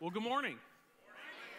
Well, 0.00 0.10
good 0.10 0.22
morning. 0.22 0.58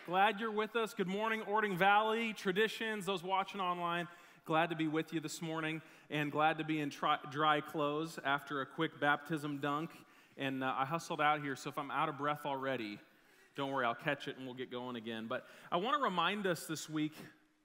Glad 0.06 0.40
you're 0.40 0.50
with 0.50 0.78
us. 0.78 0.94
Good 0.94 1.10
morning, 1.10 1.42
Orting 1.42 1.76
Valley, 1.76 2.32
traditions, 2.32 3.06
those 3.06 3.22
watching 3.22 3.60
online. 3.60 4.08
Glad 4.46 4.70
to 4.70 4.78
be 4.78 4.88
with 4.88 5.12
you 5.12 5.20
this 5.20 5.42
morning 5.42 5.82
and 6.10 6.32
glad 6.32 6.58
to 6.60 6.64
be 6.64 6.80
in 6.80 6.90
tri- 6.90 7.20
dry 7.30 7.60
clothes 7.60 8.18
after 8.24 8.62
a 8.62 8.66
quick 8.66 8.98
baptism 8.98 9.58
dunk. 9.58 9.90
And 10.38 10.64
uh, 10.64 10.74
I 10.78 10.86
hustled 10.86 11.20
out 11.20 11.42
here, 11.42 11.58
so 11.58 11.70
if 11.70 11.78
I'm 11.78 11.92
out 11.92 12.08
of 12.08 12.18
breath 12.18 12.46
already, 12.46 12.98
don't 13.58 13.74
worry, 13.74 13.86
I'll 13.86 13.94
catch 13.94 14.30
it 14.30 14.38
and 14.38 14.46
we'll 14.46 14.56
get 14.56 14.72
going 14.72 14.96
again. 14.96 15.26
But 15.28 15.46
I 15.70 15.76
want 15.76 15.98
to 15.98 16.02
remind 16.02 16.48
us 16.48 16.66
this 16.66 16.90
week 16.90 17.16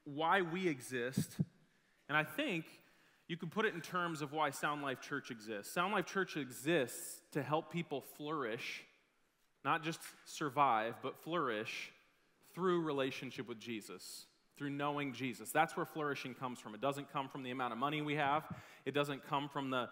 why 0.02 0.42
we 0.42 0.66
exist. 0.66 1.36
And 2.08 2.18
I 2.18 2.24
think 2.24 2.64
you 3.28 3.36
can 3.36 3.48
put 3.48 3.64
it 3.64 3.74
in 3.74 3.80
terms 3.80 4.22
of 4.22 4.32
why 4.32 4.50
Sound 4.50 4.82
Life 4.82 5.00
Church 5.00 5.30
exists. 5.30 5.72
Sound 5.72 5.92
Life 5.92 6.06
Church 6.06 6.36
exists 6.36 7.20
to 7.30 7.44
help 7.44 7.70
people 7.70 8.00
flourish, 8.00 8.82
not 9.64 9.82
just 9.82 10.00
survive, 10.26 10.94
but 11.02 11.16
flourish 11.22 11.92
through 12.54 12.82
relationship 12.82 13.48
with 13.48 13.58
Jesus, 13.58 14.26
through 14.56 14.70
knowing 14.70 15.12
Jesus. 15.12 15.50
That's 15.50 15.76
where 15.76 15.86
flourishing 15.86 16.34
comes 16.34 16.60
from. 16.60 16.74
It 16.74 16.80
doesn't 16.80 17.12
come 17.12 17.28
from 17.28 17.42
the 17.42 17.50
amount 17.50 17.72
of 17.72 17.78
money 17.78 18.02
we 18.02 18.14
have, 18.14 18.44
it 18.84 18.92
doesn't 18.92 19.26
come 19.26 19.48
from 19.48 19.70
the, 19.70 19.88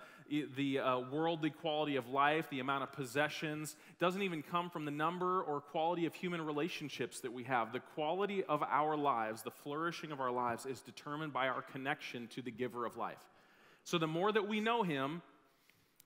the 0.57 0.79
uh, 0.79 1.01
worldly 1.11 1.51
quality 1.51 1.97
of 1.97 2.09
life, 2.09 2.47
the 2.51 2.61
amount 2.61 2.83
of 2.83 2.93
possessions. 2.93 3.75
It 3.89 3.99
doesn't 3.99 4.23
even 4.23 4.43
come 4.43 4.69
from 4.69 4.85
the 4.85 4.91
number 4.91 5.43
or 5.43 5.61
quality 5.61 6.05
of 6.05 6.15
human 6.15 6.45
relationships 6.45 7.21
that 7.21 7.33
we 7.33 7.45
have. 7.45 7.73
The 7.73 7.80
quality 7.80 8.45
of 8.45 8.63
our 8.63 8.97
lives, 8.97 9.43
the 9.43 9.51
flourishing 9.51 10.13
of 10.13 10.21
our 10.21 10.30
lives, 10.30 10.66
is 10.66 10.80
determined 10.83 11.33
by 11.33 11.49
our 11.49 11.63
connection 11.63 12.29
to 12.29 12.43
the 12.43 12.51
giver 12.51 12.85
of 12.85 12.97
life. 12.99 13.25
So 13.85 13.99
the 13.99 14.07
more 14.07 14.30
that 14.30 14.47
we 14.47 14.61
know 14.61 14.83
him, 14.83 15.23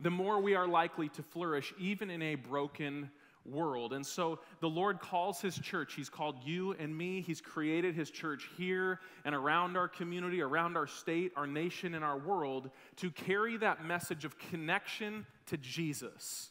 the 0.00 0.10
more 0.10 0.40
we 0.40 0.54
are 0.54 0.68
likely 0.68 1.08
to 1.10 1.22
flourish, 1.22 1.74
even 1.78 2.10
in 2.10 2.22
a 2.22 2.34
broken 2.36 3.10
world. 3.50 3.92
And 3.92 4.04
so 4.04 4.38
the 4.60 4.68
Lord 4.68 5.00
calls 5.00 5.40
his 5.40 5.58
church. 5.58 5.94
He's 5.94 6.08
called 6.08 6.36
you 6.44 6.72
and 6.78 6.96
me. 6.96 7.20
He's 7.20 7.40
created 7.40 7.94
his 7.94 8.10
church 8.10 8.48
here 8.56 9.00
and 9.24 9.34
around 9.34 9.76
our 9.76 9.88
community, 9.88 10.40
around 10.40 10.76
our 10.76 10.86
state, 10.86 11.32
our 11.36 11.46
nation, 11.46 11.94
and 11.94 12.04
our 12.04 12.18
world 12.18 12.70
to 12.96 13.10
carry 13.10 13.56
that 13.58 13.84
message 13.84 14.24
of 14.24 14.38
connection 14.38 15.26
to 15.46 15.56
Jesus. 15.56 16.50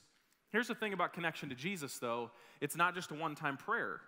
Here's 0.51 0.67
the 0.67 0.75
thing 0.75 0.93
about 0.93 1.13
connection 1.13 1.49
to 1.49 1.55
Jesus, 1.55 1.97
though 1.97 2.31
it's 2.61 2.75
not 2.75 2.95
just 2.95 3.11
a 3.11 3.15
one 3.15 3.35
time 3.35 3.57
prayer. 3.57 4.01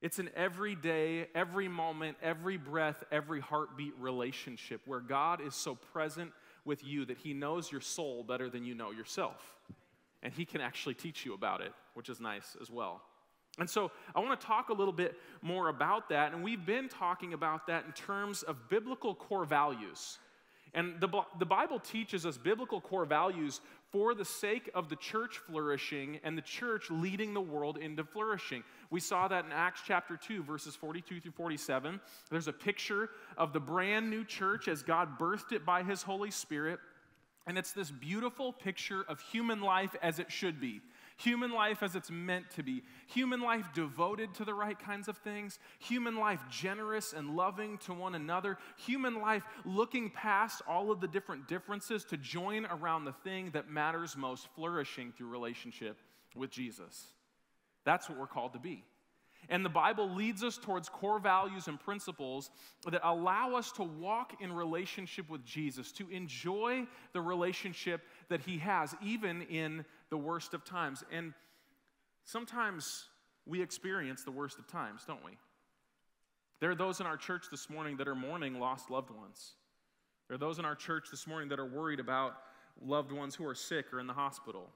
It's 0.00 0.20
an 0.20 0.30
everyday, 0.36 1.26
every 1.34 1.66
moment, 1.66 2.18
every 2.22 2.56
breath, 2.56 3.02
every 3.10 3.40
heartbeat 3.40 3.94
relationship 3.98 4.80
where 4.86 5.00
God 5.00 5.40
is 5.40 5.56
so 5.56 5.74
present 5.74 6.30
with 6.64 6.84
you 6.84 7.04
that 7.06 7.18
He 7.18 7.34
knows 7.34 7.72
your 7.72 7.80
soul 7.80 8.22
better 8.22 8.48
than 8.48 8.64
you 8.64 8.74
know 8.74 8.92
yourself 8.92 9.56
and 10.22 10.32
he 10.32 10.44
can 10.44 10.60
actually 10.60 10.94
teach 10.94 11.24
you 11.24 11.34
about 11.34 11.60
it, 11.60 11.72
which 11.94 12.08
is 12.08 12.20
nice 12.20 12.56
as 12.60 12.70
well. 12.70 13.02
And 13.58 13.68
so 13.68 13.90
I 14.14 14.20
want 14.20 14.38
to 14.40 14.46
talk 14.46 14.68
a 14.68 14.72
little 14.72 14.92
bit 14.92 15.16
more 15.42 15.68
about 15.68 16.08
that. 16.10 16.32
And 16.32 16.44
we've 16.44 16.64
been 16.64 16.88
talking 16.88 17.32
about 17.32 17.66
that 17.66 17.84
in 17.86 17.92
terms 17.92 18.42
of 18.42 18.68
biblical 18.68 19.14
core 19.14 19.44
values. 19.44 20.18
And 20.74 21.00
the, 21.00 21.08
the 21.38 21.46
Bible 21.46 21.80
teaches 21.80 22.26
us 22.26 22.36
biblical 22.36 22.80
core 22.80 23.06
values 23.06 23.60
for 23.90 24.14
the 24.14 24.24
sake 24.24 24.70
of 24.74 24.88
the 24.88 24.96
church 24.96 25.38
flourishing 25.38 26.20
and 26.22 26.36
the 26.36 26.42
church 26.42 26.90
leading 26.90 27.32
the 27.32 27.40
world 27.40 27.78
into 27.78 28.04
flourishing. 28.04 28.62
We 28.90 29.00
saw 29.00 29.28
that 29.28 29.46
in 29.46 29.52
Acts 29.52 29.80
chapter 29.86 30.16
2, 30.16 30.42
verses 30.42 30.76
42 30.76 31.20
through 31.20 31.32
47. 31.32 32.00
There's 32.30 32.48
a 32.48 32.52
picture 32.52 33.08
of 33.38 33.52
the 33.52 33.60
brand 33.60 34.10
new 34.10 34.24
church 34.24 34.68
as 34.68 34.82
God 34.82 35.18
birthed 35.18 35.52
it 35.52 35.64
by 35.64 35.82
his 35.82 36.02
Holy 36.02 36.30
Spirit. 36.30 36.80
And 37.48 37.56
it's 37.56 37.72
this 37.72 37.90
beautiful 37.90 38.52
picture 38.52 39.04
of 39.08 39.20
human 39.20 39.62
life 39.62 39.96
as 40.02 40.18
it 40.18 40.30
should 40.30 40.60
be. 40.60 40.82
Human 41.16 41.50
life 41.50 41.82
as 41.82 41.96
it's 41.96 42.10
meant 42.10 42.50
to 42.56 42.62
be. 42.62 42.82
Human 43.06 43.40
life 43.40 43.72
devoted 43.74 44.34
to 44.34 44.44
the 44.44 44.52
right 44.52 44.78
kinds 44.78 45.08
of 45.08 45.16
things. 45.16 45.58
Human 45.78 46.16
life 46.16 46.40
generous 46.50 47.14
and 47.14 47.34
loving 47.34 47.78
to 47.78 47.94
one 47.94 48.14
another. 48.14 48.58
Human 48.76 49.22
life 49.22 49.44
looking 49.64 50.10
past 50.10 50.60
all 50.68 50.90
of 50.90 51.00
the 51.00 51.08
different 51.08 51.48
differences 51.48 52.04
to 52.04 52.18
join 52.18 52.66
around 52.66 53.06
the 53.06 53.14
thing 53.24 53.50
that 53.52 53.70
matters 53.70 54.14
most, 54.14 54.46
flourishing 54.54 55.10
through 55.10 55.28
relationship 55.28 55.96
with 56.36 56.50
Jesus. 56.50 57.06
That's 57.84 58.10
what 58.10 58.18
we're 58.18 58.26
called 58.26 58.52
to 58.52 58.58
be. 58.58 58.84
And 59.48 59.64
the 59.64 59.70
Bible 59.70 60.10
leads 60.10 60.44
us 60.44 60.58
towards 60.58 60.88
core 60.88 61.18
values 61.18 61.68
and 61.68 61.80
principles 61.80 62.50
that 62.84 63.00
allow 63.02 63.54
us 63.54 63.72
to 63.72 63.82
walk 63.82 64.34
in 64.40 64.52
relationship 64.52 65.30
with 65.30 65.44
Jesus, 65.44 65.90
to 65.92 66.08
enjoy 66.10 66.86
the 67.12 67.20
relationship 67.20 68.02
that 68.28 68.40
He 68.40 68.58
has, 68.58 68.94
even 69.02 69.42
in 69.42 69.84
the 70.10 70.18
worst 70.18 70.52
of 70.52 70.64
times. 70.64 71.02
And 71.10 71.32
sometimes 72.24 73.06
we 73.46 73.62
experience 73.62 74.22
the 74.22 74.30
worst 74.30 74.58
of 74.58 74.66
times, 74.66 75.02
don't 75.06 75.24
we? 75.24 75.32
There 76.60 76.70
are 76.70 76.74
those 76.74 77.00
in 77.00 77.06
our 77.06 77.16
church 77.16 77.46
this 77.50 77.70
morning 77.70 77.96
that 77.98 78.08
are 78.08 78.14
mourning 78.14 78.58
lost 78.58 78.90
loved 78.90 79.10
ones. 79.10 79.54
There 80.26 80.34
are 80.34 80.38
those 80.38 80.58
in 80.58 80.64
our 80.64 80.74
church 80.74 81.06
this 81.10 81.26
morning 81.26 81.48
that 81.48 81.58
are 81.58 81.66
worried 81.66 82.00
about 82.00 82.34
loved 82.84 83.12
ones 83.12 83.34
who 83.34 83.46
are 83.46 83.54
sick 83.54 83.92
or 83.92 84.00
in 84.00 84.06
the 84.06 84.12
hospital. 84.12 84.68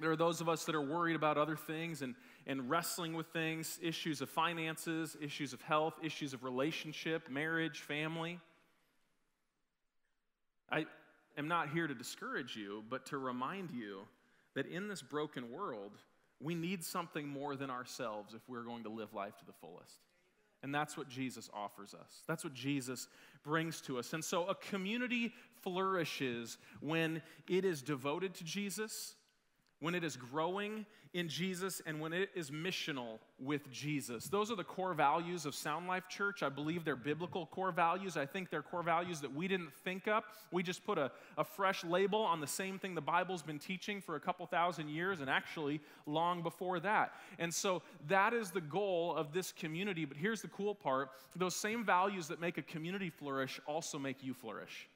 There 0.00 0.10
are 0.10 0.16
those 0.16 0.40
of 0.40 0.48
us 0.48 0.64
that 0.64 0.74
are 0.74 0.82
worried 0.82 1.14
about 1.14 1.38
other 1.38 1.56
things 1.56 2.02
and, 2.02 2.14
and 2.46 2.68
wrestling 2.68 3.14
with 3.14 3.28
things 3.28 3.78
issues 3.80 4.20
of 4.20 4.28
finances, 4.28 5.16
issues 5.20 5.52
of 5.52 5.62
health, 5.62 5.94
issues 6.02 6.34
of 6.34 6.42
relationship, 6.42 7.30
marriage, 7.30 7.80
family. 7.80 8.40
I 10.70 10.86
am 11.38 11.46
not 11.46 11.68
here 11.68 11.86
to 11.86 11.94
discourage 11.94 12.56
you, 12.56 12.82
but 12.90 13.06
to 13.06 13.18
remind 13.18 13.70
you 13.70 14.00
that 14.54 14.66
in 14.66 14.88
this 14.88 15.02
broken 15.02 15.52
world, 15.52 15.92
we 16.40 16.56
need 16.56 16.82
something 16.82 17.28
more 17.28 17.54
than 17.54 17.70
ourselves 17.70 18.34
if 18.34 18.42
we're 18.48 18.64
going 18.64 18.82
to 18.84 18.88
live 18.88 19.14
life 19.14 19.36
to 19.38 19.44
the 19.44 19.52
fullest. 19.52 20.00
And 20.64 20.74
that's 20.74 20.96
what 20.96 21.08
Jesus 21.08 21.50
offers 21.52 21.94
us. 21.94 22.22
That's 22.26 22.42
what 22.42 22.54
Jesus 22.54 23.06
brings 23.44 23.80
to 23.82 23.98
us. 23.98 24.12
And 24.12 24.24
so 24.24 24.46
a 24.46 24.54
community 24.54 25.32
flourishes 25.62 26.58
when 26.80 27.22
it 27.48 27.64
is 27.64 27.82
devoted 27.82 28.34
to 28.36 28.44
Jesus 28.44 29.14
when 29.80 29.94
it 29.94 30.04
is 30.04 30.16
growing 30.16 30.86
in 31.14 31.28
Jesus, 31.28 31.80
and 31.86 32.00
when 32.00 32.12
it 32.12 32.30
is 32.34 32.50
missional 32.50 33.20
with 33.38 33.70
Jesus. 33.70 34.24
Those 34.24 34.50
are 34.50 34.56
the 34.56 34.64
core 34.64 34.94
values 34.94 35.46
of 35.46 35.54
Sound 35.54 35.86
Life 35.86 36.08
Church. 36.08 36.42
I 36.42 36.48
believe 36.48 36.84
they're 36.84 36.96
biblical 36.96 37.46
core 37.46 37.70
values. 37.70 38.16
I 38.16 38.26
think 38.26 38.50
they're 38.50 38.62
core 38.62 38.82
values 38.82 39.20
that 39.20 39.32
we 39.32 39.46
didn't 39.46 39.72
think 39.84 40.08
up. 40.08 40.24
We 40.50 40.64
just 40.64 40.84
put 40.84 40.98
a, 40.98 41.12
a 41.38 41.44
fresh 41.44 41.84
label 41.84 42.20
on 42.20 42.40
the 42.40 42.48
same 42.48 42.80
thing 42.80 42.96
the 42.96 43.00
Bible's 43.00 43.42
been 43.42 43.60
teaching 43.60 44.00
for 44.00 44.16
a 44.16 44.20
couple 44.20 44.44
thousand 44.46 44.88
years, 44.88 45.20
and 45.20 45.30
actually 45.30 45.80
long 46.04 46.42
before 46.42 46.80
that. 46.80 47.12
And 47.38 47.54
so 47.54 47.82
that 48.08 48.34
is 48.34 48.50
the 48.50 48.60
goal 48.60 49.14
of 49.14 49.32
this 49.32 49.52
community. 49.52 50.04
But 50.04 50.16
here's 50.16 50.42
the 50.42 50.48
cool 50.48 50.74
part 50.74 51.10
those 51.36 51.54
same 51.54 51.84
values 51.84 52.26
that 52.26 52.40
make 52.40 52.58
a 52.58 52.62
community 52.62 53.10
flourish 53.10 53.60
also 53.66 54.00
make 54.00 54.24
you 54.24 54.34
flourish. 54.34 54.88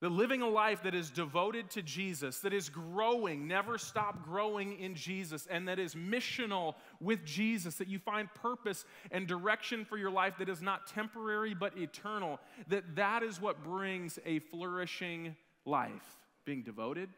The 0.00 0.08
living 0.08 0.42
a 0.42 0.48
life 0.48 0.84
that 0.84 0.94
is 0.94 1.10
devoted 1.10 1.70
to 1.70 1.82
Jesus, 1.82 2.38
that 2.40 2.52
is 2.52 2.68
growing, 2.68 3.48
never 3.48 3.78
stop 3.78 4.24
growing 4.24 4.78
in 4.78 4.94
Jesus, 4.94 5.48
and 5.50 5.66
that 5.66 5.80
is 5.80 5.96
missional 5.96 6.74
with 7.00 7.24
Jesus, 7.24 7.74
that 7.76 7.88
you 7.88 7.98
find 7.98 8.32
purpose 8.34 8.84
and 9.10 9.26
direction 9.26 9.84
for 9.84 9.98
your 9.98 10.12
life 10.12 10.34
that 10.38 10.48
is 10.48 10.62
not 10.62 10.86
temporary 10.86 11.52
but 11.52 11.76
eternal, 11.76 12.38
that 12.68 12.94
that 12.94 13.24
is 13.24 13.40
what 13.40 13.64
brings 13.64 14.20
a 14.24 14.38
flourishing 14.38 15.34
life, 15.64 16.16
being 16.44 16.62
devoted 16.62 17.08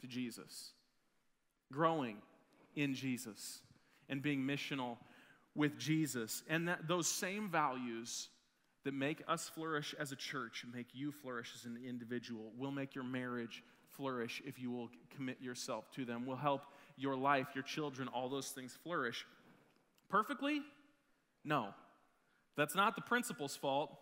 to 0.00 0.06
Jesus, 0.06 0.72
growing 1.70 2.16
in 2.76 2.94
Jesus, 2.94 3.58
and 4.08 4.22
being 4.22 4.40
missional 4.40 4.96
with 5.54 5.78
Jesus. 5.78 6.42
And 6.48 6.66
that 6.68 6.88
those 6.88 7.08
same 7.08 7.50
values 7.50 8.28
that 8.84 8.94
make 8.94 9.22
us 9.28 9.48
flourish 9.48 9.94
as 9.98 10.12
a 10.12 10.16
church, 10.16 10.64
make 10.72 10.88
you 10.92 11.12
flourish 11.12 11.52
as 11.54 11.64
an 11.64 11.78
individual, 11.86 12.52
will 12.56 12.72
make 12.72 12.94
your 12.94 13.04
marriage 13.04 13.62
flourish 13.90 14.42
if 14.44 14.58
you 14.58 14.70
will 14.70 14.88
commit 15.14 15.40
yourself 15.40 15.90
to 15.92 16.04
them, 16.04 16.26
will 16.26 16.36
help 16.36 16.62
your 16.96 17.16
life, 17.16 17.48
your 17.54 17.64
children, 17.64 18.08
all 18.08 18.28
those 18.28 18.48
things 18.48 18.76
flourish. 18.82 19.24
Perfectly? 20.08 20.62
No. 21.44 21.68
That's 22.56 22.74
not 22.74 22.96
the 22.96 23.02
principle's 23.02 23.56
fault. 23.56 23.96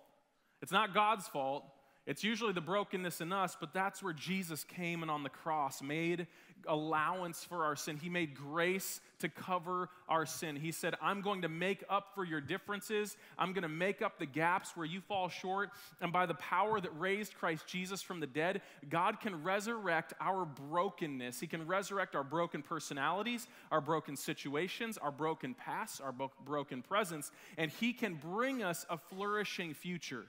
It's 0.63 0.73
not 0.73 0.95
God's 0.95 1.27
fault. 1.29 1.65
It's 2.11 2.25
usually 2.25 2.53
the 2.53 2.61
brokenness 2.61 3.21
in 3.21 3.33
us, 3.33 3.57
but 3.59 3.73
that's 3.73 4.03
where 4.03 4.13
Jesus 4.13 4.65
came 4.65 5.03
and 5.03 5.11
on 5.13 5.23
the 5.23 5.29
cross 5.29 5.81
made 5.81 6.27
allowance 6.67 7.45
for 7.45 7.65
our 7.65 7.77
sin. 7.77 7.99
He 7.99 8.09
made 8.09 8.35
grace 8.35 9.01
to 9.21 9.29
cover 9.29 9.89
our 10.09 10.27
sin. 10.27 10.57
He 10.57 10.73
said, 10.73 10.97
I'm 11.01 11.21
going 11.21 11.43
to 11.43 11.49
make 11.49 11.85
up 11.89 12.09
for 12.17 12.25
your 12.25 12.41
differences. 12.41 13.17
I'm 13.39 13.53
going 13.53 13.63
to 13.63 13.69
make 13.69 14.03
up 14.03 14.19
the 14.19 14.27
gaps 14.27 14.77
where 14.77 14.87
you 14.87 15.01
fall 15.01 15.29
short. 15.29 15.71
And 16.01 16.13
by 16.13 16.27
the 16.27 16.35
power 16.35 16.81
that 16.81 16.91
raised 16.99 17.35
Christ 17.35 17.69
Jesus 17.69 18.03
from 18.03 18.19
the 18.19 18.27
dead, 18.27 18.61
God 18.89 19.21
can 19.21 19.45
resurrect 19.45 20.13
our 20.21 20.45
brokenness. 20.45 21.39
He 21.39 21.47
can 21.47 21.65
resurrect 21.65 22.17
our 22.17 22.25
broken 22.25 22.61
personalities, 22.61 23.47
our 23.71 23.81
broken 23.81 24.17
situations, 24.17 24.99
our 24.99 25.13
broken 25.13 25.55
past, 25.55 26.01
our 26.01 26.13
broken 26.45 26.83
presence, 26.83 27.31
and 27.57 27.71
He 27.71 27.93
can 27.93 28.15
bring 28.15 28.65
us 28.65 28.85
a 28.91 28.99
flourishing 28.99 29.75
future. 29.75 30.27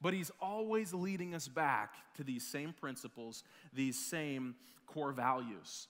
But 0.00 0.14
He's 0.14 0.30
always 0.40 0.94
leading 0.94 1.34
us 1.34 1.48
back 1.48 1.94
to 2.14 2.24
these 2.24 2.46
same 2.46 2.72
principles, 2.72 3.42
these 3.72 3.98
same 3.98 4.54
core 4.86 5.12
values. 5.12 5.88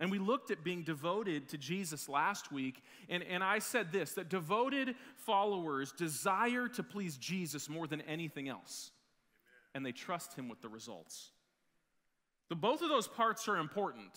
And 0.00 0.10
we 0.12 0.18
looked 0.18 0.50
at 0.50 0.62
being 0.62 0.84
devoted 0.84 1.48
to 1.48 1.58
Jesus 1.58 2.08
last 2.08 2.52
week, 2.52 2.82
and, 3.08 3.22
and 3.24 3.42
I 3.42 3.58
said 3.58 3.90
this 3.90 4.12
that 4.12 4.28
devoted 4.28 4.94
followers 5.16 5.92
desire 5.92 6.68
to 6.68 6.82
please 6.84 7.16
Jesus 7.16 7.68
more 7.68 7.88
than 7.88 8.02
anything 8.02 8.48
else, 8.48 8.92
and 9.74 9.84
they 9.84 9.92
trust 9.92 10.34
him 10.34 10.48
with 10.48 10.62
the 10.62 10.68
results. 10.68 11.30
The, 12.48 12.54
both 12.54 12.80
of 12.82 12.88
those 12.88 13.08
parts 13.08 13.48
are 13.48 13.56
important. 13.56 14.12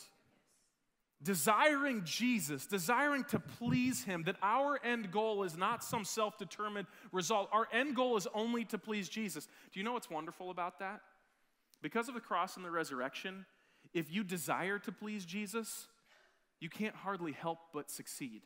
Desiring 1.23 2.03
Jesus, 2.03 2.65
desiring 2.65 3.23
to 3.25 3.39
please 3.39 4.03
him, 4.03 4.23
that 4.23 4.38
our 4.41 4.79
end 4.83 5.12
goal 5.12 5.44
is 5.44 5.56
not 5.56 5.83
some 5.83 6.03
self 6.03 6.38
determined 6.38 6.88
result. 7.12 7.50
Our 7.51 7.68
end 7.71 7.95
goal 7.95 8.18
is 8.18 8.27
only 8.33 8.65
to 8.65 8.79
please 8.79 9.07
Jesus. 9.07 9.47
Do 9.71 9.79
you 9.79 9.83
know 9.83 9.94
what's 9.94 10.09
wonderful 10.09 10.50
about 10.50 10.79
that? 10.79 11.01
Because 11.81 12.07
of 12.07 12.15
the 12.15 12.21
cross 12.21 12.56
and 12.56 12.65
the 12.65 12.71
resurrection, 12.71 13.45
if 13.94 14.12
you 14.12 14.23
desire 14.23 14.79
to 14.79 14.91
please 14.91 15.25
Jesus, 15.25 15.88
you 16.59 16.69
can't 16.69 16.95
hardly 16.95 17.33
help 17.33 17.59
but 17.71 17.91
succeed. 17.91 18.41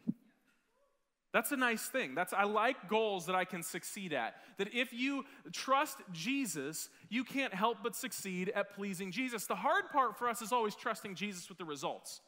That's 1.31 1.51
a 1.51 1.57
nice 1.57 1.85
thing. 1.87 2.15
That's 2.15 2.31
I 2.31 2.43
like 2.43 2.89
goals 2.89 3.25
that 3.25 3.35
I 3.35 3.43
can 3.43 3.61
succeed 3.61 4.13
at. 4.13 4.35
That 4.57 4.73
if 4.73 4.93
you 4.93 5.25
trust 5.51 5.97
Jesus, 6.13 6.89
you 7.09 7.25
can't 7.25 7.53
help 7.53 7.79
but 7.83 7.95
succeed 7.95 8.53
at 8.55 8.73
pleasing 8.73 9.11
Jesus. 9.11 9.45
The 9.45 9.55
hard 9.55 9.89
part 9.91 10.17
for 10.17 10.29
us 10.29 10.41
is 10.41 10.53
always 10.53 10.75
trusting 10.75 11.15
Jesus 11.15 11.49
with 11.49 11.57
the 11.57 11.65
results. 11.65 12.21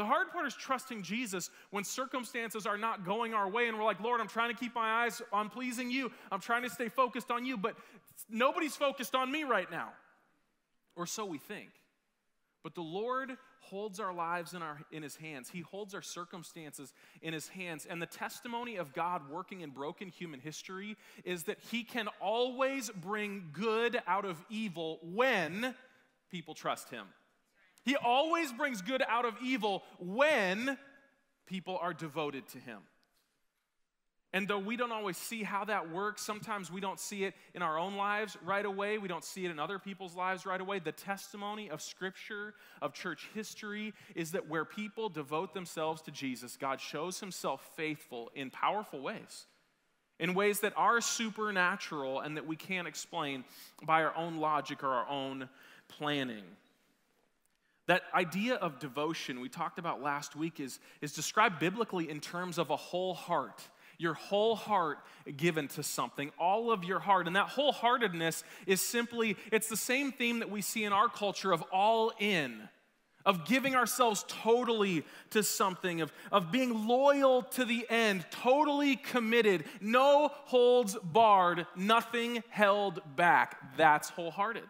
The 0.00 0.06
hard 0.06 0.30
part 0.32 0.46
is 0.46 0.54
trusting 0.54 1.02
Jesus 1.02 1.50
when 1.68 1.84
circumstances 1.84 2.64
are 2.64 2.78
not 2.78 3.04
going 3.04 3.34
our 3.34 3.46
way 3.46 3.68
and 3.68 3.76
we're 3.76 3.84
like, 3.84 4.00
Lord, 4.00 4.18
I'm 4.22 4.28
trying 4.28 4.48
to 4.50 4.58
keep 4.58 4.74
my 4.74 5.04
eyes 5.04 5.20
on 5.30 5.50
pleasing 5.50 5.90
you. 5.90 6.10
I'm 6.32 6.40
trying 6.40 6.62
to 6.62 6.70
stay 6.70 6.88
focused 6.88 7.30
on 7.30 7.44
you, 7.44 7.58
but 7.58 7.76
nobody's 8.30 8.74
focused 8.74 9.14
on 9.14 9.30
me 9.30 9.44
right 9.44 9.70
now. 9.70 9.90
Or 10.96 11.04
so 11.04 11.26
we 11.26 11.36
think. 11.36 11.68
But 12.62 12.74
the 12.74 12.80
Lord 12.80 13.36
holds 13.60 14.00
our 14.00 14.14
lives 14.14 14.54
in, 14.54 14.62
our, 14.62 14.78
in 14.90 15.02
his 15.02 15.16
hands. 15.16 15.50
He 15.50 15.60
holds 15.60 15.92
our 15.92 16.00
circumstances 16.00 16.94
in 17.20 17.34
his 17.34 17.48
hands. 17.48 17.84
And 17.84 18.00
the 18.00 18.06
testimony 18.06 18.76
of 18.76 18.94
God 18.94 19.28
working 19.28 19.60
in 19.60 19.68
broken 19.68 20.08
human 20.08 20.40
history 20.40 20.96
is 21.26 21.42
that 21.42 21.58
he 21.70 21.84
can 21.84 22.08
always 22.22 22.88
bring 22.88 23.50
good 23.52 24.00
out 24.06 24.24
of 24.24 24.42
evil 24.48 24.98
when 25.02 25.74
people 26.30 26.54
trust 26.54 26.88
him. 26.88 27.04
He 27.84 27.96
always 27.96 28.52
brings 28.52 28.82
good 28.82 29.02
out 29.08 29.24
of 29.24 29.34
evil 29.42 29.82
when 29.98 30.78
people 31.46 31.78
are 31.80 31.94
devoted 31.94 32.46
to 32.48 32.58
him. 32.58 32.80
And 34.32 34.46
though 34.46 34.60
we 34.60 34.76
don't 34.76 34.92
always 34.92 35.16
see 35.16 35.42
how 35.42 35.64
that 35.64 35.90
works, 35.90 36.22
sometimes 36.22 36.70
we 36.70 36.80
don't 36.80 37.00
see 37.00 37.24
it 37.24 37.34
in 37.52 37.62
our 37.62 37.76
own 37.76 37.96
lives 37.96 38.36
right 38.44 38.64
away. 38.64 38.96
We 38.96 39.08
don't 39.08 39.24
see 39.24 39.44
it 39.44 39.50
in 39.50 39.58
other 39.58 39.80
people's 39.80 40.14
lives 40.14 40.46
right 40.46 40.60
away. 40.60 40.78
The 40.78 40.92
testimony 40.92 41.68
of 41.68 41.82
Scripture, 41.82 42.54
of 42.80 42.92
church 42.92 43.28
history, 43.34 43.92
is 44.14 44.30
that 44.32 44.48
where 44.48 44.64
people 44.64 45.08
devote 45.08 45.52
themselves 45.52 46.00
to 46.02 46.12
Jesus, 46.12 46.56
God 46.56 46.80
shows 46.80 47.18
Himself 47.18 47.72
faithful 47.74 48.30
in 48.36 48.50
powerful 48.50 49.00
ways, 49.00 49.46
in 50.20 50.34
ways 50.34 50.60
that 50.60 50.74
are 50.76 51.00
supernatural 51.00 52.20
and 52.20 52.36
that 52.36 52.46
we 52.46 52.54
can't 52.54 52.86
explain 52.86 53.42
by 53.82 54.04
our 54.04 54.16
own 54.16 54.36
logic 54.36 54.84
or 54.84 54.90
our 54.90 55.08
own 55.08 55.48
planning. 55.88 56.44
That 57.90 58.04
idea 58.14 58.54
of 58.54 58.78
devotion 58.78 59.40
we 59.40 59.48
talked 59.48 59.80
about 59.80 60.00
last 60.00 60.36
week 60.36 60.60
is, 60.60 60.78
is 61.00 61.12
described 61.12 61.58
biblically 61.58 62.08
in 62.08 62.20
terms 62.20 62.56
of 62.56 62.70
a 62.70 62.76
whole 62.76 63.14
heart 63.14 63.68
your 63.98 64.14
whole 64.14 64.54
heart 64.54 65.00
given 65.36 65.66
to 65.66 65.82
something, 65.82 66.30
all 66.38 66.70
of 66.70 66.84
your 66.84 67.00
heart. 67.00 67.26
And 67.26 67.34
that 67.34 67.48
wholeheartedness 67.48 68.44
is 68.64 68.80
simply, 68.80 69.36
it's 69.50 69.68
the 69.68 69.76
same 69.76 70.12
theme 70.12 70.38
that 70.38 70.48
we 70.48 70.62
see 70.62 70.84
in 70.84 70.92
our 70.92 71.08
culture 71.08 71.50
of 71.50 71.62
all 71.72 72.12
in, 72.20 72.68
of 73.26 73.44
giving 73.44 73.74
ourselves 73.74 74.24
totally 74.28 75.04
to 75.30 75.42
something, 75.42 76.00
of, 76.00 76.12
of 76.30 76.52
being 76.52 76.86
loyal 76.86 77.42
to 77.42 77.64
the 77.64 77.84
end, 77.90 78.24
totally 78.30 78.94
committed, 78.94 79.64
no 79.80 80.30
holds 80.32 80.96
barred, 81.02 81.66
nothing 81.76 82.44
held 82.50 83.02
back. 83.16 83.76
That's 83.76 84.10
wholehearted. 84.10 84.64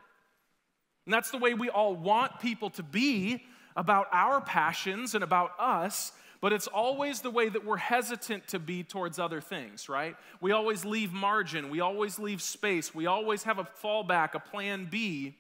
And 1.11 1.15
that's 1.17 1.33
the 1.33 1.39
way 1.39 1.55
we 1.55 1.69
all 1.69 1.97
want 1.97 2.39
people 2.39 2.71
to 2.71 2.85
be 2.85 3.43
about 3.75 4.07
our 4.13 4.41
passions 4.41 5.17
and 5.17 5.25
about 5.25 5.59
us 5.59 6.13
but 6.41 6.53
it's 6.55 6.69
always 6.69 7.21
the 7.21 7.31
way 7.31 7.49
that 7.49 7.67
we're 7.67 7.77
hesitant 7.77 8.49
to 8.49 8.59
be 8.59 8.83
towards 8.83 9.19
other 9.19 9.41
things, 9.41 9.91
right? 9.91 10.17
We 10.41 10.53
always 10.53 10.85
leave 10.87 11.13
margin, 11.13 11.69
we 11.69 11.81
always 11.81 12.19
leave 12.19 12.41
space, 12.41 12.95
we 12.95 13.07
always 13.07 13.43
have 13.43 13.59
a 13.59 13.69
fallback, 13.83 14.35
a 14.35 14.39
plan 14.39 14.89
B. 14.91 15.37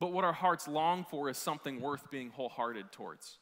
But 0.00 0.12
what 0.12 0.24
our 0.24 0.32
hearts 0.32 0.68
long 0.68 1.04
for 1.10 1.28
is 1.28 1.36
something 1.36 1.80
worth 1.80 2.10
being 2.10 2.30
wholehearted 2.30 2.92
towards. 2.92 3.36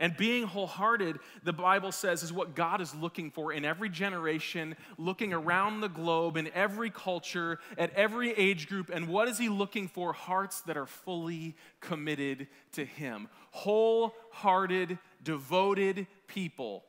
And 0.00 0.16
being 0.16 0.44
wholehearted, 0.44 1.18
the 1.44 1.52
Bible 1.52 1.92
says, 1.92 2.22
is 2.22 2.32
what 2.32 2.56
God 2.56 2.80
is 2.80 2.94
looking 2.94 3.30
for 3.30 3.52
in 3.52 3.66
every 3.66 3.90
generation, 3.90 4.74
looking 4.96 5.34
around 5.34 5.82
the 5.82 5.90
globe, 5.90 6.38
in 6.38 6.48
every 6.54 6.88
culture, 6.88 7.58
at 7.76 7.92
every 7.92 8.32
age 8.32 8.66
group. 8.66 8.90
And 8.90 9.08
what 9.08 9.28
is 9.28 9.36
He 9.36 9.50
looking 9.50 9.88
for? 9.88 10.14
Hearts 10.14 10.62
that 10.62 10.78
are 10.78 10.86
fully 10.86 11.54
committed 11.80 12.48
to 12.72 12.84
Him. 12.86 13.28
Wholehearted, 13.50 14.98
devoted 15.22 16.06
people 16.26 16.84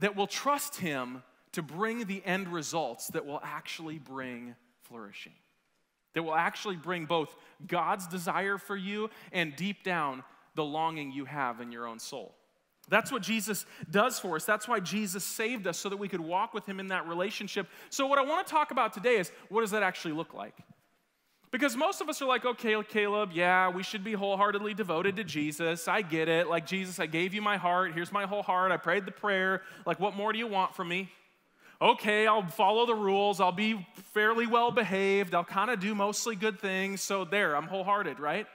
that 0.00 0.16
will 0.16 0.26
trust 0.26 0.76
Him 0.76 1.22
to 1.52 1.62
bring 1.62 2.06
the 2.06 2.22
end 2.26 2.48
results 2.48 3.06
that 3.08 3.24
will 3.24 3.40
actually 3.44 3.98
bring 3.98 4.56
flourishing, 4.82 5.34
that 6.14 6.24
will 6.24 6.34
actually 6.34 6.76
bring 6.76 7.06
both 7.06 7.36
God's 7.64 8.08
desire 8.08 8.58
for 8.58 8.76
you 8.76 9.10
and 9.32 9.54
deep 9.54 9.84
down 9.84 10.24
the 10.60 10.64
longing 10.64 11.10
you 11.10 11.24
have 11.24 11.62
in 11.62 11.72
your 11.72 11.86
own 11.86 11.98
soul. 11.98 12.34
That's 12.90 13.10
what 13.10 13.22
Jesus 13.22 13.64
does 13.90 14.18
for 14.18 14.36
us. 14.36 14.44
That's 14.44 14.68
why 14.68 14.78
Jesus 14.78 15.24
saved 15.24 15.66
us 15.66 15.78
so 15.78 15.88
that 15.88 15.96
we 15.96 16.06
could 16.06 16.20
walk 16.20 16.52
with 16.52 16.66
him 16.66 16.78
in 16.78 16.88
that 16.88 17.08
relationship. 17.08 17.66
So, 17.88 18.06
what 18.06 18.18
I 18.18 18.22
want 18.22 18.46
to 18.46 18.50
talk 18.52 18.72
about 18.72 18.92
today 18.92 19.16
is 19.16 19.32
what 19.48 19.62
does 19.62 19.70
that 19.70 19.82
actually 19.82 20.12
look 20.12 20.34
like? 20.34 20.54
Because 21.50 21.76
most 21.76 22.02
of 22.02 22.10
us 22.10 22.20
are 22.20 22.26
like, 22.26 22.44
okay, 22.44 22.76
Caleb, 22.90 23.30
yeah, 23.32 23.70
we 23.70 23.82
should 23.82 24.04
be 24.04 24.12
wholeheartedly 24.12 24.74
devoted 24.74 25.16
to 25.16 25.24
Jesus. 25.24 25.88
I 25.88 26.02
get 26.02 26.28
it. 26.28 26.46
Like, 26.46 26.66
Jesus, 26.66 27.00
I 27.00 27.06
gave 27.06 27.32
you 27.32 27.40
my 27.40 27.56
heart. 27.56 27.94
Here's 27.94 28.12
my 28.12 28.26
whole 28.26 28.42
heart. 28.42 28.70
I 28.70 28.76
prayed 28.76 29.06
the 29.06 29.12
prayer. 29.12 29.62
Like, 29.86 29.98
what 29.98 30.14
more 30.14 30.30
do 30.30 30.38
you 30.38 30.46
want 30.46 30.74
from 30.74 30.88
me? 30.88 31.10
Okay, 31.80 32.26
I'll 32.26 32.46
follow 32.46 32.84
the 32.84 32.94
rules. 32.94 33.40
I'll 33.40 33.50
be 33.50 33.86
fairly 34.12 34.46
well 34.46 34.70
behaved. 34.70 35.34
I'll 35.34 35.42
kind 35.42 35.70
of 35.70 35.80
do 35.80 35.94
mostly 35.94 36.36
good 36.36 36.60
things. 36.60 37.00
So, 37.00 37.24
there, 37.24 37.56
I'm 37.56 37.66
wholehearted, 37.66 38.20
right? 38.20 38.46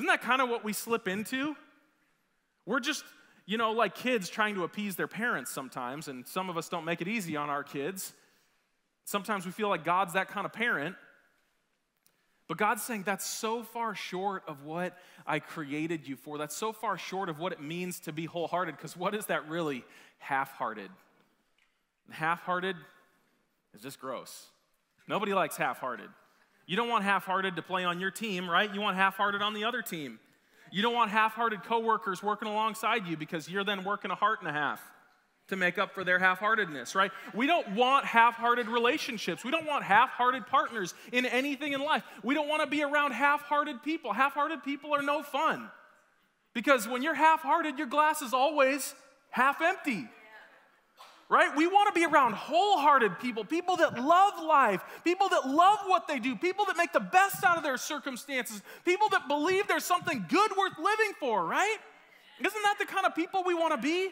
Isn't 0.00 0.08
that 0.08 0.22
kind 0.22 0.40
of 0.40 0.48
what 0.48 0.64
we 0.64 0.72
slip 0.72 1.06
into? 1.06 1.54
We're 2.64 2.80
just, 2.80 3.04
you 3.44 3.58
know, 3.58 3.72
like 3.72 3.94
kids 3.94 4.30
trying 4.30 4.54
to 4.54 4.64
appease 4.64 4.96
their 4.96 5.06
parents 5.06 5.50
sometimes, 5.50 6.08
and 6.08 6.26
some 6.26 6.48
of 6.48 6.56
us 6.56 6.70
don't 6.70 6.86
make 6.86 7.02
it 7.02 7.08
easy 7.08 7.36
on 7.36 7.50
our 7.50 7.62
kids. 7.62 8.14
Sometimes 9.04 9.44
we 9.44 9.52
feel 9.52 9.68
like 9.68 9.84
God's 9.84 10.14
that 10.14 10.28
kind 10.28 10.46
of 10.46 10.54
parent. 10.54 10.96
But 12.48 12.56
God's 12.56 12.82
saying 12.82 13.02
that's 13.02 13.26
so 13.26 13.62
far 13.62 13.94
short 13.94 14.44
of 14.48 14.64
what 14.64 14.96
I 15.26 15.38
created 15.38 16.08
you 16.08 16.16
for. 16.16 16.38
That's 16.38 16.56
so 16.56 16.72
far 16.72 16.96
short 16.96 17.28
of 17.28 17.38
what 17.38 17.52
it 17.52 17.60
means 17.60 18.00
to 18.00 18.12
be 18.12 18.24
wholehearted, 18.24 18.78
because 18.78 18.96
what 18.96 19.14
is 19.14 19.26
that 19.26 19.50
really? 19.50 19.84
Half 20.16 20.52
hearted. 20.52 20.90
Half 22.08 22.40
hearted 22.40 22.76
is 23.74 23.82
just 23.82 24.00
gross. 24.00 24.46
Nobody 25.06 25.34
likes 25.34 25.58
half 25.58 25.78
hearted. 25.78 26.08
You 26.70 26.76
don't 26.76 26.88
want 26.88 27.02
half 27.02 27.24
hearted 27.24 27.56
to 27.56 27.62
play 27.62 27.82
on 27.82 27.98
your 27.98 28.12
team, 28.12 28.48
right? 28.48 28.72
You 28.72 28.80
want 28.80 28.96
half 28.96 29.16
hearted 29.16 29.42
on 29.42 29.54
the 29.54 29.64
other 29.64 29.82
team. 29.82 30.20
You 30.70 30.82
don't 30.82 30.94
want 30.94 31.10
half 31.10 31.32
hearted 31.32 31.64
coworkers 31.64 32.22
working 32.22 32.46
alongside 32.46 33.08
you 33.08 33.16
because 33.16 33.48
you're 33.48 33.64
then 33.64 33.82
working 33.82 34.12
a 34.12 34.14
heart 34.14 34.38
and 34.38 34.48
a 34.48 34.52
half 34.52 34.80
to 35.48 35.56
make 35.56 35.78
up 35.78 35.92
for 35.92 36.04
their 36.04 36.20
half 36.20 36.38
heartedness, 36.38 36.94
right? 36.94 37.10
We 37.34 37.48
don't 37.48 37.74
want 37.74 38.06
half 38.06 38.34
hearted 38.34 38.68
relationships. 38.68 39.44
We 39.44 39.50
don't 39.50 39.66
want 39.66 39.82
half 39.82 40.10
hearted 40.10 40.46
partners 40.46 40.94
in 41.10 41.26
anything 41.26 41.72
in 41.72 41.82
life. 41.82 42.04
We 42.22 42.36
don't 42.36 42.46
want 42.46 42.62
to 42.62 42.68
be 42.68 42.84
around 42.84 43.14
half 43.14 43.42
hearted 43.42 43.82
people. 43.82 44.12
Half 44.12 44.34
hearted 44.34 44.62
people 44.62 44.94
are 44.94 45.02
no 45.02 45.24
fun 45.24 45.68
because 46.54 46.86
when 46.86 47.02
you're 47.02 47.14
half 47.14 47.40
hearted, 47.40 47.78
your 47.78 47.88
glass 47.88 48.22
is 48.22 48.32
always 48.32 48.94
half 49.30 49.60
empty 49.60 50.08
right? 51.30 51.56
We 51.56 51.68
want 51.68 51.94
to 51.94 51.98
be 51.98 52.04
around 52.04 52.34
wholehearted 52.34 53.20
people, 53.20 53.44
people 53.44 53.76
that 53.76 53.98
love 53.98 54.44
life, 54.44 54.82
people 55.04 55.28
that 55.28 55.48
love 55.48 55.78
what 55.86 56.08
they 56.08 56.18
do, 56.18 56.34
people 56.34 56.64
that 56.66 56.76
make 56.76 56.92
the 56.92 57.00
best 57.00 57.44
out 57.44 57.56
of 57.56 57.62
their 57.62 57.76
circumstances, 57.76 58.60
people 58.84 59.08
that 59.10 59.28
believe 59.28 59.68
there's 59.68 59.84
something 59.84 60.26
good 60.28 60.50
worth 60.58 60.76
living 60.76 61.12
for, 61.20 61.46
right? 61.46 61.78
Isn't 62.40 62.62
that 62.62 62.76
the 62.80 62.84
kind 62.84 63.06
of 63.06 63.14
people 63.14 63.44
we 63.46 63.54
want 63.54 63.72
to 63.72 63.80
be? 63.80 64.10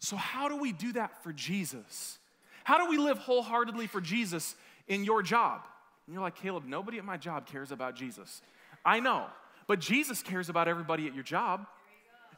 So, 0.00 0.14
how 0.14 0.48
do 0.48 0.56
we 0.58 0.72
do 0.72 0.92
that 0.92 1.24
for 1.24 1.32
Jesus? 1.32 2.18
How 2.64 2.76
do 2.78 2.90
we 2.90 2.98
live 2.98 3.18
wholeheartedly 3.18 3.86
for 3.86 4.00
Jesus 4.00 4.54
in 4.88 5.04
your 5.04 5.22
job? 5.22 5.62
And 6.06 6.12
you're 6.12 6.22
like, 6.22 6.36
Caleb, 6.36 6.64
nobody 6.66 6.98
at 6.98 7.04
my 7.04 7.16
job 7.16 7.46
cares 7.46 7.72
about 7.72 7.96
Jesus. 7.96 8.42
I 8.84 9.00
know, 9.00 9.26
but 9.66 9.80
Jesus 9.80 10.22
cares 10.22 10.50
about 10.50 10.68
everybody 10.68 11.06
at 11.06 11.14
your 11.14 11.24
job. 11.24 11.66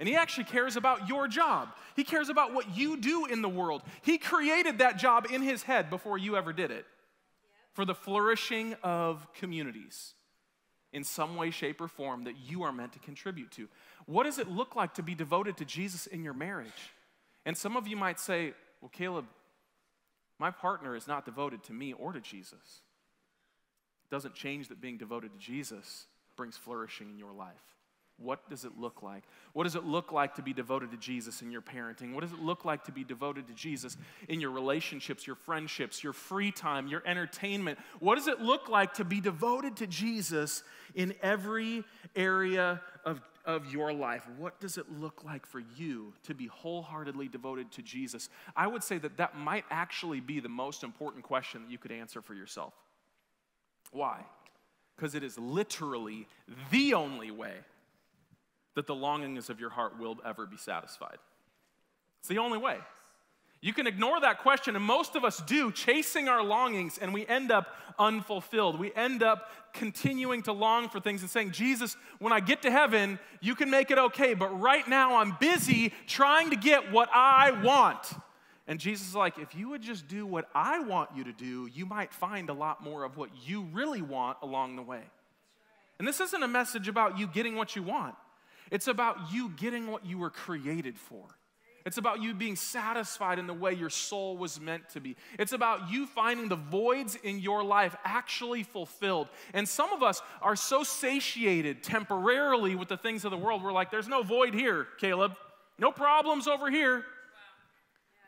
And 0.01 0.09
He 0.09 0.17
actually 0.17 0.45
cares 0.45 0.77
about 0.77 1.09
your 1.09 1.29
job. 1.29 1.69
He 1.95 2.03
cares 2.03 2.29
about 2.29 2.53
what 2.53 2.77
you 2.77 2.97
do 2.97 3.27
in 3.27 3.43
the 3.43 3.49
world. 3.49 3.83
He 4.03 4.19
created 4.19 4.79
that 4.79 4.97
job 4.99 5.27
in 5.31 5.43
His 5.43 5.63
head 5.63 5.91
before 5.91 6.19
you 6.19 6.37
ever 6.37 6.53
did 6.53 6.73
it 6.73 6.87
for 7.75 7.85
the 7.85 7.95
flourishing 7.95 8.75
of 8.83 9.33
communities. 9.35 10.15
in 10.93 11.05
some 11.05 11.37
way, 11.37 11.51
shape, 11.53 11.81
or 11.81 11.87
form 11.87 12.25
that 12.25 12.35
you 12.37 12.65
are 12.65 12.73
meant 12.73 12.93
to 12.95 12.99
contribute 12.99 13.53
to. 13.53 13.69
What 14.07 14.25
does 14.25 14.41
it 14.41 14.49
look 14.49 14.75
like 14.75 14.95
to 14.95 15.05
be 15.05 15.15
devoted 15.15 15.57
to 15.59 15.65
Jesus 15.65 16.07
in 16.09 16.25
your 16.25 16.35
marriage? 16.35 16.93
And 17.47 17.57
some 17.57 17.77
of 17.77 17.87
you 17.87 17.97
might 17.97 18.19
say, 18.19 18.55
Well, 18.81 18.91
Caleb, 18.93 19.27
my 20.39 20.51
partner 20.51 20.97
is 20.97 21.07
not 21.07 21.25
devoted 21.25 21.63
to 21.65 21.73
me 21.73 21.93
or 21.93 22.13
to 22.13 22.21
Jesus. 22.21 22.83
It 24.05 24.11
doesn't 24.11 24.35
change 24.35 24.69
that 24.69 24.81
being 24.81 24.99
devoted 24.99 25.33
to 25.33 25.39
Jesus 25.39 26.07
brings 26.37 26.57
flourishing 26.57 27.11
in 27.11 27.19
your 27.19 27.33
life. 27.33 27.80
What 28.21 28.49
does 28.51 28.65
it 28.65 28.73
look 28.79 29.03
like? 29.03 29.25
What 29.55 29.65
does 29.65 29.77
it 29.77 29.85
look 29.85 30.13
like 30.13 30.35
to 30.35 30.43
be 30.43 30.53
devoted 30.53 30.91
to 30.91 30.99
Jesus 30.99 31.41
in 31.41 31.51
your 31.51 31.63
parenting? 31.63 32.13
What 32.13 32.21
does 32.21 32.33
it 32.33 32.41
look 32.41 32.67
like 32.67 32.85
to 32.85 32.93
be 32.93 33.03
devoted 33.03 33.47
to 33.49 33.55
Jesus 33.55 33.97
in 34.29 34.41
your 34.41 34.51
relationships, 34.51 35.27
your 35.27 35.37
friendships, 35.37 36.05
your 36.05 36.13
free 36.13 36.53
time, 36.53 36.87
your 36.87 37.03
entertainment? 37.07 37.79
What 37.99 38.17
does 38.17 38.29
it 38.29 38.41
look 38.41 38.69
like 38.69 38.95
to 38.95 39.05
be 39.05 39.21
devoted 39.21 39.77
to 39.79 39.87
Jesus 39.87 40.63
in 40.95 41.15
every 41.23 41.83
area 42.15 42.83
of, 43.07 43.23
of 43.47 43.73
your 43.73 43.91
life? 43.91 44.29
What 44.37 44.61
does 44.61 44.77
it 44.77 44.93
look 44.93 45.25
like 45.25 45.47
for 45.47 45.63
you 45.77 46.13
to 46.25 46.35
be 46.35 46.47
wholeheartedly 46.47 47.29
devoted 47.29 47.73
to 47.73 47.83
Jesus? 47.83 48.29
I 48.55 48.67
would 48.67 48.85
say 48.85 48.99
that 48.99 49.17
that 49.17 49.35
might 49.35 49.65
actually 49.71 50.21
be 50.21 50.41
the 50.41 50.51
most 50.51 50.85
important 50.85 51.25
question 51.25 51.63
that 51.63 51.71
you 51.71 51.79
could 51.79 51.93
answer 51.93 52.21
for 52.21 52.35
yourself. 52.35 52.75
Why? 53.93 54.21
Because 54.95 55.15
it 55.15 55.25
is 55.25 55.39
literally 55.39 56.29
the 56.71 56.93
only 56.93 57.31
way 57.31 57.55
that 58.75 58.87
the 58.87 58.95
longings 58.95 59.51
of 59.51 59.61
your 59.61 59.71
heart 59.71 59.99
will 59.99 60.17
ever 60.25 60.47
be 60.47 60.57
satisfied. 60.57 61.19
It's 62.21 62.29
the 62.29 62.39
only 62.39 62.59
way. 62.59 62.79
You 63.63 63.75
can 63.75 63.87
ignore 63.87 64.19
that 64.21 64.39
question, 64.39 64.75
and 64.75 64.85
most 64.85 65.17
of 65.17 65.25
us 65.25 65.43
do, 65.47 65.71
chasing 65.71 66.29
our 66.29 66.43
longings, 66.43 66.97
and 66.97 67.13
we 67.13 67.27
end 67.27 67.51
up 67.51 67.67
unfulfilled. 67.99 68.79
We 68.79 68.91
end 68.95 69.23
up 69.23 69.51
continuing 69.75 70.43
to 70.45 70.53
long 70.53 70.89
for 70.89 70.99
things 70.99 71.21
and 71.21 71.31
saying, 71.31 71.51
Jesus, 71.51 71.95
when 72.21 72.33
I 72.33 72.41
get 72.41 72.63
to 72.63 72.71
heaven, 72.71 73.19
you 73.43 73.55
can 73.55 73.71
make 73.71 73.91
it 73.91 73.99
okay, 73.99 74.33
but 74.33 74.61
right 74.61 74.89
now 74.89 75.17
I'm 75.17 75.37
busy 75.39 75.93
trying 76.07 76.51
to 76.51 76.57
get 76.57 76.91
what 76.91 77.11
I 77.13 77.51
want. 77.63 78.11
And 78.67 78.81
Jesus 78.81 79.09
is 79.09 79.15
like, 79.15 79.39
if 79.39 79.55
you 79.55 79.69
would 79.71 79.83
just 79.83 80.09
do 80.09 80.25
what 80.25 80.49
I 80.55 80.81
want 80.81 81.11
you 81.15 81.25
to 81.25 81.33
do, 81.33 81.67
you 81.67 81.85
might 81.85 82.15
find 82.15 82.49
a 82.49 82.55
lot 82.55 82.83
more 82.83 83.05
of 83.05 83.19
what 83.19 83.29
you 83.45 83.67
really 83.73 84.01
want 84.01 84.39
along 84.43 84.77
the 84.77 84.83
way. 84.83 85.03
And 85.99 86.09
this 86.09 86.21
isn't 86.21 86.43
a 86.43 86.49
message 86.49 86.89
about 86.89 87.19
you 87.19 87.27
getting 87.27 87.57
what 87.57 87.77
you 87.77 87.83
want. 87.83 88.15
It's 88.71 88.87
about 88.87 89.33
you 89.33 89.51
getting 89.51 89.91
what 89.91 90.07
you 90.07 90.19
were 90.19 90.31
created 90.31 90.99
for. 90.99 91.27
It's 91.87 91.97
about 91.97 92.23
you 92.23 92.35
being 92.35 92.57
satisfied 92.57 93.39
in 93.39 93.47
the 93.47 93.55
way 93.55 93.73
your 93.73 93.91
soul 93.91 94.37
was 94.37 94.61
meant 94.61 94.91
to 94.91 95.01
be. 95.01 95.17
It's 95.39 95.53
about 95.53 95.91
you 95.91 96.07
finding 96.07 96.49
the 96.49 96.57
voids 96.57 97.17
in 97.17 97.39
your 97.39 97.65
life 97.65 97.97
actually 98.05 98.63
fulfilled. 98.63 99.29
And 99.55 99.67
some 99.67 99.93
of 99.93 100.03
us 100.03 100.21
are 100.43 100.57
so 100.57 100.83
satiated 100.83 101.83
temporarily 101.83 102.75
with 102.75 102.89
the 102.89 102.99
things 102.99 103.25
of 103.25 103.31
the 103.31 103.39
world, 103.39 103.63
we're 103.63 103.73
like, 103.73 103.91
there's 103.91 104.09
no 104.09 104.23
void 104.23 104.55
here, 104.55 104.89
Caleb. 104.99 105.33
No 105.79 105.91
problems 105.91 106.47
over 106.47 106.71
here. 106.71 107.05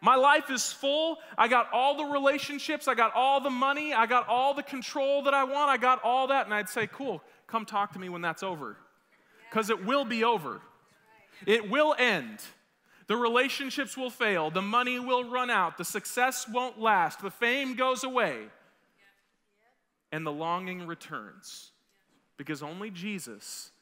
My 0.01 0.17
life 0.17 0.51
is 0.51 0.73
full. 0.73 1.19
I 1.37 1.47
got 1.47 1.69
all 1.73 1.97
the 1.97 2.05
relationships. 2.05 2.89
I 2.89 2.95
got 2.95 3.15
all 3.15 3.41
the 3.41 3.51
money. 3.51 3.93
I 3.93 4.07
got 4.07 4.27
all 4.29 4.55
the 4.55 4.63
control 4.63 5.23
that 5.25 5.35
I 5.35 5.45
want. 5.45 5.71
I 5.71 5.77
got 5.77 6.03
all 6.03 6.29
that. 6.29 6.47
And 6.47 6.55
I'd 6.55 6.69
say, 6.69 6.89
cool, 6.89 7.23
come 7.47 7.67
talk 7.67 7.93
to 7.93 7.99
me 7.99 8.09
when 8.09 8.23
that's 8.23 8.43
over 8.43 8.79
because 9.53 9.69
it 9.69 9.85
will 9.85 10.07
be 10.07 10.25
over. 10.25 10.63
It 11.47 11.69
will 11.69 11.95
end. 11.99 12.39
The 13.07 13.17
relationships 13.17 13.99
will 13.99 14.09
fail. 14.09 14.51
The 14.51 14.63
money 14.63 14.99
will 14.99 15.31
run 15.31 15.51
out. 15.51 15.77
The 15.77 15.85
success 15.85 16.49
won't 16.49 16.81
last. 16.81 17.21
The 17.21 17.31
fame 17.31 17.75
goes 17.75 18.03
away. 18.03 18.45
And 20.11 20.25
the 20.25 20.33
longing 20.33 20.87
returns 20.87 21.73
because 22.39 22.63
only 22.63 22.91
Jesus 22.91 23.73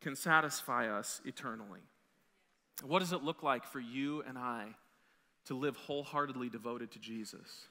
can 0.00 0.16
satisfy 0.16 0.88
us 0.88 1.20
eternally. 1.26 1.80
What 2.82 3.00
does 3.00 3.12
it 3.12 3.22
look 3.22 3.42
like 3.42 3.66
for 3.66 3.80
you 3.80 4.22
and 4.26 4.38
I 4.38 4.68
to 5.46 5.54
live 5.54 5.76
wholeheartedly 5.76 6.48
devoted 6.48 6.90
to 6.92 6.98
Jesus? 6.98 7.66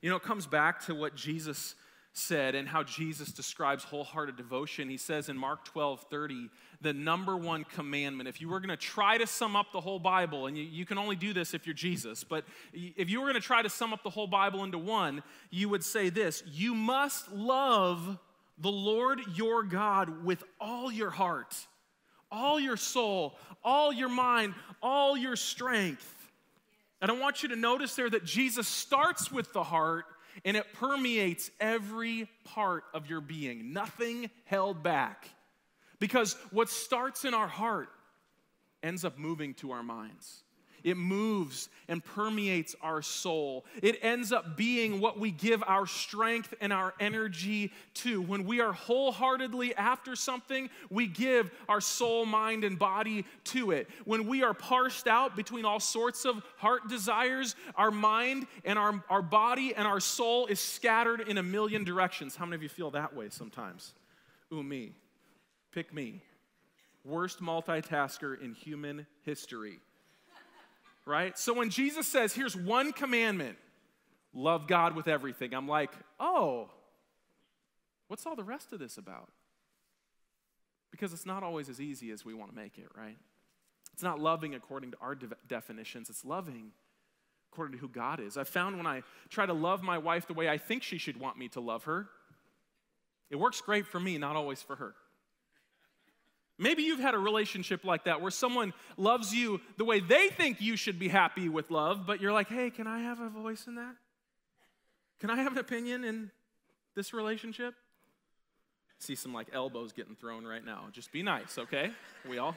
You 0.00 0.10
know, 0.10 0.16
it 0.16 0.22
comes 0.22 0.46
back 0.46 0.84
to 0.86 0.94
what 0.94 1.16
Jesus 1.16 1.74
said 2.12 2.54
and 2.54 2.66
how 2.66 2.82
Jesus 2.82 3.30
describes 3.32 3.84
wholehearted 3.84 4.36
devotion. 4.36 4.88
He 4.88 4.96
says 4.96 5.28
in 5.28 5.36
Mark 5.36 5.64
12 5.64 6.06
30, 6.10 6.50
the 6.80 6.92
number 6.92 7.36
one 7.36 7.64
commandment, 7.64 8.28
if 8.28 8.40
you 8.40 8.48
were 8.48 8.58
going 8.58 8.70
to 8.70 8.76
try 8.76 9.18
to 9.18 9.26
sum 9.26 9.54
up 9.54 9.66
the 9.72 9.80
whole 9.80 9.98
Bible, 9.98 10.46
and 10.46 10.56
you, 10.56 10.64
you 10.64 10.84
can 10.84 10.98
only 10.98 11.16
do 11.16 11.32
this 11.32 11.54
if 11.54 11.66
you're 11.66 11.74
Jesus, 11.74 12.24
but 12.24 12.44
if 12.72 13.10
you 13.10 13.20
were 13.20 13.26
going 13.26 13.40
to 13.40 13.46
try 13.46 13.62
to 13.62 13.70
sum 13.70 13.92
up 13.92 14.02
the 14.02 14.10
whole 14.10 14.26
Bible 14.26 14.64
into 14.64 14.78
one, 14.78 15.22
you 15.50 15.68
would 15.68 15.84
say 15.84 16.08
this 16.08 16.42
You 16.46 16.74
must 16.74 17.30
love 17.32 18.18
the 18.58 18.72
Lord 18.72 19.20
your 19.34 19.62
God 19.62 20.24
with 20.24 20.42
all 20.60 20.90
your 20.90 21.10
heart, 21.10 21.54
all 22.30 22.58
your 22.58 22.76
soul, 22.76 23.36
all 23.62 23.92
your 23.92 24.08
mind, 24.08 24.54
all 24.82 25.16
your 25.16 25.36
strength. 25.36 26.16
And 27.02 27.10
I 27.10 27.14
want 27.14 27.42
you 27.42 27.48
to 27.50 27.56
notice 27.56 27.94
there 27.94 28.10
that 28.10 28.24
Jesus 28.24 28.68
starts 28.68 29.32
with 29.32 29.52
the 29.52 29.62
heart 29.62 30.04
and 30.44 30.56
it 30.56 30.72
permeates 30.74 31.50
every 31.60 32.28
part 32.44 32.84
of 32.94 33.08
your 33.08 33.20
being, 33.20 33.72
nothing 33.72 34.30
held 34.44 34.82
back. 34.82 35.28
Because 35.98 36.34
what 36.50 36.68
starts 36.68 37.24
in 37.24 37.34
our 37.34 37.48
heart 37.48 37.88
ends 38.82 39.04
up 39.04 39.18
moving 39.18 39.54
to 39.54 39.72
our 39.72 39.82
minds. 39.82 40.42
It 40.84 40.96
moves 40.96 41.68
and 41.88 42.04
permeates 42.04 42.74
our 42.80 43.02
soul. 43.02 43.64
It 43.82 43.98
ends 44.02 44.32
up 44.32 44.56
being 44.56 45.00
what 45.00 45.18
we 45.18 45.30
give 45.30 45.62
our 45.66 45.86
strength 45.86 46.54
and 46.60 46.72
our 46.72 46.94
energy 47.00 47.72
to. 47.94 48.22
When 48.22 48.44
we 48.44 48.60
are 48.60 48.72
wholeheartedly 48.72 49.74
after 49.74 50.16
something, 50.16 50.70
we 50.88 51.06
give 51.06 51.50
our 51.68 51.80
soul, 51.80 52.26
mind, 52.26 52.64
and 52.64 52.78
body 52.78 53.24
to 53.44 53.72
it. 53.72 53.88
When 54.04 54.26
we 54.26 54.42
are 54.42 54.54
parsed 54.54 55.06
out 55.06 55.36
between 55.36 55.64
all 55.64 55.80
sorts 55.80 56.24
of 56.24 56.42
heart 56.56 56.88
desires, 56.88 57.56
our 57.74 57.90
mind 57.90 58.46
and 58.64 58.78
our, 58.78 59.02
our 59.10 59.22
body 59.22 59.74
and 59.74 59.86
our 59.86 60.00
soul 60.00 60.46
is 60.46 60.60
scattered 60.60 61.20
in 61.20 61.38
a 61.38 61.42
million 61.42 61.84
directions. 61.84 62.36
How 62.36 62.44
many 62.44 62.56
of 62.56 62.62
you 62.62 62.68
feel 62.68 62.90
that 62.92 63.14
way 63.14 63.28
sometimes? 63.30 63.94
Ooh, 64.52 64.62
me. 64.62 64.92
Pick 65.72 65.94
me. 65.94 66.22
Worst 67.04 67.40
multitasker 67.40 68.40
in 68.40 68.52
human 68.52 69.06
history 69.22 69.80
right? 71.10 71.36
So 71.36 71.52
when 71.52 71.68
Jesus 71.68 72.06
says, 72.06 72.32
here's 72.32 72.56
one 72.56 72.92
commandment 72.92 73.58
love 74.32 74.68
God 74.68 74.94
with 74.94 75.08
everything, 75.08 75.52
I'm 75.52 75.66
like, 75.66 75.90
oh, 76.20 76.70
what's 78.06 78.24
all 78.24 78.36
the 78.36 78.44
rest 78.44 78.72
of 78.72 78.78
this 78.78 78.96
about? 78.96 79.28
Because 80.92 81.12
it's 81.12 81.26
not 81.26 81.42
always 81.42 81.68
as 81.68 81.80
easy 81.80 82.10
as 82.12 82.24
we 82.24 82.32
want 82.32 82.50
to 82.50 82.56
make 82.56 82.78
it, 82.78 82.86
right? 82.96 83.18
It's 83.92 84.02
not 84.02 84.20
loving 84.20 84.54
according 84.54 84.92
to 84.92 84.96
our 85.00 85.14
de- 85.14 85.28
definitions, 85.48 86.08
it's 86.08 86.24
loving 86.24 86.70
according 87.52 87.72
to 87.72 87.78
who 87.80 87.88
God 87.88 88.20
is. 88.20 88.36
I 88.36 88.44
found 88.44 88.76
when 88.76 88.86
I 88.86 89.02
try 89.28 89.44
to 89.44 89.52
love 89.52 89.82
my 89.82 89.98
wife 89.98 90.28
the 90.28 90.34
way 90.34 90.48
I 90.48 90.58
think 90.58 90.84
she 90.84 90.98
should 90.98 91.18
want 91.18 91.36
me 91.36 91.48
to 91.48 91.60
love 91.60 91.84
her, 91.84 92.08
it 93.28 93.36
works 93.36 93.60
great 93.60 93.86
for 93.86 93.98
me, 93.98 94.16
not 94.18 94.36
always 94.36 94.62
for 94.62 94.76
her. 94.76 94.94
Maybe 96.60 96.82
you've 96.82 97.00
had 97.00 97.14
a 97.14 97.18
relationship 97.18 97.86
like 97.86 98.04
that 98.04 98.20
where 98.20 98.30
someone 98.30 98.74
loves 98.98 99.34
you 99.34 99.62
the 99.78 99.84
way 99.86 100.00
they 100.00 100.28
think 100.28 100.60
you 100.60 100.76
should 100.76 100.98
be 100.98 101.08
happy 101.08 101.48
with 101.48 101.70
love, 101.70 102.06
but 102.06 102.20
you're 102.20 102.34
like, 102.34 102.48
hey, 102.48 102.68
can 102.68 102.86
I 102.86 103.00
have 103.00 103.18
a 103.18 103.30
voice 103.30 103.66
in 103.66 103.76
that? 103.76 103.96
Can 105.20 105.30
I 105.30 105.36
have 105.36 105.52
an 105.52 105.58
opinion 105.58 106.04
in 106.04 106.30
this 106.94 107.14
relationship? 107.14 107.74
See 108.98 109.14
some 109.14 109.32
like 109.32 109.48
elbows 109.54 109.94
getting 109.94 110.14
thrown 110.14 110.44
right 110.44 110.62
now. 110.62 110.84
Just 110.92 111.10
be 111.12 111.22
nice, 111.22 111.56
okay? 111.56 111.92
We 112.28 112.36
all 112.36 112.54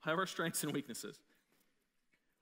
have 0.00 0.18
our 0.18 0.26
strengths 0.26 0.62
and 0.62 0.74
weaknesses. 0.74 1.16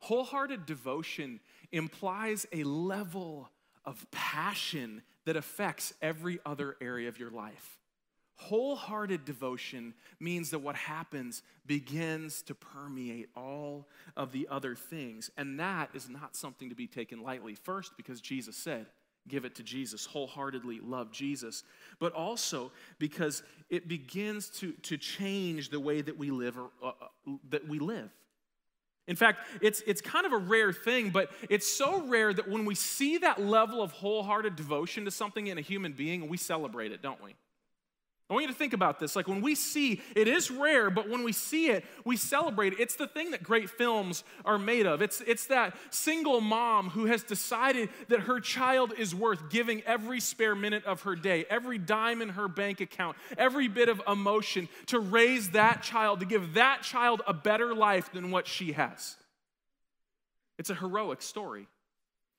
Wholehearted 0.01 0.67
devotion 0.67 1.39
implies 1.71 2.45
a 2.53 2.65
level 2.65 3.49
of 3.85 4.05
passion 4.11 5.03
that 5.27 5.37
affects 5.37 5.95
every 6.03 6.41
other 6.45 6.77
area 6.81 7.09
of 7.09 7.21
your 7.21 7.31
life. 7.31 7.79
Wholehearted 8.37 9.25
devotion 9.25 9.95
means 10.19 10.51
that 10.51 10.59
what 10.59 10.75
happens 10.75 11.43
begins 11.67 12.43
to 12.43 12.55
permeate 12.55 13.29
all 13.37 13.87
of 14.17 14.33
the 14.33 14.49
other 14.51 14.75
things. 14.75 15.31
And 15.37 15.61
that 15.61 15.91
is 15.95 16.09
not 16.09 16.35
something 16.35 16.69
to 16.69 16.75
be 16.75 16.87
taken 16.87 17.23
lightly. 17.23 17.55
First, 17.55 17.93
because 17.97 18.21
Jesus 18.21 18.57
said, 18.57 18.87
give 19.29 19.45
it 19.45 19.55
to 19.57 19.63
Jesus, 19.63 20.05
wholeheartedly 20.05 20.81
love 20.81 21.13
Jesus, 21.13 21.63
but 22.01 22.13
also 22.13 22.73
because 22.99 23.43
it 23.71 23.87
begins 23.87 24.49
to, 24.49 24.73
to 24.83 24.97
change 24.97 25.71
the 25.71 25.79
way 25.79 26.01
that 26.01 26.19
we 26.19 26.31
live, 26.31 26.59
or, 26.59 26.71
uh, 26.83 26.89
uh, 26.89 27.33
that 27.51 27.69
we 27.69 27.79
live. 27.79 28.11
In 29.09 29.17
fact, 29.17 29.41
it's, 29.61 29.83
it's 29.87 30.01
kind 30.01 30.27
of 30.27 30.33
a 30.33 30.39
rare 30.39 30.73
thing, 30.73 31.11
but 31.11 31.31
it's 31.51 31.67
so 31.67 32.03
rare 32.07 32.33
that 32.33 32.49
when 32.49 32.65
we 32.65 32.75
see 32.75 33.19
that 33.19 33.41
level 33.41 33.83
of 33.83 33.93
wholehearted 33.93 34.57
devotion 34.57 35.05
to 35.05 35.11
something 35.11 35.49
in 35.49 35.59
a 35.59 35.61
human 35.61 35.93
being, 35.93 36.29
we 36.29 36.37
celebrate 36.37 36.93
it, 36.93 37.03
don't 37.03 37.23
we? 37.23 37.35
I 38.33 38.35
want 38.35 38.47
you 38.47 38.53
to 38.53 38.59
think 38.59 38.73
about 38.73 38.99
this. 38.99 39.15
Like 39.15 39.29
when 39.29 39.43
we 39.43 39.55
see, 39.55 40.01
it 40.17 40.27
is 40.27 40.51
rare, 40.51 40.89
but 40.89 41.07
when 41.07 41.23
we 41.23 41.33
see 41.33 41.69
it, 41.69 41.85
we 42.07 42.17
celebrate 42.17 42.73
it. 42.73 42.81
It's 42.81 42.97
the 42.97 43.07
thing 43.07 43.33
that 43.33 43.43
great 43.43 43.69
films 43.69 44.25
are 44.47 44.59
made 44.59 44.87
of. 44.87 45.03
It's, 45.03 45.21
it's 45.27 45.49
that 45.49 45.77
single 45.91 46.41
mom 46.41 46.89
who 46.89 47.05
has 47.05 47.23
decided 47.23 47.91
that 48.09 48.21
her 48.21 48.41
child 48.41 48.95
is 48.97 49.15
worth 49.15 49.51
giving 49.51 49.83
every 49.83 50.19
spare 50.19 50.55
minute 50.55 50.83
of 50.87 51.03
her 51.03 51.15
day, 51.15 51.45
every 51.51 51.77
dime 51.77 52.23
in 52.23 52.31
her 52.31 52.49
bank 52.49 52.81
account, 52.81 53.19
every 53.37 53.69
bit 53.69 53.91
of 53.91 54.01
emotion 54.09 54.67
to 54.87 54.99
raise 54.99 55.51
that 55.51 55.83
child, 55.83 56.21
to 56.21 56.27
give 56.27 56.55
that 56.55 56.81
child 56.81 57.21
a 57.27 57.35
better 57.35 57.75
life 57.75 58.11
than 58.15 58.31
what 58.31 58.47
she 58.47 58.73
has. 58.73 59.17
It's 60.59 60.71
a 60.71 60.75
heroic 60.75 61.21
story. 61.21 61.67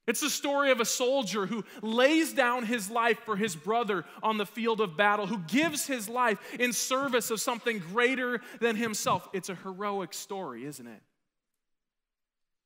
It's 0.05 0.19
the 0.19 0.29
story 0.29 0.71
of 0.71 0.81
a 0.81 0.85
soldier 0.85 1.45
who 1.45 1.63
lays 1.81 2.33
down 2.33 2.65
his 2.65 2.89
life 2.89 3.19
for 3.19 3.37
his 3.37 3.55
brother 3.55 4.03
on 4.21 4.37
the 4.37 4.45
field 4.45 4.81
of 4.81 4.97
battle, 4.97 5.27
who 5.27 5.37
gives 5.47 5.87
his 5.87 6.09
life 6.09 6.39
in 6.59 6.73
service 6.73 7.31
of 7.31 7.39
something 7.39 7.79
greater 7.79 8.41
than 8.59 8.75
himself. 8.75 9.29
It's 9.31 9.47
a 9.47 9.55
heroic 9.55 10.13
story, 10.13 10.65
isn't 10.65 10.87
it? 10.87 11.01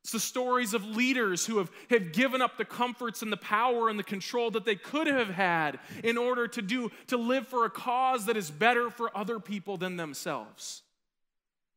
It's 0.04 0.14
the 0.14 0.20
stories 0.20 0.74
of 0.74 0.86
leaders 0.86 1.46
who 1.46 1.58
have, 1.58 1.70
have 1.90 2.14
given 2.14 2.42
up 2.42 2.58
the 2.58 2.66
comforts 2.66 3.22
and 3.22 3.32
the 3.32 3.38
power 3.38 3.90
and 3.90 4.00
the 4.00 4.04
control 4.04 4.50
that 4.52 4.64
they 4.64 4.78
could 4.78 5.06
have 5.06 5.28
had 5.28 5.80
in 6.04 6.18
order 6.18 6.48
to 6.48 6.62
do 6.62 6.90
to 7.08 7.18
live 7.18 7.46
for 7.48 7.66
a 7.66 7.70
cause 7.70 8.26
that 8.28 8.38
is 8.38 8.50
better 8.50 8.90
for 8.90 9.16
other 9.16 9.40
people 9.40 9.78
than 9.78 9.98
themselves. 9.98 10.82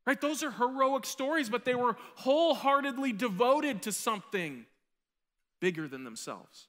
Right? 0.06 0.20
Those 0.20 0.42
are 0.42 0.52
heroic 0.52 1.06
stories, 1.06 1.50
but 1.50 1.64
they 1.64 1.74
were 1.74 1.96
wholeheartedly 2.14 3.12
devoted 3.12 3.82
to 3.82 3.92
something 3.92 4.64
bigger 5.60 5.88
than 5.88 6.04
themselves. 6.04 6.68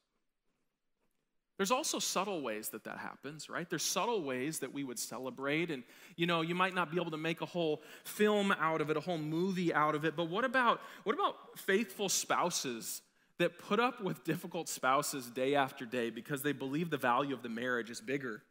There's 1.61 1.69
also 1.69 1.99
subtle 1.99 2.41
ways 2.41 2.69
that 2.69 2.85
that 2.85 2.97
happens, 2.97 3.47
right? 3.47 3.69
There's 3.69 3.83
subtle 3.83 4.23
ways 4.23 4.59
that 4.59 4.73
we 4.73 4.83
would 4.83 4.97
celebrate. 4.97 5.69
And, 5.69 5.83
you 6.15 6.25
know, 6.25 6.41
you 6.41 6.55
might 6.55 6.73
not 6.73 6.89
be 6.89 6.97
able 6.97 7.11
to 7.11 7.17
make 7.17 7.41
a 7.41 7.45
whole 7.45 7.83
film 8.03 8.51
out 8.53 8.81
of 8.81 8.89
it, 8.89 8.97
a 8.97 8.99
whole 8.99 9.19
movie 9.19 9.71
out 9.71 9.93
of 9.93 10.03
it. 10.03 10.15
But 10.15 10.27
what 10.27 10.43
about, 10.43 10.81
what 11.03 11.13
about 11.13 11.59
faithful 11.59 12.09
spouses 12.09 13.03
that 13.37 13.59
put 13.59 13.79
up 13.79 14.01
with 14.01 14.23
difficult 14.23 14.69
spouses 14.69 15.27
day 15.27 15.53
after 15.53 15.85
day 15.85 16.09
because 16.09 16.41
they 16.41 16.51
believe 16.51 16.89
the 16.89 16.97
value 16.97 17.35
of 17.35 17.43
the 17.43 17.49
marriage 17.49 17.91
is 17.91 18.01
bigger 18.01 18.41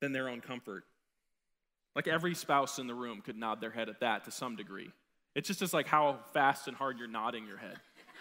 than 0.00 0.10
their 0.10 0.28
own 0.28 0.40
comfort? 0.40 0.82
Like 1.94 2.08
every 2.08 2.34
spouse 2.34 2.80
in 2.80 2.88
the 2.88 2.94
room 2.94 3.20
could 3.20 3.36
nod 3.36 3.60
their 3.60 3.70
head 3.70 3.88
at 3.88 4.00
that 4.00 4.24
to 4.24 4.32
some 4.32 4.56
degree. 4.56 4.90
It's 5.36 5.46
just 5.46 5.62
as 5.62 5.72
like 5.72 5.86
how 5.86 6.18
fast 6.32 6.66
and 6.66 6.76
hard 6.76 6.98
you're 6.98 7.06
nodding 7.06 7.46
your 7.46 7.58
head, 7.58 7.76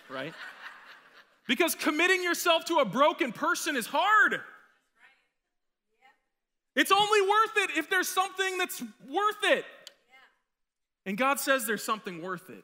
right? 0.08 0.34
Because 1.48 1.76
committing 1.76 2.24
yourself 2.24 2.66
to 2.66 2.78
a 2.78 2.86
broken 2.86 3.32
person 3.32 3.76
is 3.76 3.86
hard. 3.86 4.40
It's 6.76 6.92
only 6.92 7.22
worth 7.22 7.58
it 7.58 7.78
if 7.78 7.90
there's 7.90 8.10
something 8.10 8.58
that's 8.58 8.82
worth 8.82 9.44
it. 9.44 9.66
And 11.06 11.18
God 11.18 11.40
says 11.40 11.66
there's 11.66 11.84
something 11.84 12.22
worth 12.22 12.50
it. 12.50 12.64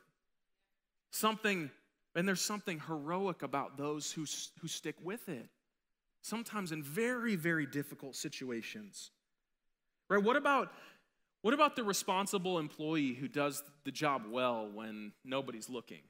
Something, 1.11 1.69
and 2.15 2.27
there's 2.27 2.41
something 2.41 2.81
heroic 2.87 3.43
about 3.43 3.77
those 3.77 4.11
who, 4.11 4.25
who 4.59 4.67
stick 4.67 4.95
with 5.03 5.29
it. 5.29 5.47
Sometimes 6.23 6.71
in 6.71 6.83
very, 6.83 7.35
very 7.35 7.65
difficult 7.65 8.15
situations. 8.15 9.11
Right? 10.09 10.21
What 10.21 10.35
about 10.35 10.71
what 11.41 11.55
about 11.55 11.75
the 11.75 11.83
responsible 11.83 12.59
employee 12.59 13.15
who 13.15 13.27
does 13.27 13.63
the 13.83 13.91
job 13.91 14.25
well 14.29 14.69
when 14.71 15.11
nobody's 15.25 15.69
looking? 15.69 16.01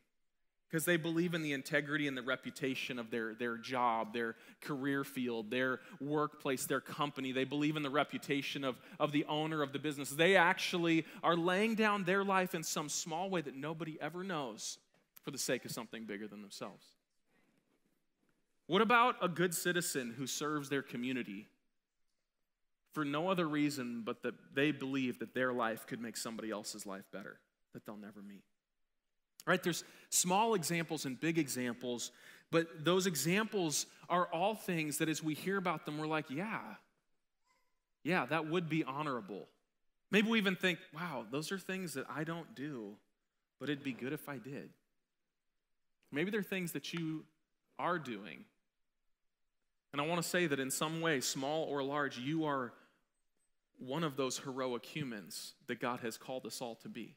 Because 0.72 0.86
they 0.86 0.96
believe 0.96 1.34
in 1.34 1.42
the 1.42 1.52
integrity 1.52 2.08
and 2.08 2.16
the 2.16 2.22
reputation 2.22 2.98
of 2.98 3.12
their, 3.12 3.34
their 3.34 3.58
job, 3.58 4.14
their 4.14 4.36
career 4.62 5.04
field, 5.04 5.52
their 5.52 5.82
workplace, 6.00 6.66
their 6.66 6.80
company. 6.80 7.34
They 7.34 7.44
believe 7.44 7.76
in 7.76 7.84
the 7.84 7.90
reputation 7.90 8.64
of, 8.64 8.80
of 8.98 9.12
the 9.12 9.26
owner 9.26 9.62
of 9.62 9.74
the 9.74 9.80
business. 9.80 10.12
They 10.12 10.38
actually 10.38 11.06
are 11.24 11.36
laying 11.36 11.76
down 11.76 12.06
their 12.06 12.24
life 12.24 12.56
in 12.56 12.64
some 12.64 12.88
small 12.88 13.30
way 13.30 13.42
that 13.42 13.56
nobody 13.56 13.98
ever 14.00 14.24
knows 14.24 14.78
for 15.24 15.32
the 15.32 15.38
sake 15.38 15.66
of 15.66 15.72
something 15.72 16.06
bigger 16.06 16.28
than 16.28 16.42
themselves. 16.42 16.86
What 18.68 18.82
about 18.82 19.18
a 19.22 19.28
good 19.28 19.54
citizen 19.54 20.16
who 20.18 20.26
serves 20.26 20.70
their 20.70 20.82
community 20.82 21.50
for 22.94 23.04
no 23.04 23.28
other 23.28 23.48
reason 23.48 24.04
but 24.06 24.24
that 24.24 24.36
they 24.54 24.72
believe 24.72 25.20
that 25.20 25.34
their 25.34 25.52
life 25.52 25.86
could 25.86 26.00
make 26.00 26.16
somebody 26.16 26.50
else's 26.50 26.86
life 26.86 27.04
better 27.12 27.40
that 27.74 27.86
they'll 27.86 27.98
never 27.98 28.22
meet? 28.22 28.44
Right? 29.46 29.62
There's 29.62 29.84
small 30.10 30.54
examples 30.54 31.06
and 31.06 31.20
big 31.20 31.38
examples, 31.38 32.12
but 32.52 32.84
those 32.84 33.08
examples 33.08 33.86
are 34.10 34.26
all 34.28 34.56
things 34.56 34.98
that 34.98 35.10
as 35.10 35.24
we 35.24 35.34
hear 35.34 35.58
about 35.58 35.86
them, 35.86 35.98
we're 35.98 36.08
like, 36.08 36.30
yeah, 36.30 36.60
yeah, 38.04 38.26
that 38.26 38.48
would 38.48 38.70
be 38.70 38.84
honorable. 38.84 39.48
Maybe 40.12 40.30
we 40.30 40.38
even 40.38 40.56
think, 40.56 40.80
wow, 40.94 41.26
those 41.32 41.52
are 41.52 41.58
things 41.58 41.94
that 41.94 42.06
I 42.14 42.24
don't 42.24 42.54
do, 42.56 42.96
but 43.60 43.70
it'd 43.70 43.84
be 43.84 43.94
good 43.94 44.12
if 44.12 44.28
I 44.28 44.38
did. 44.38 44.70
Maybe 46.12 46.30
they're 46.30 46.44
things 46.44 46.74
that 46.74 46.94
you 46.94 47.24
are 47.80 47.98
doing. 47.98 48.44
And 49.94 50.02
I 50.02 50.06
want 50.06 50.22
to 50.22 50.28
say 50.28 50.48
that 50.48 50.60
in 50.60 50.72
some 50.72 51.02
way, 51.02 51.22
small 51.22 51.64
or 51.64 51.84
large, 51.84 52.18
you 52.18 52.46
are 52.46 52.74
one 53.78 54.04
of 54.04 54.16
those 54.16 54.38
heroic 54.38 54.86
humans 54.86 55.54
that 55.68 55.80
God 55.80 56.02
has 56.02 56.18
called 56.18 56.46
us 56.46 56.62
all 56.62 56.76
to 56.76 56.90
be 56.90 57.16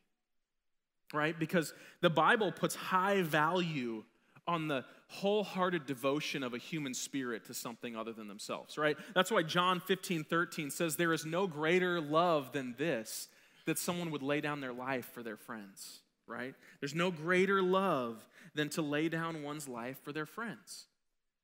right? 1.13 1.39
Because 1.39 1.75
the 2.01 2.11
Bible 2.11 2.53
puts 2.53 2.75
high 2.75 3.23
value 3.23 4.05
on 4.47 4.69
the 4.69 4.85
wholehearted 5.09 5.87
devotion 5.87 6.43
of 6.43 6.55
a 6.55 6.59
human 6.59 6.93
spirit 6.93 7.45
to 7.47 7.55
something 7.55 7.97
other 7.97 8.13
than 8.13 8.29
themselves, 8.29 8.77
right? 8.77 8.97
That's 9.15 9.31
why 9.31 9.43
John 9.43 9.81
15, 9.81 10.25
13 10.25 10.71
says, 10.71 10.97
There 10.97 11.13
is 11.13 11.25
no 11.25 11.47
greater 11.47 12.01
love 12.01 12.53
than 12.53 12.75
this, 12.77 13.29
that 13.67 13.79
someone 13.79 14.11
would 14.11 14.23
lay 14.23 14.41
down 14.41 14.61
their 14.61 14.73
life 14.73 15.11
for 15.13 15.23
their 15.23 15.37
friends, 15.37 16.01
right? 16.27 16.55
There's 16.81 16.95
no 16.95 17.11
greater 17.11 17.63
love 17.63 18.27
than 18.55 18.69
to 18.71 18.83
lay 18.83 19.09
down 19.09 19.43
one's 19.43 19.69
life 19.69 19.99
for 20.03 20.13
their 20.13 20.27
friends. 20.27 20.87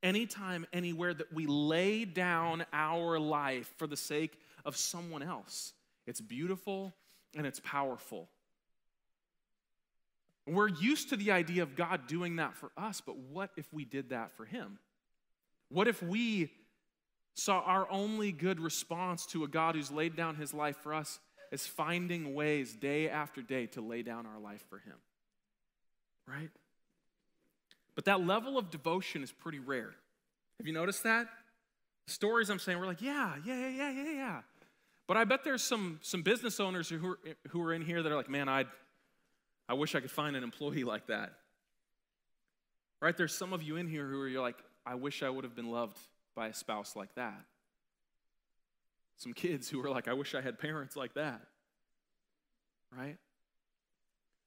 Anytime, 0.03 0.67
anywhere 0.73 1.13
that 1.13 1.33
we 1.33 1.47
lay 1.47 2.05
down 2.05 2.65
our 2.73 3.19
life 3.19 3.71
for 3.77 3.87
the 3.87 3.97
sake 3.97 4.39
of 4.65 4.77
someone 4.77 5.23
else, 5.23 5.75
it's 6.07 6.21
beautiful 6.21 6.95
and 7.37 7.47
it's 7.47 7.61
powerful. 7.61 8.29
We're 10.51 10.69
used 10.69 11.11
to 11.11 11.17
the 11.17 11.31
idea 11.31 11.63
of 11.63 11.77
God 11.77 12.09
doing 12.09 12.37
that 12.37 12.57
for 12.57 12.73
us, 12.77 13.01
but 13.01 13.17
what 13.17 13.51
if 13.57 13.73
we 13.73 13.85
did 13.85 14.11
that 14.11 14.33
for 14.37 14.45
Him? 14.45 14.79
What 15.69 15.87
if 15.87 16.03
we 16.03 16.51
saw 17.35 17.61
our 17.61 17.89
only 17.91 18.33
good 18.33 18.59
response 18.59 19.27
to 19.27 19.45
a 19.45 19.49
God 19.49 19.77
who's 19.77 19.93
laid 19.93 20.17
down 20.17 20.35
His 20.35 20.53
life 20.53 20.77
for 20.79 20.93
us 20.93 21.21
as 21.53 21.67
finding 21.67 22.35
ways 22.35 22.75
day 22.75 23.09
after 23.09 23.43
day 23.43 23.67
to 23.67 23.81
lay 23.81 24.03
down 24.03 24.27
our 24.27 24.41
life 24.41 24.65
for 24.69 24.79
Him? 24.79 24.97
Right? 26.27 26.51
But 27.95 28.07
that 28.07 28.27
level 28.27 28.59
of 28.59 28.71
devotion 28.71 29.23
is 29.23 29.31
pretty 29.31 29.61
rare. 29.61 29.95
Have 30.59 30.67
you 30.67 30.73
noticed 30.73 31.05
that? 31.05 31.29
The 32.07 32.13
stories 32.13 32.51
I'm 32.51 32.59
saying, 32.59 32.79
we're 32.79 32.87
like, 32.87 33.03
yeah, 33.03 33.35
yeah, 33.45 33.69
yeah, 33.69 33.69
yeah, 33.69 33.91
yeah. 33.91 34.13
yeah. 34.13 34.41
But 35.07 35.17
I 35.17 35.25
bet 35.25 35.45
there's 35.45 35.63
some, 35.63 36.01
some 36.03 36.23
business 36.23 36.61
owners 36.61 36.89
who 36.89 37.05
are, 37.07 37.19
who 37.51 37.63
are 37.63 37.73
in 37.73 37.83
here 37.83 38.03
that 38.03 38.11
are 38.11 38.17
like, 38.17 38.31
man, 38.31 38.49
I'd, 38.49 38.67
I 39.71 39.75
wish 39.75 39.95
I 39.95 40.01
could 40.01 40.11
find 40.11 40.35
an 40.35 40.43
employee 40.43 40.83
like 40.83 41.07
that. 41.07 41.33
Right? 43.01 43.17
There's 43.17 43.33
some 43.33 43.53
of 43.53 43.63
you 43.63 43.77
in 43.77 43.87
here 43.87 44.05
who 44.05 44.21
are 44.21 44.27
you're 44.27 44.43
like, 44.43 44.57
I 44.85 44.97
wish 44.97 45.23
I 45.23 45.31
would 45.31 45.45
have 45.45 45.55
been 45.55 45.71
loved 45.71 45.97
by 46.35 46.49
a 46.49 46.55
spouse 46.55 46.97
like 46.97 47.15
that. 47.15 47.41
Some 49.17 49.33
kids 49.33 49.71
who 49.71 49.81
are 49.85 49.89
like, 49.89 50.09
I 50.09 50.15
wish 50.15 50.35
I 50.35 50.41
had 50.41 50.59
parents 50.59 50.97
like 50.97 51.15
that. 51.15 51.41
Right? 52.99 53.17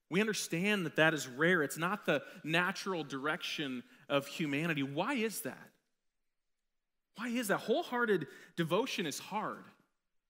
We 0.10 0.20
understand 0.20 0.86
that 0.86 0.98
that 0.98 1.14
is 1.14 1.26
rare. 1.26 1.64
It's 1.64 1.78
not 1.78 2.06
the 2.06 2.22
natural 2.44 3.06
direction 3.06 3.82
of 4.10 4.28
humanity. 4.28 4.84
Why 4.84 5.14
is 5.14 5.40
that? 5.42 5.70
Why 7.16 7.30
is 7.30 7.48
that? 7.48 7.60
Wholehearted 7.60 8.28
devotion 8.58 9.06
is 9.06 9.20
hard. 9.20 9.64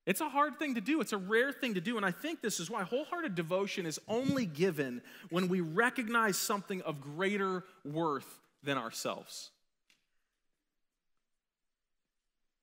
It's 0.05 0.21
a 0.21 0.29
hard 0.29 0.59
thing 0.59 0.75
to 0.75 0.81
do. 0.81 0.99
It's 0.99 1.13
a 1.13 1.17
rare 1.17 1.51
thing 1.53 1.75
to 1.75 1.81
do. 1.81 1.95
And 1.95 2.05
I 2.05 2.11
think 2.11 2.41
this 2.41 2.59
is 2.59 2.69
why 2.69 2.83
wholehearted 2.83 3.35
devotion 3.35 3.85
is 3.85 3.99
only 4.07 4.45
given 4.45 5.01
when 5.29 5.47
we 5.47 5.61
recognize 5.61 6.37
something 6.37 6.81
of 6.81 6.99
greater 6.99 7.63
worth 7.85 8.39
than 8.63 8.77
ourselves. 8.77 9.51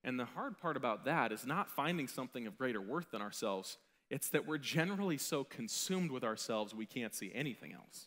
And 0.04 0.18
the 0.18 0.24
hard 0.24 0.58
part 0.58 0.76
about 0.76 1.04
that 1.04 1.32
is 1.32 1.46
not 1.46 1.70
finding 1.70 2.08
something 2.08 2.46
of 2.46 2.56
greater 2.56 2.80
worth 2.80 3.10
than 3.10 3.22
ourselves, 3.22 3.78
it's 4.08 4.28
that 4.30 4.46
we're 4.46 4.58
generally 4.58 5.18
so 5.18 5.44
consumed 5.44 6.10
with 6.10 6.24
ourselves 6.24 6.74
we 6.74 6.86
can't 6.86 7.14
see 7.14 7.30
anything 7.34 7.72
else. 7.72 8.06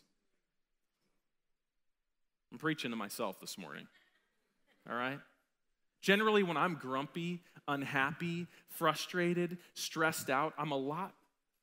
I'm 2.52 2.58
preaching 2.58 2.90
to 2.90 2.96
myself 2.96 3.40
this 3.40 3.58
morning, 3.58 3.86
all 4.88 4.96
right? 4.96 5.18
Generally, 6.00 6.42
when 6.42 6.56
I'm 6.56 6.74
grumpy, 6.74 7.42
unhappy, 7.68 8.46
frustrated, 8.68 9.58
stressed 9.74 10.30
out, 10.30 10.54
I'm 10.58 10.70
a 10.70 10.76
lot, 10.76 11.14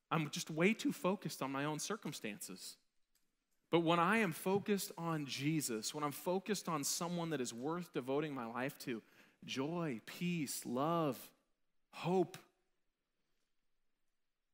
I'm 0.10 0.30
just 0.30 0.50
way 0.50 0.74
too 0.74 0.92
focused 0.92 1.42
on 1.42 1.52
my 1.52 1.66
own 1.66 1.80
circumstances. 1.80 2.76
But 3.70 3.82
when 3.82 4.00
I 4.00 4.18
am 4.18 4.34
focused 4.34 4.92
on 4.98 5.26
Jesus, 5.26 5.96
when 5.96 6.04
I'm 6.04 6.12
focused 6.12 6.68
on 6.68 6.84
someone 6.84 7.30
that 7.30 7.40
is 7.40 7.54
worth 7.54 7.94
devoting 7.94 8.36
my 8.36 8.46
life 8.46 8.78
to, 8.80 9.02
joy, 9.46 10.02
peace, 10.06 10.62
love, 10.66 11.18
hope. 11.92 12.38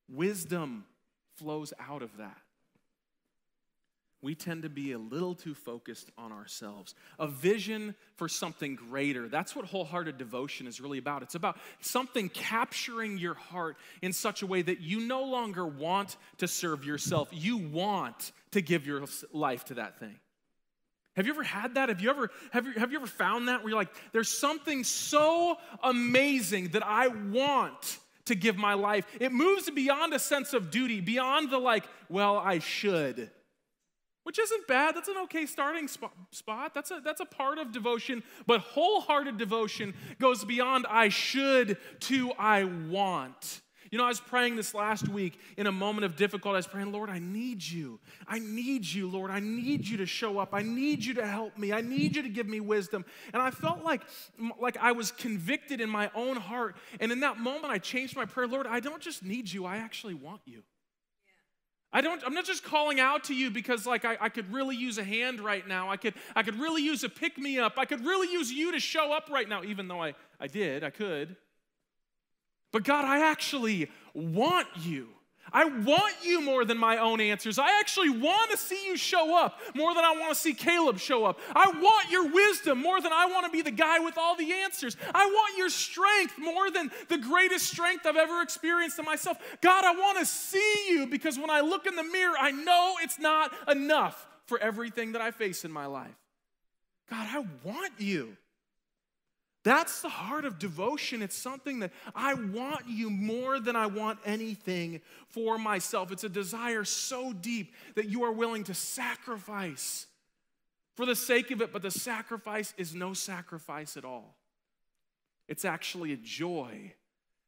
Wisdom 0.09 0.85
flows 1.35 1.73
out 1.79 2.01
of 2.01 2.17
that. 2.17 2.37
We 4.21 4.33
tend 4.33 4.63
to 4.63 4.69
be 4.69 4.93
a 4.93 4.97
little 4.97 5.35
too 5.35 5.53
focused 5.53 6.09
on 6.17 6.31
ourselves. 6.31 6.95
A 7.19 7.27
vision 7.27 7.93
for 8.15 8.27
something 8.27 8.75
greater. 8.75 9.27
That's 9.27 9.55
what 9.55 9.65
wholehearted 9.65 10.17
devotion 10.17 10.65
is 10.65 10.81
really 10.81 10.97
about. 10.97 11.21
It's 11.21 11.35
about 11.35 11.57
something 11.81 12.29
capturing 12.29 13.19
your 13.19 13.35
heart 13.35 13.77
in 14.01 14.11
such 14.11 14.41
a 14.41 14.47
way 14.47 14.63
that 14.63 14.81
you 14.81 15.01
no 15.01 15.23
longer 15.23 15.67
want 15.67 16.17
to 16.39 16.47
serve 16.47 16.83
yourself. 16.83 17.29
You 17.31 17.57
want 17.57 18.31
to 18.51 18.61
give 18.61 18.87
your 18.87 19.03
life 19.31 19.65
to 19.65 19.75
that 19.75 19.99
thing. 19.99 20.15
Have 21.15 21.25
you 21.25 21.33
ever 21.33 21.43
had 21.43 21.75
that? 21.75 21.89
Have 21.89 22.01
you 22.01 22.09
ever 22.09 22.29
have 22.51 22.65
you, 22.65 22.73
have 22.73 22.91
you 22.91 22.97
ever 22.97 23.07
found 23.07 23.47
that 23.47 23.61
where 23.61 23.69
you're 23.69 23.79
like, 23.79 23.93
there's 24.13 24.29
something 24.29 24.83
so 24.83 25.57
amazing 25.83 26.69
that 26.69 26.85
I 26.85 27.07
want 27.07 27.99
to 28.25 28.35
give 28.35 28.57
my 28.57 28.73
life. 28.73 29.05
It 29.19 29.31
moves 29.31 29.69
beyond 29.69 30.13
a 30.13 30.19
sense 30.19 30.53
of 30.53 30.69
duty, 30.69 31.01
beyond 31.01 31.49
the 31.49 31.57
like, 31.57 31.85
well, 32.09 32.37
I 32.37 32.59
should. 32.59 33.31
Which 34.27 34.39
isn't 34.39 34.67
bad. 34.67 34.93
That's 34.93 35.07
an 35.07 35.15
okay 35.23 35.45
starting 35.45 35.87
spot. 35.87 36.73
That's 36.73 36.91
a, 36.91 36.99
that's 37.01 37.21
a 37.21 37.25
part 37.25 37.59
of 37.59 37.71
devotion. 37.71 38.23
But 38.45 38.59
wholehearted 38.59 39.37
devotion 39.37 39.93
goes 40.19 40.43
beyond 40.43 40.85
I 40.89 41.07
should 41.07 41.77
to 42.01 42.33
I 42.37 42.65
want. 42.65 43.61
You 43.89 43.97
know, 43.97 44.03
I 44.03 44.09
was 44.09 44.19
praying 44.19 44.57
this 44.57 44.73
last 44.73 45.07
week 45.07 45.39
in 45.55 45.65
a 45.65 45.71
moment 45.71 46.03
of 46.03 46.17
difficulty. 46.17 46.55
I 46.55 46.57
was 46.57 46.67
praying, 46.67 46.91
Lord, 46.91 47.09
I 47.09 47.19
need 47.19 47.65
you. 47.65 48.01
I 48.27 48.39
need 48.39 48.85
you, 48.85 49.09
Lord. 49.09 49.31
I 49.31 49.39
need 49.39 49.87
you 49.87 49.95
to 49.95 50.05
show 50.05 50.39
up. 50.39 50.49
I 50.51 50.61
need 50.61 51.05
you 51.05 51.13
to 51.13 51.25
help 51.25 51.57
me. 51.57 51.71
I 51.71 51.79
need 51.79 52.17
you 52.17 52.21
to 52.23 52.29
give 52.29 52.49
me 52.49 52.59
wisdom. 52.59 53.05
And 53.31 53.41
I 53.41 53.49
felt 53.49 53.85
like, 53.85 54.01
like 54.59 54.75
I 54.75 54.91
was 54.91 55.11
convicted 55.11 55.79
in 55.79 55.89
my 55.89 56.11
own 56.13 56.35
heart. 56.35 56.75
And 56.99 57.13
in 57.13 57.21
that 57.21 57.39
moment, 57.39 57.71
I 57.71 57.77
changed 57.77 58.17
my 58.17 58.25
prayer 58.25 58.47
Lord, 58.47 58.67
I 58.67 58.81
don't 58.81 59.01
just 59.01 59.23
need 59.23 59.49
you, 59.49 59.65
I 59.65 59.77
actually 59.77 60.15
want 60.15 60.41
you. 60.45 60.63
I 61.93 62.01
don't, 62.01 62.21
I'm 62.25 62.33
not 62.33 62.45
just 62.45 62.63
calling 62.63 62.99
out 62.99 63.25
to 63.25 63.33
you 63.33 63.49
because 63.49 63.85
like 63.85 64.03
I, 64.03 64.17
I 64.19 64.29
could 64.29 64.51
really 64.53 64.75
use 64.75 64.97
a 64.97 65.03
hand 65.03 65.39
right 65.39 65.65
now. 65.67 65.89
I 65.89 65.97
could, 65.97 66.13
I 66.35 66.43
could 66.43 66.59
really 66.59 66.83
use 66.83 67.03
a 67.03 67.09
pick 67.09 67.37
me 67.37 67.59
up. 67.59 67.73
I 67.77 67.85
could 67.85 68.05
really 68.05 68.31
use 68.31 68.51
you 68.51 68.73
to 68.73 68.79
show 68.79 69.13
up 69.13 69.29
right 69.29 69.47
now, 69.47 69.63
even 69.63 69.87
though 69.87 70.01
I, 70.01 70.13
I 70.39 70.47
did, 70.47 70.83
I 70.83 70.89
could. 70.89 71.37
But 72.71 72.83
God, 72.83 73.05
I 73.05 73.29
actually 73.29 73.89
want 74.13 74.67
you. 74.81 75.09
I 75.53 75.65
want 75.65 76.13
you 76.23 76.41
more 76.41 76.65
than 76.65 76.77
my 76.77 76.97
own 76.97 77.21
answers. 77.21 77.59
I 77.59 77.79
actually 77.79 78.09
want 78.09 78.51
to 78.51 78.57
see 78.57 78.85
you 78.85 78.97
show 78.97 79.37
up 79.37 79.59
more 79.75 79.93
than 79.93 80.03
I 80.03 80.11
want 80.11 80.29
to 80.29 80.35
see 80.35 80.53
Caleb 80.53 80.99
show 80.99 81.25
up. 81.25 81.39
I 81.55 81.67
want 81.69 82.11
your 82.11 82.31
wisdom 82.31 82.81
more 82.81 83.01
than 83.01 83.13
I 83.13 83.25
want 83.27 83.45
to 83.45 83.51
be 83.51 83.61
the 83.61 83.71
guy 83.71 83.99
with 83.99 84.17
all 84.17 84.35
the 84.35 84.51
answers. 84.53 84.97
I 85.13 85.25
want 85.25 85.57
your 85.57 85.69
strength 85.69 86.37
more 86.37 86.69
than 86.69 86.91
the 87.09 87.17
greatest 87.17 87.67
strength 87.67 88.05
I've 88.05 88.15
ever 88.15 88.41
experienced 88.41 88.99
in 88.99 89.05
myself. 89.05 89.37
God, 89.61 89.85
I 89.85 89.91
want 89.91 90.19
to 90.19 90.25
see 90.25 90.85
you 90.89 91.07
because 91.07 91.37
when 91.37 91.49
I 91.49 91.61
look 91.61 91.85
in 91.85 91.95
the 91.95 92.03
mirror, 92.03 92.35
I 92.39 92.51
know 92.51 92.95
it's 93.01 93.19
not 93.19 93.51
enough 93.67 94.27
for 94.45 94.59
everything 94.59 95.13
that 95.13 95.21
I 95.21 95.31
face 95.31 95.65
in 95.65 95.71
my 95.71 95.85
life. 95.85 96.15
God, 97.09 97.27
I 97.29 97.45
want 97.63 97.93
you. 97.97 98.35
That's 99.67 100.01
the 100.01 100.07
heart 100.07 100.45
of 100.45 100.59
devotion. 100.59 101.21
It's 101.21 101.35
something 101.35 101.79
that 101.79 101.91
I 102.15 102.35
want 102.35 102.87
you 102.87 103.09
more 103.09 103.59
than 103.59 103.75
I 103.75 103.87
want 103.87 104.17
anything 104.23 105.01
for 105.27 105.57
myself. 105.57 106.09
It's 106.13 106.23
a 106.23 106.29
desire 106.29 106.85
so 106.85 107.33
deep 107.33 107.73
that 107.95 108.07
you 108.07 108.23
are 108.23 108.31
willing 108.31 108.63
to 108.63 108.73
sacrifice 108.73 110.07
for 110.95 111.05
the 111.05 111.17
sake 111.17 111.51
of 111.51 111.61
it, 111.61 111.73
but 111.73 111.81
the 111.81 111.91
sacrifice 111.91 112.73
is 112.77 112.95
no 112.95 113.13
sacrifice 113.13 113.97
at 113.97 114.05
all. 114.05 114.37
It's 115.49 115.65
actually 115.65 116.13
a 116.13 116.17
joy 116.17 116.93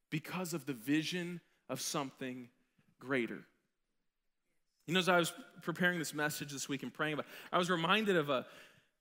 because 0.09 0.53
of 0.53 0.65
the 0.65 0.73
vision 0.73 1.39
of 1.69 1.79
something 1.79 2.49
greater. 2.99 3.45
You 4.87 4.93
know, 4.93 4.99
as 4.99 5.07
I 5.07 5.19
was 5.19 5.31
preparing 5.61 5.99
this 5.99 6.13
message 6.13 6.51
this 6.51 6.67
week 6.67 6.83
and 6.83 6.93
praying 6.93 7.13
about, 7.13 7.27
I 7.49 7.57
was 7.57 7.69
reminded 7.69 8.17
of 8.17 8.29
a 8.29 8.45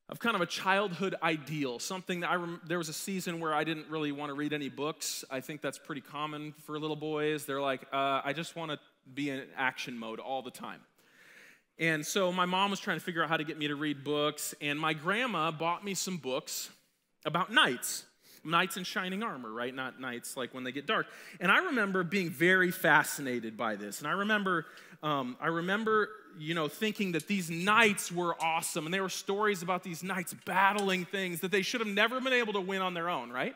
of 0.08 0.18
kind 0.18 0.34
of 0.34 0.40
a 0.40 0.46
childhood 0.46 1.14
ideal, 1.22 1.78
something 1.78 2.20
that 2.20 2.30
I 2.30 2.36
rem- 2.36 2.60
there 2.66 2.78
was 2.78 2.88
a 2.88 2.94
season 2.94 3.40
where 3.40 3.52
I 3.52 3.64
didn't 3.64 3.88
really 3.90 4.10
want 4.10 4.30
to 4.30 4.34
read 4.34 4.52
any 4.52 4.70
books. 4.70 5.24
I 5.30 5.40
think 5.40 5.60
that's 5.60 5.78
pretty 5.78 6.00
common 6.00 6.54
for 6.64 6.78
little 6.78 6.96
boys. 6.96 7.44
They're 7.44 7.60
like, 7.60 7.82
uh, 7.92 8.22
I 8.24 8.32
just 8.32 8.56
want 8.56 8.70
to 8.70 8.78
be 9.12 9.28
in 9.28 9.42
action 9.56 9.98
mode 9.98 10.18
all 10.18 10.42
the 10.42 10.50
time. 10.50 10.80
And 11.78 12.04
so 12.04 12.32
my 12.32 12.46
mom 12.46 12.70
was 12.70 12.80
trying 12.80 12.98
to 12.98 13.04
figure 13.04 13.22
out 13.22 13.28
how 13.28 13.36
to 13.36 13.44
get 13.44 13.58
me 13.58 13.68
to 13.68 13.76
read 13.76 14.02
books, 14.02 14.54
and 14.60 14.80
my 14.80 14.94
grandma 14.94 15.50
bought 15.50 15.84
me 15.84 15.94
some 15.94 16.16
books 16.16 16.70
about 17.24 17.52
knights. 17.52 18.04
Knights 18.44 18.76
in 18.76 18.84
shining 18.84 19.22
armor, 19.22 19.50
right? 19.50 19.74
Not 19.74 20.00
knights 20.00 20.36
like 20.36 20.54
when 20.54 20.64
they 20.64 20.72
get 20.72 20.86
dark. 20.86 21.06
And 21.40 21.50
I 21.50 21.58
remember 21.58 22.02
being 22.04 22.30
very 22.30 22.70
fascinated 22.70 23.56
by 23.56 23.76
this. 23.76 23.98
And 23.98 24.08
I 24.08 24.12
remember, 24.12 24.66
um, 25.02 25.36
I 25.40 25.48
remember 25.48 26.08
you 26.38 26.54
know, 26.54 26.68
thinking 26.68 27.12
that 27.12 27.26
these 27.26 27.50
knights 27.50 28.12
were 28.12 28.36
awesome. 28.40 28.86
And 28.86 28.94
there 28.94 29.02
were 29.02 29.08
stories 29.08 29.62
about 29.62 29.82
these 29.82 30.02
knights 30.02 30.34
battling 30.44 31.04
things 31.04 31.40
that 31.40 31.50
they 31.50 31.62
should 31.62 31.80
have 31.80 31.88
never 31.88 32.20
been 32.20 32.32
able 32.32 32.52
to 32.54 32.60
win 32.60 32.82
on 32.82 32.94
their 32.94 33.08
own, 33.08 33.30
right? 33.30 33.54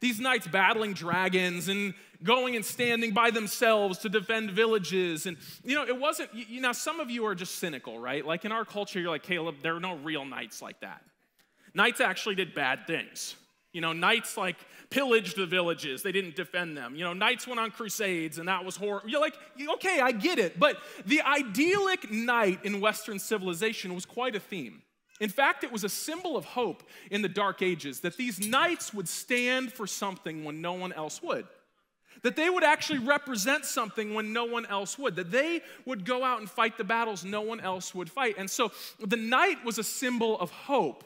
These 0.00 0.18
knights 0.18 0.48
battling 0.48 0.94
dragons 0.94 1.68
and 1.68 1.94
going 2.22 2.56
and 2.56 2.64
standing 2.64 3.12
by 3.12 3.30
themselves 3.30 3.98
to 3.98 4.08
defend 4.08 4.50
villages. 4.50 5.26
And, 5.26 5.36
you 5.64 5.76
know, 5.76 5.84
it 5.86 5.98
wasn't, 5.98 6.34
you 6.34 6.60
know, 6.60 6.72
some 6.72 6.98
of 7.00 7.10
you 7.10 7.24
are 7.26 7.34
just 7.34 7.56
cynical, 7.56 7.98
right? 7.98 8.26
Like 8.26 8.44
in 8.44 8.52
our 8.52 8.64
culture, 8.64 9.00
you're 9.00 9.10
like, 9.10 9.22
Caleb, 9.22 9.56
there 9.62 9.76
are 9.76 9.80
no 9.80 9.94
real 9.96 10.24
knights 10.24 10.60
like 10.60 10.80
that. 10.80 11.02
Knights 11.74 12.00
actually 12.00 12.34
did 12.34 12.54
bad 12.54 12.86
things. 12.86 13.36
You 13.72 13.80
know, 13.80 13.92
knights 13.92 14.36
like 14.36 14.56
pillaged 14.90 15.36
the 15.36 15.46
villages, 15.46 16.02
they 16.02 16.12
didn't 16.12 16.36
defend 16.36 16.76
them. 16.76 16.94
You 16.94 17.04
know, 17.04 17.14
knights 17.14 17.46
went 17.46 17.58
on 17.58 17.70
crusades 17.70 18.38
and 18.38 18.48
that 18.48 18.64
was 18.64 18.76
horrible. 18.76 19.08
You're 19.08 19.20
like, 19.20 19.34
okay, 19.74 20.00
I 20.00 20.12
get 20.12 20.38
it. 20.38 20.58
But 20.58 20.76
the 21.06 21.22
idyllic 21.22 22.10
knight 22.10 22.64
in 22.64 22.80
Western 22.80 23.18
civilization 23.18 23.94
was 23.94 24.04
quite 24.04 24.36
a 24.36 24.40
theme. 24.40 24.82
In 25.20 25.30
fact, 25.30 25.62
it 25.64 25.72
was 25.72 25.84
a 25.84 25.88
symbol 25.88 26.36
of 26.36 26.44
hope 26.44 26.82
in 27.10 27.22
the 27.22 27.28
Dark 27.28 27.62
Ages 27.62 28.00
that 28.00 28.16
these 28.16 28.46
knights 28.46 28.92
would 28.92 29.08
stand 29.08 29.72
for 29.72 29.86
something 29.86 30.44
when 30.44 30.60
no 30.60 30.72
one 30.72 30.92
else 30.92 31.22
would. 31.22 31.46
That 32.22 32.36
they 32.36 32.50
would 32.50 32.64
actually 32.64 32.98
represent 32.98 33.64
something 33.64 34.14
when 34.14 34.32
no 34.32 34.44
one 34.44 34.66
else 34.66 34.98
would. 34.98 35.16
That 35.16 35.30
they 35.30 35.62
would 35.86 36.04
go 36.04 36.22
out 36.24 36.40
and 36.40 36.50
fight 36.50 36.76
the 36.76 36.84
battles 36.84 37.24
no 37.24 37.40
one 37.40 37.60
else 37.60 37.94
would 37.94 38.10
fight. 38.10 38.34
And 38.36 38.50
so 38.50 38.72
the 39.00 39.16
knight 39.16 39.64
was 39.64 39.78
a 39.78 39.84
symbol 39.84 40.38
of 40.38 40.50
hope. 40.50 41.04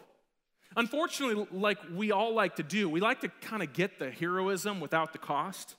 Unfortunately, 0.76 1.46
like 1.52 1.78
we 1.94 2.12
all 2.12 2.34
like 2.34 2.56
to 2.56 2.62
do, 2.62 2.88
we 2.88 3.00
like 3.00 3.22
to 3.22 3.28
kind 3.40 3.62
of 3.62 3.72
get 3.72 3.98
the 3.98 4.10
heroism 4.10 4.78
without 4.78 5.12
the 5.12 5.18
cost. 5.18 5.74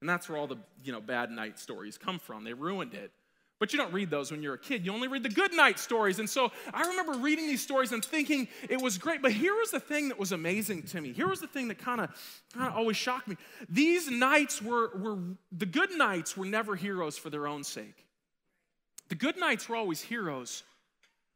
And 0.00 0.08
that's 0.08 0.28
where 0.28 0.38
all 0.38 0.46
the, 0.46 0.56
you 0.82 0.92
know, 0.92 1.00
bad 1.00 1.30
knight 1.30 1.58
stories 1.58 1.98
come 1.98 2.18
from. 2.18 2.44
They 2.44 2.54
ruined 2.54 2.94
it. 2.94 3.12
But 3.58 3.74
you 3.74 3.78
don't 3.78 3.92
read 3.92 4.08
those 4.08 4.30
when 4.30 4.42
you're 4.42 4.54
a 4.54 4.58
kid. 4.58 4.86
You 4.86 4.92
only 4.94 5.06
read 5.06 5.22
the 5.22 5.28
good 5.28 5.52
knight 5.52 5.78
stories. 5.78 6.18
And 6.18 6.28
so 6.28 6.50
I 6.72 6.86
remember 6.86 7.12
reading 7.18 7.46
these 7.46 7.60
stories 7.60 7.92
and 7.92 8.02
thinking 8.02 8.48
it 8.70 8.80
was 8.80 8.96
great. 8.96 9.20
But 9.20 9.32
here 9.32 9.54
was 9.54 9.70
the 9.70 9.78
thing 9.78 10.08
that 10.08 10.18
was 10.18 10.32
amazing 10.32 10.84
to 10.84 11.00
me. 11.02 11.12
Here 11.12 11.28
was 11.28 11.40
the 11.40 11.46
thing 11.46 11.68
that 11.68 11.78
kind 11.78 12.00
of 12.00 12.08
kind 12.54 12.68
of 12.68 12.74
always 12.74 12.96
shocked 12.96 13.28
me. 13.28 13.36
These 13.68 14.10
knights 14.10 14.62
were, 14.62 14.96
were 14.96 15.18
the 15.52 15.66
good 15.66 15.90
knights 15.92 16.38
were 16.38 16.46
never 16.46 16.74
heroes 16.74 17.18
for 17.18 17.28
their 17.28 17.46
own 17.46 17.62
sake. 17.62 18.06
The 19.10 19.14
good 19.14 19.36
knights 19.36 19.68
were 19.68 19.76
always 19.76 20.00
heroes 20.00 20.62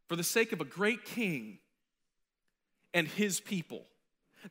for 0.09 0.17
the 0.17 0.25
sake 0.25 0.53
of 0.53 0.63
a 0.63 0.65
great 0.65 1.05
king 1.05 1.59
and 2.95 3.07
his 3.07 3.41
people. 3.41 3.85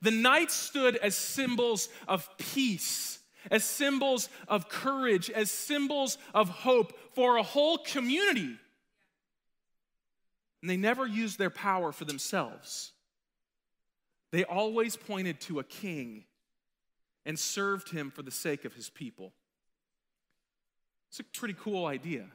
The 0.01 0.12
knights 0.12 0.53
stood 0.53 0.97
as 0.97 1.15
symbols 1.15 1.89
of 2.08 2.29
peace, 2.38 3.19
as 3.49 3.63
symbols 3.63 4.29
of 4.47 4.69
courage, 4.69 5.29
as 5.29 5.49
symbols 5.49 6.17
of 6.34 6.49
hope 6.49 6.93
for 7.15 7.38
a 7.38 7.43
whole 7.43 7.77
community. 7.79 8.58
And 10.62 10.69
they 10.69 10.77
never 10.77 11.08
used 11.08 11.39
their 11.39 11.49
power 11.49 11.91
for 11.91 12.06
themselves. 12.06 12.91
They 14.32 14.43
always 14.43 14.95
pointed 14.95 15.39
to 15.41 15.60
a 15.60 15.63
king 15.63 16.23
and 17.25 17.38
served 17.38 17.89
him 17.89 18.12
for 18.12 18.23
the 18.23 18.32
sake 18.32 18.65
of 18.65 18.73
his 18.73 18.89
people. 18.89 19.34
It's 21.10 21.19
a 21.19 21.23
pretty 21.23 21.56
cool 21.60 21.86
idea. 21.86 22.25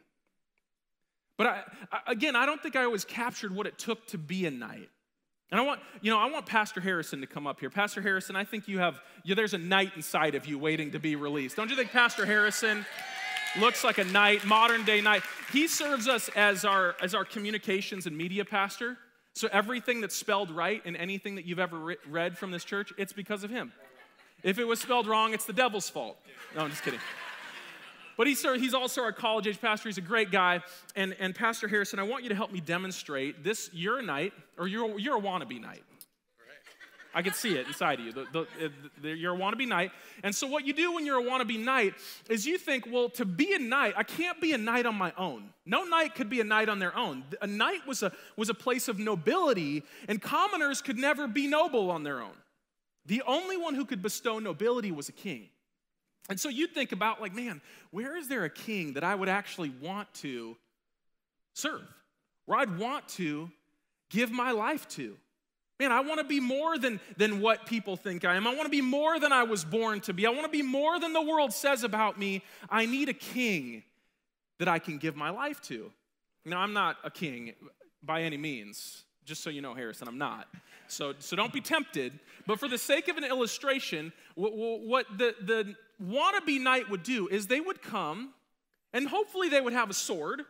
But 1.37 1.47
I, 1.47 1.62
again, 2.07 2.37
I 2.37 2.47
don't 2.47 2.62
think 2.62 2.77
I 2.77 2.85
always 2.85 3.05
captured 3.05 3.55
what 3.55 3.66
it 3.66 3.79
took 3.79 4.07
to 4.09 4.18
be 4.18 4.47
a 4.47 4.51
knight. 4.51 4.90
And 5.50 5.58
I 5.61 5.64
want, 5.64 5.80
you 6.02 6.11
know, 6.11 6.18
I 6.18 6.30
want 6.30 6.44
Pastor 6.46 6.80
Harrison 6.80 7.20
to 7.22 7.26
come 7.26 7.46
up 7.46 7.58
here. 7.58 7.70
Pastor 7.70 8.02
Harrison, 8.02 8.37
I 8.37 8.44
think 8.44 8.68
you 8.68 8.78
have, 8.80 9.00
you, 9.24 9.34
there's 9.34 9.54
a 9.54 9.58
knight 9.58 9.92
inside 9.96 10.34
of 10.34 10.44
you 10.46 10.58
waiting 10.58 10.90
to 10.90 10.98
be 10.98 11.16
released. 11.16 11.56
Don't 11.56 11.70
you 11.70 11.76
think 11.76 11.90
Pastor 11.90 12.26
Harrison 12.26 12.84
looks 13.58 13.82
like 13.82 13.96
a 13.96 14.04
knight, 14.04 14.44
modern 14.44 14.84
day 14.84 15.00
knight? 15.00 15.22
He 15.50 15.66
serves 15.66 16.06
us 16.06 16.28
as 16.37 16.66
our, 16.66 16.96
as 17.00 17.14
our 17.14 17.24
communications 17.24 18.06
and 18.06 18.16
media 18.16 18.44
pastor. 18.44 18.98
So 19.32 19.48
everything 19.50 20.02
that's 20.02 20.16
spelled 20.16 20.50
right 20.50 20.84
in 20.84 20.96
anything 20.96 21.37
that 21.37 21.46
you've 21.46 21.61
ever 21.61 21.78
re- 21.78 21.96
read 22.06 22.37
from 22.37 22.50
this 22.50 22.64
church, 22.64 22.92
it's 22.98 23.14
because 23.14 23.42
of 23.42 23.50
him. 23.50 23.72
If 24.42 24.58
it 24.58 24.64
was 24.64 24.80
spelled 24.80 25.06
wrong, 25.06 25.32
it's 25.32 25.46
the 25.46 25.52
devil's 25.52 25.88
fault. 25.88 26.18
No, 26.54 26.62
I'm 26.62 26.70
just 26.70 26.82
kidding. 26.82 27.00
But 28.18 28.26
he's, 28.26 28.42
he's 28.42 28.74
also 28.74 29.02
our 29.02 29.12
college 29.12 29.46
age 29.46 29.61
pastor. 29.61 29.88
He's 29.88 29.96
a 29.96 30.02
great 30.02 30.33
guy. 30.33 30.61
And, 30.96 31.14
and 31.20 31.33
Pastor 31.33 31.68
Harrison, 31.68 32.00
I 32.00 32.02
want 32.02 32.24
you 32.24 32.28
to 32.31 32.35
help 32.35 32.52
me 32.52 32.61
demonstrate 32.61 33.44
this. 33.44 33.70
You're 33.72 34.00
a 34.00 34.02
knight, 34.02 34.33
or 34.59 34.66
you're, 34.66 34.87
a 34.87 35.20
wannabe 35.20 35.61
knight. 35.61 35.85
I 37.14 37.22
can 37.22 37.33
see 37.33 37.57
it 37.57 37.68
inside 37.68 38.00
of 38.00 38.07
you. 38.07 38.12
The, 38.12 38.26
the, 38.33 38.72
the, 39.00 39.09
you're 39.11 39.35
a 39.35 39.38
wannabe 39.38 39.68
knight. 39.68 39.92
And 40.24 40.35
so, 40.35 40.48
what 40.48 40.66
you 40.66 40.72
do 40.72 40.92
when 40.94 41.07
you're 41.07 41.20
a 41.20 41.22
wannabe 41.22 41.64
knight 41.64 41.94
is 42.28 42.44
you 42.44 42.59
think, 42.59 42.88
well, 42.90 43.09
to 43.11 43.24
be 43.24 43.54
a 43.54 43.59
knight, 43.59 43.94
I 43.96 44.02
can't 44.02 44.40
be 44.40 44.52
a 44.52 44.59
knight 44.59 44.85
on 44.85 44.96
my 44.96 45.12
own. 45.16 45.50
No 45.64 45.85
knight 45.85 46.16
could 46.16 46.28
be 46.28 46.40
a 46.40 46.44
knight 46.44 46.68
on 46.68 46.81
their 46.81 46.96
own. 46.96 47.22
A 47.40 47.46
knight 47.46 47.87
was 47.87 48.02
a, 48.02 48.11
was 48.37 48.50
a 48.50 48.54
place 48.54 48.88
of 48.88 48.98
nobility, 48.98 49.85
and 50.09 50.20
commoners 50.20 50.83
could 50.83 50.98
never 50.98 51.28
be 51.28 51.46
noble 51.46 51.88
on 51.90 52.02
their 52.02 52.20
own. 52.20 52.37
The 53.07 53.22
only 53.28 53.57
one 53.57 53.76
who 53.76 53.85
could 53.85 54.02
bestow 54.02 54.40
nobility 54.40 54.90
was 54.90 55.09
a 55.09 55.12
king. 55.12 55.50
And 56.29 56.38
so 56.38 56.49
you'd 56.49 56.75
think 56.75 56.93
about, 56.93 57.21
like, 57.21 57.35
man, 57.35 57.61
where 57.91 58.17
is 58.17 58.29
there 58.29 58.45
a 58.45 58.51
king 58.51 58.95
that 58.95 59.05
I 59.05 59.14
would 59.14 59.29
actually 59.29 59.71
want 59.71 60.12
to 60.14 60.57
serve? 61.55 61.83
Where 62.45 62.59
I'd 62.59 62.79
want 62.79 63.09
to 63.11 63.51
give 64.11 64.31
my 64.31 64.51
life 64.51 64.87
to? 64.91 65.17
Man, 65.81 65.93
I 65.93 66.01
want 66.01 66.19
to 66.19 66.25
be 66.25 66.41
more 66.41 66.77
than, 66.77 67.01
than 67.17 67.41
what 67.41 67.67
people 67.67 67.97
think 67.97 68.25
I 68.25 68.35
am. 68.35 68.47
I 68.47 68.51
want 68.51 68.64
to 68.64 68.71
be 68.71 68.81
more 68.81 69.21
than 69.21 69.33
I 69.33 69.45
was 69.45 69.64
born 69.64 70.01
to 70.03 70.12
be. 70.12 70.27
I 70.27 70.31
want 70.31 70.43
to 70.43 70.51
be 70.51 70.62
more 70.62 70.99
than 70.99 71.12
the 71.12 71.23
world 71.23 71.53
says 71.53 71.85
about 71.85 72.19
me. 72.19 72.43
I 72.69 72.85
need 72.85 73.09
a 73.09 73.14
king 73.14 73.85
that 74.59 74.67
I 74.67 74.81
can 74.81 74.99
give 74.99 75.14
my 75.14 75.31
life 75.31 75.61
to. 75.62 75.93
Now, 76.45 76.61
I'm 76.61 76.73
not 76.73 76.97
a 77.05 77.11
king 77.11 77.53
by 78.03 78.23
any 78.23 78.37
means, 78.37 79.05
just 79.25 79.43
so 79.43 79.51
you 79.51 79.61
know, 79.61 79.75
Harrison, 79.75 80.09
I'm 80.09 80.19
not. 80.19 80.49
So, 80.88 81.14
so 81.18 81.37
don't 81.37 81.53
be 81.53 81.61
tempted. 81.61 82.18
But 82.46 82.59
for 82.59 82.68
the 82.68 82.79
sake 82.79 83.09
of 83.09 83.16
an 83.16 83.24
illustration, 83.24 84.12
what, 84.35 84.53
what 84.55 85.07
the, 85.16 85.35
the 85.40 85.74
wannabe 86.03 86.61
knight 86.61 86.90
would 86.90 87.03
do 87.03 87.29
is 87.29 87.46
they 87.46 87.61
would 87.61 87.83
come, 87.83 88.33
and 88.92 89.09
hopefully 89.09 89.48
they 89.48 89.61
would 89.61 89.72
have 89.72 89.90
a 89.90 89.94
sword 89.94 90.42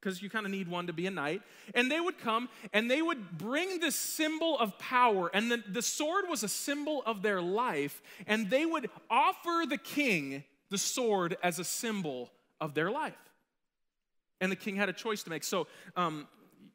because 0.00 0.20
you 0.20 0.28
kind 0.28 0.44
of 0.44 0.50
need 0.50 0.66
one 0.66 0.88
to 0.88 0.92
be 0.92 1.06
a 1.06 1.10
knight. 1.10 1.42
And 1.74 1.90
they 1.90 2.00
would 2.00 2.18
come 2.18 2.48
and 2.72 2.90
they 2.90 3.00
would 3.00 3.38
bring 3.38 3.78
this 3.78 3.94
symbol 3.94 4.58
of 4.58 4.78
power, 4.78 5.30
and 5.32 5.50
the, 5.50 5.62
the 5.68 5.82
sword 5.82 6.24
was 6.28 6.42
a 6.42 6.48
symbol 6.48 7.02
of 7.06 7.22
their 7.22 7.40
life, 7.40 8.02
and 8.26 8.50
they 8.50 8.66
would 8.66 8.90
offer 9.08 9.64
the 9.68 9.78
king 9.78 10.44
the 10.70 10.78
sword 10.78 11.36
as 11.42 11.58
a 11.58 11.64
symbol 11.64 12.30
of 12.60 12.74
their 12.74 12.90
life. 12.90 13.12
And 14.40 14.50
the 14.50 14.56
king 14.56 14.74
had 14.74 14.88
a 14.88 14.92
choice 14.92 15.22
to 15.22 15.30
make. 15.30 15.44
So, 15.44 15.68
um, 15.96 16.26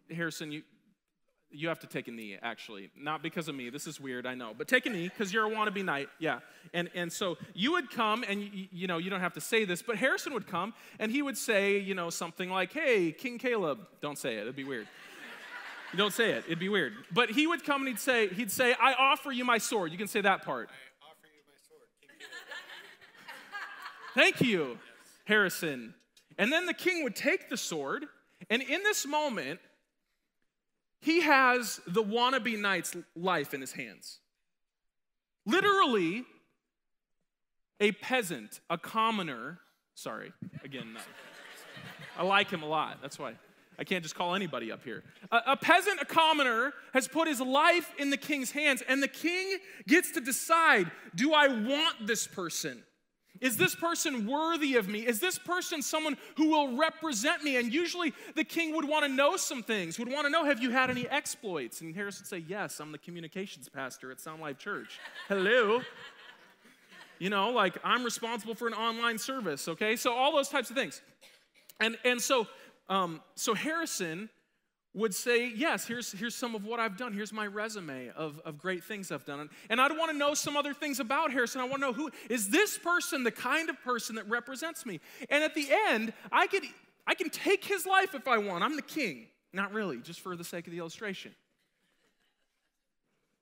Harrison, 0.09 0.51
you, 0.51 0.61
you 1.51 1.67
have 1.69 1.79
to 1.79 1.87
take 1.87 2.07
a 2.07 2.11
knee, 2.11 2.37
actually. 2.41 2.89
Not 2.97 3.23
because 3.23 3.47
of 3.47 3.55
me. 3.55 3.69
This 3.69 3.87
is 3.87 3.99
weird, 3.99 4.25
I 4.25 4.35
know. 4.35 4.53
But 4.57 4.67
take 4.67 4.85
a 4.85 4.89
knee 4.89 5.07
because 5.07 5.33
you're 5.33 5.45
a 5.45 5.49
wannabe 5.49 5.83
knight. 5.83 6.09
Yeah. 6.19 6.39
And, 6.73 6.89
and 6.93 7.11
so 7.11 7.37
you 7.53 7.71
would 7.73 7.89
come, 7.89 8.23
and 8.27 8.41
you, 8.41 8.67
you 8.71 8.87
know, 8.87 8.97
you 8.97 9.09
don't 9.09 9.21
have 9.21 9.33
to 9.33 9.41
say 9.41 9.63
this, 9.63 9.81
but 9.81 9.95
Harrison 9.95 10.33
would 10.33 10.47
come, 10.47 10.73
and 10.99 11.11
he 11.11 11.21
would 11.21 11.37
say, 11.37 11.77
you 11.77 11.95
know, 11.95 12.09
something 12.09 12.49
like, 12.49 12.73
hey, 12.73 13.11
King 13.11 13.37
Caleb. 13.37 13.79
Don't 14.01 14.17
say 14.17 14.35
it, 14.35 14.41
it'd 14.41 14.55
be 14.55 14.65
weird. 14.65 14.87
You 15.93 15.97
don't 15.97 16.13
say 16.13 16.31
it, 16.31 16.43
it'd 16.47 16.59
be 16.59 16.69
weird. 16.69 16.93
But 17.13 17.29
he 17.29 17.47
would 17.47 17.63
come 17.63 17.81
and 17.81 17.87
he'd 17.87 17.99
say, 17.99 18.27
he'd 18.27 18.51
say, 18.51 18.75
I 18.79 18.93
offer 18.93 19.31
you 19.31 19.45
my 19.45 19.57
sword. 19.57 19.91
You 19.91 19.97
can 19.97 20.07
say 20.07 20.21
that 20.21 20.43
part. 20.43 20.69
I 20.69 21.09
offer 21.09 21.27
you 21.33 21.41
my 21.47 21.55
sword. 21.69 21.87
Thank 24.13 24.41
you, 24.41 24.77
Harrison. 25.25 25.93
And 26.37 26.51
then 26.51 26.65
the 26.65 26.73
king 26.73 27.03
would 27.03 27.15
take 27.15 27.49
the 27.49 27.57
sword, 27.57 28.05
and 28.49 28.61
in 28.61 28.83
this 28.83 29.07
moment, 29.07 29.59
he 30.99 31.21
has 31.21 31.79
the 31.87 32.03
wannabe 32.03 32.59
knight's 32.59 32.95
life 33.15 33.53
in 33.53 33.61
his 33.61 33.73
hands. 33.73 34.19
Literally, 35.45 36.25
a 37.79 37.91
peasant, 37.93 38.59
a 38.69 38.77
commoner, 38.77 39.59
sorry, 39.95 40.33
again, 40.63 40.93
no. 40.93 40.99
I 42.17 42.23
like 42.23 42.49
him 42.49 42.63
a 42.63 42.65
lot. 42.65 42.97
That's 43.01 43.19
why 43.19 43.35
I 43.79 43.83
can't 43.83 44.01
just 44.03 44.15
call 44.15 44.33
anybody 44.33 44.71
up 44.71 44.83
here. 44.83 45.03
A, 45.31 45.41
a, 45.47 45.57
peasant, 45.57 46.01
a 46.01 46.05
commoner, 46.05 46.73
has 46.93 47.07
put 47.07 47.27
his 47.27 47.39
life 47.39 47.93
in 47.99 48.09
the 48.09 48.17
king's 48.17 48.51
hands, 48.51 48.81
and 48.87 49.03
the 49.03 49.07
king 49.07 49.57
gets 49.87 50.11
to 50.13 50.21
decide 50.21 50.91
do 51.13 51.33
I 51.33 51.47
want 51.47 52.07
this 52.07 52.27
person? 52.27 52.83
Is 53.41 53.57
this 53.57 53.75
person 53.75 54.27
worthy 54.27 54.75
of 54.75 54.87
me? 54.87 55.05
Is 55.05 55.19
this 55.19 55.37
person 55.37 55.81
someone 55.81 56.17
who 56.35 56.49
will 56.49 56.77
represent 56.77 57.43
me? 57.43 57.57
And 57.57 57.73
usually 57.73 58.13
the 58.35 58.43
king 58.43 58.75
would 58.75 58.87
want 58.87 59.05
to 59.05 59.11
know 59.11 59.37
some 59.37 59.63
things, 59.63 59.99
would 59.99 60.11
want 60.11 60.25
to 60.25 60.29
know, 60.29 60.45
have 60.45 60.61
you 60.61 60.71
had 60.71 60.89
any 60.89 61.07
exploits? 61.09 61.81
And 61.81 61.95
Harris 61.95 62.19
would 62.19 62.27
say, 62.27 62.43
Yes, 62.47 62.79
I'm 62.79 62.91
the 62.91 62.97
communications 62.97 63.69
pastor 63.69 64.11
at 64.11 64.19
Sound 64.19 64.41
Life 64.41 64.57
Church. 64.57 64.99
Hello. 65.27 65.81
You 67.19 67.29
know, 67.29 67.49
like 67.49 67.77
I'm 67.83 68.03
responsible 68.03 68.55
for 68.55 68.67
an 68.67 68.73
online 68.73 69.17
service, 69.17 69.67
okay? 69.67 69.95
So 69.95 70.13
all 70.13 70.35
those 70.35 70.49
types 70.49 70.69
of 70.69 70.75
things. 70.75 71.01
And 71.79 71.97
and 72.05 72.21
so 72.21 72.47
um, 72.89 73.21
so 73.35 73.53
Harrison 73.53 74.29
would 74.97 75.13
say, 75.13 75.47
Yes, 75.55 75.87
here's, 75.87 76.11
here's 76.11 76.35
some 76.35 76.55
of 76.55 76.65
what 76.65 76.79
I've 76.79 76.97
done. 76.97 77.13
Here's 77.13 77.31
my 77.31 77.47
resume 77.47 78.09
of, 78.15 78.41
of 78.43 78.57
great 78.57 78.83
things 78.83 79.11
I've 79.11 79.25
done. 79.25 79.49
And 79.69 79.79
I'd 79.79 79.91
want 79.91 80.11
to 80.11 80.17
know 80.17 80.33
some 80.33 80.57
other 80.57 80.73
things 80.73 80.99
about 80.99 81.31
Harrison. 81.31 81.61
I 81.61 81.65
want 81.65 81.75
to 81.75 81.87
know 81.87 81.93
who 81.93 82.09
is 82.29 82.49
this 82.49 82.77
person 82.77 83.23
the 83.23 83.31
kind 83.31 83.69
of 83.69 83.81
person 83.83 84.15
that 84.15 84.27
represents 84.27 84.85
me? 84.85 84.99
And 85.29 85.43
at 85.43 85.55
the 85.55 85.67
end, 85.89 86.13
I 86.31 86.47
could 86.47 86.63
I 87.05 87.13
can 87.13 87.29
take 87.29 87.63
his 87.63 87.85
life 87.85 88.15
if 88.15 88.27
I 88.27 88.37
want. 88.39 88.63
I'm 88.63 88.75
the 88.75 88.81
king. 88.81 89.27
Not 89.53 89.71
really, 89.71 89.99
just 89.99 90.19
for 90.19 90.35
the 90.35 90.43
sake 90.43 90.67
of 90.67 90.71
the 90.71 90.79
illustration. 90.79 91.33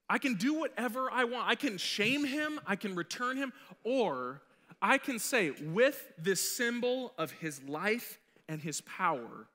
I 0.07 0.19
can 0.19 0.35
do 0.35 0.53
whatever 0.53 1.09
I 1.11 1.23
want. 1.23 1.47
I 1.47 1.55
can 1.55 1.79
shame 1.79 2.25
him, 2.25 2.59
I 2.67 2.75
can 2.75 2.93
return 2.93 3.37
him, 3.37 3.51
or 3.83 4.41
I 4.81 4.99
can 4.99 5.17
say, 5.17 5.49
with 5.49 6.13
this 6.17 6.55
symbol 6.55 7.13
of 7.17 7.31
his 7.31 7.61
life 7.63 8.19
and 8.47 8.61
his 8.61 8.81
power, 8.81 9.47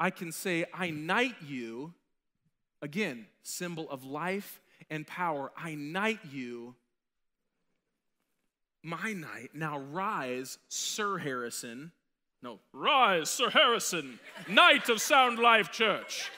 I 0.00 0.08
can 0.08 0.32
say, 0.32 0.64
I 0.72 0.88
knight 0.88 1.36
you, 1.46 1.92
again, 2.80 3.26
symbol 3.42 3.88
of 3.90 4.02
life 4.02 4.62
and 4.88 5.06
power. 5.06 5.52
I 5.54 5.74
knight 5.74 6.20
you, 6.32 6.74
my 8.82 9.12
knight. 9.12 9.50
Now 9.52 9.78
rise, 9.78 10.56
Sir 10.68 11.18
Harrison. 11.18 11.92
No, 12.42 12.60
rise, 12.72 13.28
Sir 13.28 13.50
Harrison, 13.50 14.18
knight 14.48 14.88
of 14.88 15.02
Sound 15.02 15.38
Life 15.38 15.70
Church. 15.70 16.30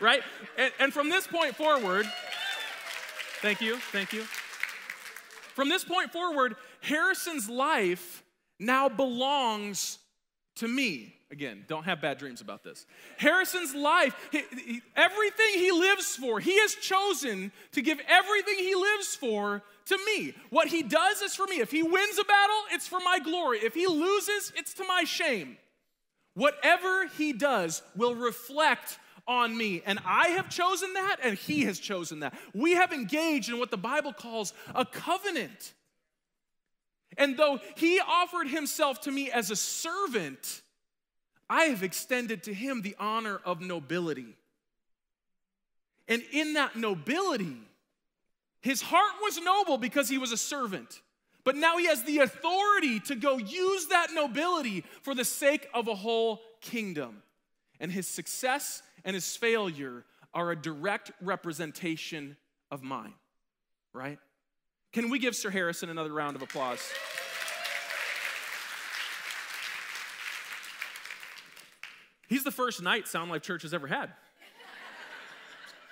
Right? 0.00 0.22
And, 0.56 0.72
and 0.78 0.92
from 0.92 1.10
this 1.10 1.26
point 1.26 1.56
forward, 1.56 2.06
thank 3.42 3.60
you, 3.60 3.78
thank 3.90 4.12
you. 4.12 4.22
From 5.56 5.68
this 5.68 5.82
point 5.82 6.12
forward, 6.12 6.54
Harrison's 6.82 7.50
life 7.50 8.22
now 8.60 8.88
belongs 8.88 9.98
to 10.56 10.68
me. 10.68 11.17
Again, 11.30 11.64
don't 11.68 11.84
have 11.84 12.00
bad 12.00 12.16
dreams 12.16 12.40
about 12.40 12.64
this. 12.64 12.86
Harrison's 13.18 13.74
life, 13.74 14.14
he, 14.32 14.42
he, 14.50 14.80
everything 14.96 15.46
he 15.54 15.70
lives 15.70 16.16
for, 16.16 16.40
he 16.40 16.58
has 16.60 16.74
chosen 16.74 17.52
to 17.72 17.82
give 17.82 18.00
everything 18.08 18.54
he 18.58 18.74
lives 18.74 19.14
for 19.14 19.62
to 19.86 19.98
me. 20.06 20.34
What 20.48 20.68
he 20.68 20.82
does 20.82 21.20
is 21.20 21.34
for 21.34 21.46
me. 21.46 21.60
If 21.60 21.70
he 21.70 21.82
wins 21.82 22.18
a 22.18 22.24
battle, 22.24 22.56
it's 22.72 22.88
for 22.88 23.00
my 23.00 23.18
glory. 23.18 23.58
If 23.58 23.74
he 23.74 23.86
loses, 23.86 24.52
it's 24.56 24.72
to 24.74 24.84
my 24.84 25.04
shame. 25.04 25.58
Whatever 26.32 27.08
he 27.18 27.34
does 27.34 27.82
will 27.94 28.14
reflect 28.14 28.98
on 29.26 29.54
me. 29.54 29.82
And 29.84 29.98
I 30.06 30.28
have 30.28 30.48
chosen 30.48 30.94
that, 30.94 31.16
and 31.22 31.36
he 31.36 31.64
has 31.64 31.78
chosen 31.78 32.20
that. 32.20 32.32
We 32.54 32.72
have 32.72 32.92
engaged 32.92 33.50
in 33.50 33.58
what 33.58 33.70
the 33.70 33.76
Bible 33.76 34.14
calls 34.14 34.54
a 34.74 34.86
covenant. 34.86 35.74
And 37.18 37.36
though 37.36 37.60
he 37.76 38.00
offered 38.00 38.48
himself 38.48 39.02
to 39.02 39.10
me 39.10 39.30
as 39.30 39.50
a 39.50 39.56
servant, 39.56 40.62
I 41.50 41.64
have 41.64 41.82
extended 41.82 42.42
to 42.44 42.54
him 42.54 42.82
the 42.82 42.96
honor 42.98 43.40
of 43.44 43.60
nobility. 43.60 44.36
And 46.06 46.22
in 46.32 46.54
that 46.54 46.76
nobility, 46.76 47.56
his 48.60 48.82
heart 48.82 49.12
was 49.22 49.40
noble 49.40 49.78
because 49.78 50.08
he 50.08 50.18
was 50.18 50.32
a 50.32 50.36
servant. 50.36 51.00
But 51.44 51.56
now 51.56 51.78
he 51.78 51.86
has 51.86 52.02
the 52.02 52.18
authority 52.18 53.00
to 53.00 53.14
go 53.14 53.38
use 53.38 53.86
that 53.86 54.08
nobility 54.12 54.84
for 55.02 55.14
the 55.14 55.24
sake 55.24 55.68
of 55.72 55.88
a 55.88 55.94
whole 55.94 56.40
kingdom. 56.60 57.22
And 57.80 57.90
his 57.90 58.06
success 58.06 58.82
and 59.04 59.14
his 59.14 59.36
failure 59.36 60.04
are 60.34 60.50
a 60.50 60.56
direct 60.56 61.12
representation 61.22 62.36
of 62.70 62.82
mine, 62.82 63.14
right? 63.92 64.18
Can 64.92 65.10
we 65.10 65.18
give 65.18 65.36
Sir 65.36 65.50
Harrison 65.50 65.88
another 65.88 66.12
round 66.12 66.36
of 66.36 66.42
applause? 66.42 66.80
He's 72.28 72.44
the 72.44 72.50
first 72.50 72.82
knight 72.82 73.08
Sound 73.08 73.30
Life 73.30 73.42
Church 73.42 73.62
has 73.62 73.74
ever 73.74 73.86
had. 73.86 74.10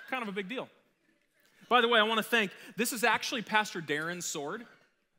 kind 0.09 0.23
of 0.23 0.29
a 0.29 0.31
big 0.31 0.47
deal. 0.47 0.69
By 1.69 1.81
the 1.81 1.87
way, 1.87 1.99
I 1.99 2.03
want 2.03 2.19
to 2.19 2.23
thank, 2.23 2.51
this 2.77 2.93
is 2.93 3.03
actually 3.03 3.41
Pastor 3.41 3.81
Darren's 3.81 4.25
sword. 4.25 4.65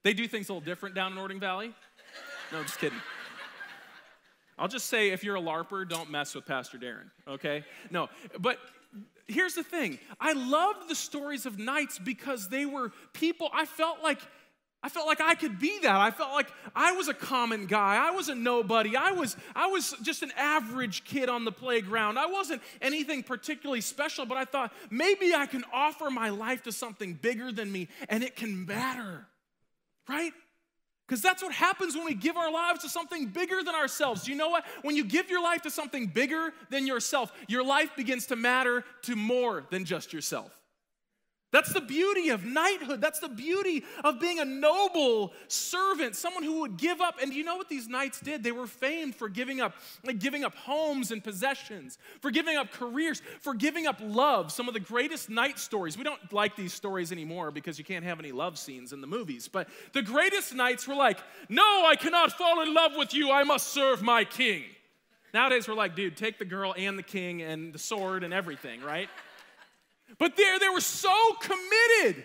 They 0.02 0.14
do 0.14 0.26
things 0.26 0.48
a 0.48 0.52
little 0.54 0.64
different 0.64 0.94
down 0.94 1.12
in 1.12 1.18
Orting 1.18 1.40
Valley. 1.40 1.74
No, 2.52 2.62
just 2.62 2.78
kidding. 2.78 2.98
I'll 4.58 4.68
just 4.68 4.86
say 4.86 5.10
if 5.10 5.22
you're 5.22 5.36
a 5.36 5.40
LARPer, 5.40 5.88
don't 5.88 6.10
mess 6.10 6.34
with 6.34 6.46
Pastor 6.46 6.78
Darren, 6.78 7.10
okay? 7.28 7.64
No, 7.90 8.08
but 8.40 8.58
here's 9.26 9.54
the 9.54 9.62
thing 9.62 9.98
I 10.20 10.32
loved 10.32 10.88
the 10.88 10.94
stories 10.94 11.46
of 11.46 11.58
knights 11.58 11.98
because 11.98 12.48
they 12.48 12.66
were 12.66 12.92
people, 13.12 13.50
I 13.52 13.66
felt 13.66 14.02
like 14.02 14.20
I 14.80 14.88
felt 14.88 15.08
like 15.08 15.20
I 15.20 15.34
could 15.34 15.58
be 15.58 15.80
that. 15.80 15.96
I 15.96 16.12
felt 16.12 16.32
like 16.32 16.48
I 16.74 16.92
was 16.92 17.08
a 17.08 17.14
common 17.14 17.66
guy. 17.66 17.96
I 17.96 18.12
was 18.12 18.28
a 18.28 18.34
nobody. 18.34 18.96
I 18.96 19.10
was, 19.10 19.36
I 19.56 19.66
was 19.66 19.92
just 20.02 20.22
an 20.22 20.30
average 20.36 21.02
kid 21.04 21.28
on 21.28 21.44
the 21.44 21.50
playground. 21.50 22.16
I 22.16 22.26
wasn't 22.26 22.62
anything 22.80 23.24
particularly 23.24 23.80
special, 23.80 24.24
but 24.24 24.38
I 24.38 24.44
thought 24.44 24.72
maybe 24.88 25.34
I 25.34 25.46
can 25.46 25.64
offer 25.72 26.10
my 26.10 26.28
life 26.28 26.62
to 26.62 26.72
something 26.72 27.14
bigger 27.14 27.50
than 27.50 27.72
me 27.72 27.88
and 28.08 28.22
it 28.22 28.36
can 28.36 28.66
matter, 28.66 29.26
right? 30.08 30.32
Because 31.08 31.22
that's 31.22 31.42
what 31.42 31.52
happens 31.52 31.96
when 31.96 32.04
we 32.04 32.14
give 32.14 32.36
our 32.36 32.52
lives 32.52 32.82
to 32.82 32.88
something 32.88 33.26
bigger 33.26 33.64
than 33.64 33.74
ourselves. 33.74 34.28
You 34.28 34.36
know 34.36 34.50
what? 34.50 34.64
When 34.82 34.94
you 34.94 35.04
give 35.04 35.28
your 35.28 35.42
life 35.42 35.62
to 35.62 35.70
something 35.70 36.06
bigger 36.06 36.52
than 36.70 36.86
yourself, 36.86 37.32
your 37.48 37.64
life 37.64 37.96
begins 37.96 38.26
to 38.26 38.36
matter 38.36 38.84
to 39.02 39.16
more 39.16 39.64
than 39.70 39.84
just 39.84 40.12
yourself. 40.12 40.52
That's 41.50 41.72
the 41.72 41.80
beauty 41.80 42.28
of 42.28 42.44
knighthood. 42.44 43.00
That's 43.00 43.20
the 43.20 43.28
beauty 43.28 43.82
of 44.04 44.20
being 44.20 44.38
a 44.38 44.44
noble 44.44 45.32
servant, 45.48 46.14
someone 46.14 46.42
who 46.42 46.60
would 46.60 46.76
give 46.76 47.00
up. 47.00 47.14
And 47.22 47.32
you 47.32 47.42
know 47.42 47.56
what 47.56 47.70
these 47.70 47.88
knights 47.88 48.20
did? 48.20 48.44
They 48.44 48.52
were 48.52 48.66
famed 48.66 49.14
for 49.14 49.30
giving 49.30 49.58
up, 49.60 49.74
like 50.04 50.18
giving 50.18 50.44
up 50.44 50.54
homes 50.54 51.10
and 51.10 51.24
possessions, 51.24 51.96
for 52.20 52.30
giving 52.30 52.58
up 52.58 52.70
careers, 52.70 53.22
for 53.40 53.54
giving 53.54 53.86
up 53.86 53.96
love. 54.02 54.52
Some 54.52 54.68
of 54.68 54.74
the 54.74 54.80
greatest 54.80 55.30
knight 55.30 55.58
stories. 55.58 55.96
We 55.96 56.04
don't 56.04 56.32
like 56.34 56.54
these 56.54 56.74
stories 56.74 57.12
anymore 57.12 57.50
because 57.50 57.78
you 57.78 57.84
can't 57.84 58.04
have 58.04 58.18
any 58.18 58.32
love 58.32 58.58
scenes 58.58 58.92
in 58.92 59.00
the 59.00 59.06
movies. 59.06 59.48
But 59.48 59.68
the 59.94 60.02
greatest 60.02 60.54
knights 60.54 60.86
were 60.86 60.96
like, 60.96 61.18
"No, 61.48 61.86
I 61.86 61.96
cannot 61.96 62.32
fall 62.32 62.60
in 62.60 62.74
love 62.74 62.94
with 62.94 63.14
you. 63.14 63.30
I 63.30 63.44
must 63.44 63.68
serve 63.68 64.02
my 64.02 64.24
king." 64.24 64.64
Nowadays 65.32 65.66
we're 65.66 65.74
like, 65.74 65.94
"Dude, 65.94 66.14
take 66.14 66.38
the 66.38 66.44
girl 66.44 66.74
and 66.76 66.98
the 66.98 67.02
king 67.02 67.40
and 67.40 67.72
the 67.72 67.78
sword 67.78 68.22
and 68.22 68.34
everything, 68.34 68.82
right?" 68.82 69.08
But 70.16 70.36
there, 70.36 70.58
they 70.58 70.68
were 70.68 70.80
so 70.80 71.14
committed 71.40 72.24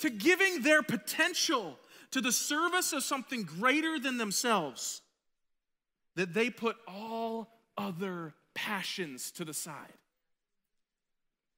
to 0.00 0.10
giving 0.10 0.62
their 0.62 0.82
potential 0.82 1.78
to 2.12 2.20
the 2.20 2.32
service 2.32 2.92
of 2.92 3.02
something 3.02 3.42
greater 3.42 3.98
than 3.98 4.16
themselves 4.16 5.02
that 6.16 6.34
they 6.34 6.50
put 6.50 6.76
all 6.86 7.48
other 7.76 8.34
passions 8.54 9.30
to 9.32 9.44
the 9.44 9.54
side. 9.54 9.92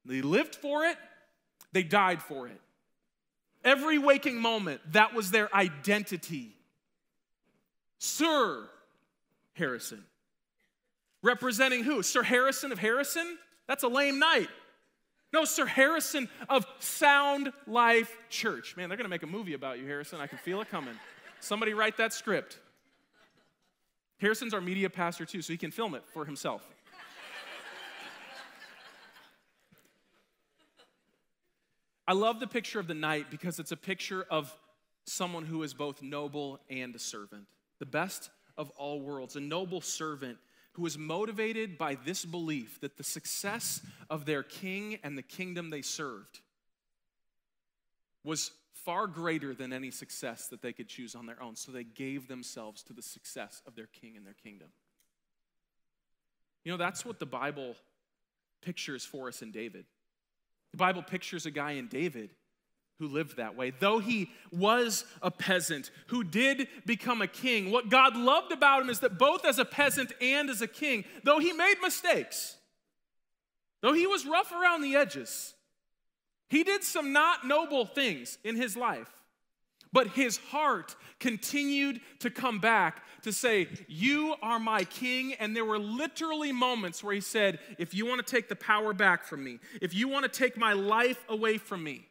They 0.05 0.23
lived 0.23 0.55
for 0.55 0.85
it, 0.85 0.97
they 1.73 1.83
died 1.83 2.23
for 2.23 2.49
it. 2.49 2.61
Every 3.65 3.99
waking 3.99 4.41
moment, 4.41 4.81
that 4.93 5.15
was 5.15 5.31
their 5.31 5.55
identity. 5.55 6.57
Sir 7.99 8.69
Harrison. 9.55 10.05
Representing 11.23 11.85
who? 11.85 12.03
Sir 12.03 12.25
Harrison 12.25 12.73
of 12.73 12.81
Harrison? 12.81 13.39
That's 13.69 13.85
a 13.85 13.89
lame 13.89 14.19
knight. 14.19 14.49
No, 15.33 15.45
Sir 15.47 15.65
Harrison 15.65 16.29
of 16.49 16.67
Sound 16.79 17.53
Life 17.67 18.15
Church. 18.29 18.77
Man, 18.77 18.89
they're 18.89 18.99
going 18.99 19.07
to 19.07 19.11
make 19.11 19.23
a 19.23 19.27
movie 19.27 19.55
about 19.55 19.79
you, 19.79 19.87
Harrison. 19.87 20.21
I 20.21 20.27
can 20.27 20.39
feel 20.39 20.61
it 20.61 20.71
coming. 20.71 20.95
Somebody 21.41 21.73
write 21.73 21.97
that 21.97 22.13
script. 22.13 22.59
Harrison's 24.19 24.53
our 24.53 24.61
media 24.61 24.91
pastor, 24.91 25.25
too, 25.25 25.41
so 25.41 25.53
he 25.53 25.57
can 25.57 25.71
film 25.71 25.95
it 25.95 26.05
for 26.13 26.25
himself. 26.25 26.63
I 32.07 32.13
love 32.13 32.41
the 32.41 32.47
picture 32.47 32.79
of 32.79 32.87
the 32.87 32.95
knight 32.95 33.31
because 33.31 33.59
it's 33.59 33.73
a 33.73 33.77
picture 33.77 34.27
of 34.31 34.55
someone 35.07 35.47
who 35.47 35.63
is 35.63 35.73
both 35.73 36.03
noble 36.03 36.61
and 36.69 36.95
a 36.95 36.99
servant, 36.99 37.47
the 37.79 37.87
best 37.87 38.31
of 38.59 38.71
all 38.71 39.01
worlds. 39.01 39.37
A 39.37 39.41
noble 39.41 39.81
servant 39.81 40.37
who 40.73 40.83
was 40.83 40.97
motivated 40.97 41.77
by 41.77 41.97
this 42.07 42.25
belief 42.25 42.81
that 42.81 42.97
the 42.97 43.05
success 43.05 43.81
of 44.09 44.25
their 44.25 44.43
king 44.43 44.99
and 45.03 45.17
the 45.17 45.23
kingdom 45.23 45.71
they 45.71 45.83
served 45.83 46.41
was 48.25 48.53
far 48.73 49.07
greater 49.07 49.55
than 49.55 49.73
any 49.73 49.91
success 49.91 50.49
that 50.49 50.63
they 50.63 50.73
could 50.73 50.89
choose 50.89 51.15
on 51.15 51.27
their 51.27 51.41
own. 51.43 51.57
So 51.57 51.73
they 51.73 51.85
gave 51.85 52.27
themselves 52.27 52.83
to 52.85 52.93
the 52.93 53.03
success 53.03 53.63
of 53.67 53.75
their 53.75 53.87
king 53.87 54.17
and 54.17 54.27
their 54.27 54.35
kingdom. 54.35 54.69
You 56.65 56.73
know, 56.73 56.79
that's 56.79 57.05
what 57.05 57.19
the 57.19 57.27
Bible 57.27 57.75
pictures 58.63 59.05
for 59.05 59.29
us 59.29 59.43
in 59.43 59.51
David. 59.51 59.85
The 60.71 60.77
Bible 60.79 61.03
pictures 61.03 61.45
a 61.45 61.51
guy 61.51 61.73
in 61.73 61.89
David 61.89 62.31
who 63.03 63.09
lived 63.09 63.37
that 63.37 63.57
way. 63.57 63.73
Though 63.81 63.99
he 63.99 64.31
was 64.53 65.05
a 65.23 65.31
peasant 65.31 65.91
who 66.07 66.23
did 66.23 66.69
become 66.87 67.21
a 67.21 67.27
king, 67.27 67.73
what 67.73 67.89
God 67.89 68.17
loved 68.17 68.53
about 68.53 68.83
him 68.83 68.91
is 68.91 69.01
that 69.01 69.19
both 69.19 69.45
as 69.45 69.59
a 69.59 69.65
peasant 69.65 70.13
and 70.21 70.49
as 70.49 70.63
a 70.63 70.69
king, 70.69 71.05
though 71.25 71.41
he 71.41 71.53
made 71.53 71.75
mistakes, 71.83 72.57
though 73.81 73.93
he 73.93 74.07
was 74.07 74.25
rough 74.25 74.53
around 74.53 74.83
the 74.83 74.95
edges, 74.95 75.55
he 76.49 76.63
did 76.63 76.85
some 76.85 77.13
not 77.13 77.45
noble 77.45 77.87
things 77.87 78.39
in 78.45 78.55
his 78.55 78.77
life. 78.77 79.11
But 79.93 80.09
his 80.09 80.37
heart 80.37 80.95
continued 81.19 82.01
to 82.21 82.31
come 82.31 82.61
back 82.61 83.03
to 83.23 83.33
say, 83.33 83.67
You 83.89 84.37
are 84.43 84.61
my 84.61 84.85
king. 84.85 85.35
And 85.35 85.57
there 85.57 85.65
were 85.65 85.79
literally 85.79 86.53
moments 86.53 87.03
where 87.03 87.15
he 87.15 87.21
said, 87.21 87.59
If 87.79 87.95
you 87.95 88.07
want 88.07 88.25
to 88.25 88.31
take 88.35 88.49
the 88.49 88.57
power 88.57 88.95
back 88.95 89.25
from 89.25 89.43
me, 89.43 89.59
if 89.83 89.93
you 89.93 90.09
want 90.09 90.23
to 90.23 90.31
take 90.31 90.57
my 90.57 90.73
life 90.73 91.23
away 91.29 91.59
from 91.59 91.83
me, 91.85 92.07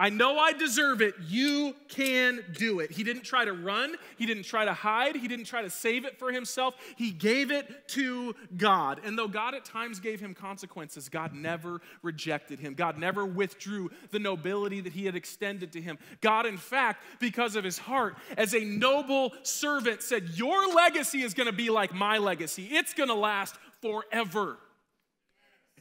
I 0.00 0.08
know 0.08 0.38
I 0.38 0.54
deserve 0.54 1.02
it. 1.02 1.14
You 1.28 1.74
can 1.88 2.42
do 2.54 2.80
it. 2.80 2.90
He 2.90 3.04
didn't 3.04 3.22
try 3.22 3.44
to 3.44 3.52
run. 3.52 3.96
He 4.16 4.24
didn't 4.24 4.44
try 4.44 4.64
to 4.64 4.72
hide. 4.72 5.14
He 5.14 5.28
didn't 5.28 5.44
try 5.44 5.60
to 5.60 5.68
save 5.68 6.06
it 6.06 6.18
for 6.18 6.32
himself. 6.32 6.74
He 6.96 7.10
gave 7.10 7.50
it 7.50 7.86
to 7.88 8.34
God. 8.56 9.02
And 9.04 9.18
though 9.18 9.28
God 9.28 9.54
at 9.54 9.66
times 9.66 10.00
gave 10.00 10.18
him 10.18 10.32
consequences, 10.32 11.10
God 11.10 11.34
never 11.34 11.82
rejected 12.02 12.60
him. 12.60 12.72
God 12.72 12.96
never 12.96 13.26
withdrew 13.26 13.90
the 14.10 14.18
nobility 14.18 14.80
that 14.80 14.94
he 14.94 15.04
had 15.04 15.16
extended 15.16 15.70
to 15.72 15.82
him. 15.82 15.98
God, 16.22 16.46
in 16.46 16.56
fact, 16.56 17.04
because 17.18 17.54
of 17.54 17.62
his 17.62 17.76
heart, 17.76 18.16
as 18.38 18.54
a 18.54 18.64
noble 18.64 19.34
servant, 19.42 20.02
said, 20.02 20.30
Your 20.30 20.72
legacy 20.72 21.20
is 21.20 21.34
going 21.34 21.48
to 21.48 21.52
be 21.52 21.68
like 21.68 21.92
my 21.92 22.16
legacy, 22.16 22.70
it's 22.72 22.94
going 22.94 23.10
to 23.10 23.14
last 23.14 23.54
forever. 23.82 24.56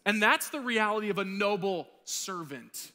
And 0.06 0.22
that's 0.22 0.50
the 0.50 0.60
reality 0.60 1.10
of 1.10 1.20
a 1.20 1.26
noble 1.26 1.88
servant. 2.04 2.92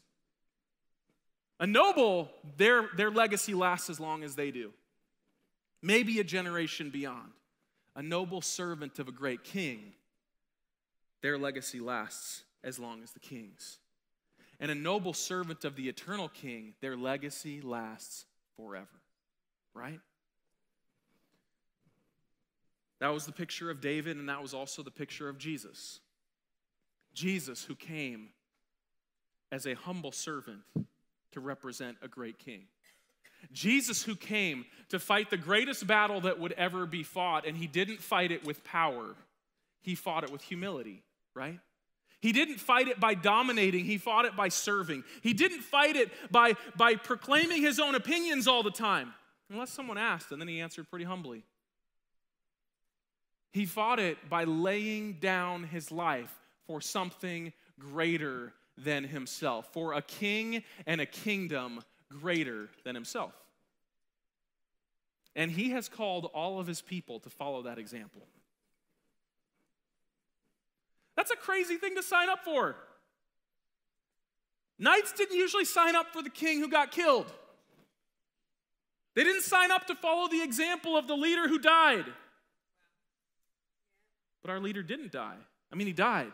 A 1.60 1.66
noble, 1.66 2.30
their, 2.56 2.88
their 2.96 3.10
legacy 3.10 3.54
lasts 3.54 3.88
as 3.88 4.00
long 4.00 4.24
as 4.24 4.34
they 4.34 4.50
do, 4.50 4.72
maybe 5.82 6.18
a 6.18 6.24
generation 6.24 6.90
beyond. 6.90 7.32
A 7.96 8.02
noble 8.02 8.40
servant 8.40 8.98
of 8.98 9.06
a 9.06 9.12
great 9.12 9.44
king, 9.44 9.92
their 11.22 11.38
legacy 11.38 11.78
lasts 11.78 12.42
as 12.64 12.78
long 12.78 13.02
as 13.04 13.12
the 13.12 13.20
king's. 13.20 13.78
And 14.58 14.70
a 14.70 14.74
noble 14.74 15.12
servant 15.12 15.64
of 15.64 15.76
the 15.76 15.88
eternal 15.88 16.28
king, 16.28 16.74
their 16.80 16.96
legacy 16.96 17.60
lasts 17.60 18.24
forever. 18.56 18.88
Right? 19.74 20.00
That 23.00 23.12
was 23.12 23.26
the 23.26 23.32
picture 23.32 23.70
of 23.70 23.80
David, 23.80 24.16
and 24.16 24.28
that 24.28 24.42
was 24.42 24.54
also 24.54 24.82
the 24.82 24.90
picture 24.90 25.28
of 25.28 25.38
Jesus. 25.38 26.00
Jesus, 27.12 27.62
who 27.62 27.74
came 27.74 28.30
as 29.52 29.66
a 29.66 29.74
humble 29.74 30.12
servant 30.12 30.62
to 31.34 31.40
represent 31.40 31.96
a 32.02 32.08
great 32.08 32.38
king. 32.38 32.62
Jesus, 33.52 34.02
who 34.02 34.16
came 34.16 34.64
to 34.88 34.98
fight 34.98 35.30
the 35.30 35.36
greatest 35.36 35.86
battle 35.86 36.22
that 36.22 36.40
would 36.40 36.52
ever 36.52 36.86
be 36.86 37.02
fought, 37.02 37.46
and 37.46 37.56
he 37.56 37.66
didn't 37.66 38.00
fight 38.00 38.32
it 38.32 38.44
with 38.44 38.64
power, 38.64 39.14
he 39.82 39.94
fought 39.94 40.24
it 40.24 40.32
with 40.32 40.42
humility, 40.42 41.02
right? 41.34 41.60
He 42.20 42.32
didn't 42.32 42.58
fight 42.58 42.88
it 42.88 42.98
by 42.98 43.12
dominating, 43.14 43.84
he 43.84 43.98
fought 43.98 44.24
it 44.24 44.34
by 44.34 44.48
serving. 44.48 45.04
He 45.22 45.34
didn't 45.34 45.60
fight 45.60 45.94
it 45.96 46.10
by, 46.30 46.54
by 46.74 46.94
proclaiming 46.94 47.60
his 47.60 47.78
own 47.78 47.94
opinions 47.94 48.48
all 48.48 48.62
the 48.62 48.70
time, 48.70 49.12
unless 49.50 49.70
someone 49.70 49.98
asked, 49.98 50.32
and 50.32 50.40
then 50.40 50.48
he 50.48 50.60
answered 50.60 50.88
pretty 50.88 51.04
humbly. 51.04 51.44
He 53.52 53.66
fought 53.66 54.00
it 54.00 54.16
by 54.30 54.44
laying 54.44 55.14
down 55.14 55.64
his 55.64 55.92
life 55.92 56.34
for 56.66 56.80
something 56.80 57.52
greater 57.78 58.54
than 58.76 59.04
himself, 59.04 59.72
for 59.72 59.94
a 59.94 60.02
king 60.02 60.62
and 60.86 61.00
a 61.00 61.06
kingdom 61.06 61.80
greater 62.08 62.68
than 62.84 62.94
himself. 62.94 63.32
And 65.36 65.50
he 65.50 65.70
has 65.70 65.88
called 65.88 66.30
all 66.34 66.60
of 66.60 66.66
his 66.66 66.80
people 66.80 67.20
to 67.20 67.30
follow 67.30 67.62
that 67.62 67.78
example. 67.78 68.22
That's 71.16 71.30
a 71.30 71.36
crazy 71.36 71.76
thing 71.76 71.96
to 71.96 72.02
sign 72.02 72.28
up 72.28 72.44
for. 72.44 72.76
Knights 74.78 75.12
didn't 75.12 75.36
usually 75.36 75.64
sign 75.64 75.94
up 75.94 76.12
for 76.12 76.22
the 76.22 76.30
king 76.30 76.60
who 76.60 76.68
got 76.68 76.90
killed. 76.90 77.32
They 79.14 79.22
didn't 79.22 79.42
sign 79.42 79.70
up 79.70 79.86
to 79.86 79.94
follow 79.94 80.28
the 80.28 80.42
example 80.42 80.96
of 80.96 81.06
the 81.06 81.14
leader 81.14 81.46
who 81.46 81.58
died. 81.58 82.06
But 84.42 84.50
our 84.50 84.60
leader 84.60 84.82
didn't 84.82 85.12
die. 85.12 85.36
I 85.72 85.76
mean, 85.76 85.86
he 85.86 85.92
died. 85.92 86.32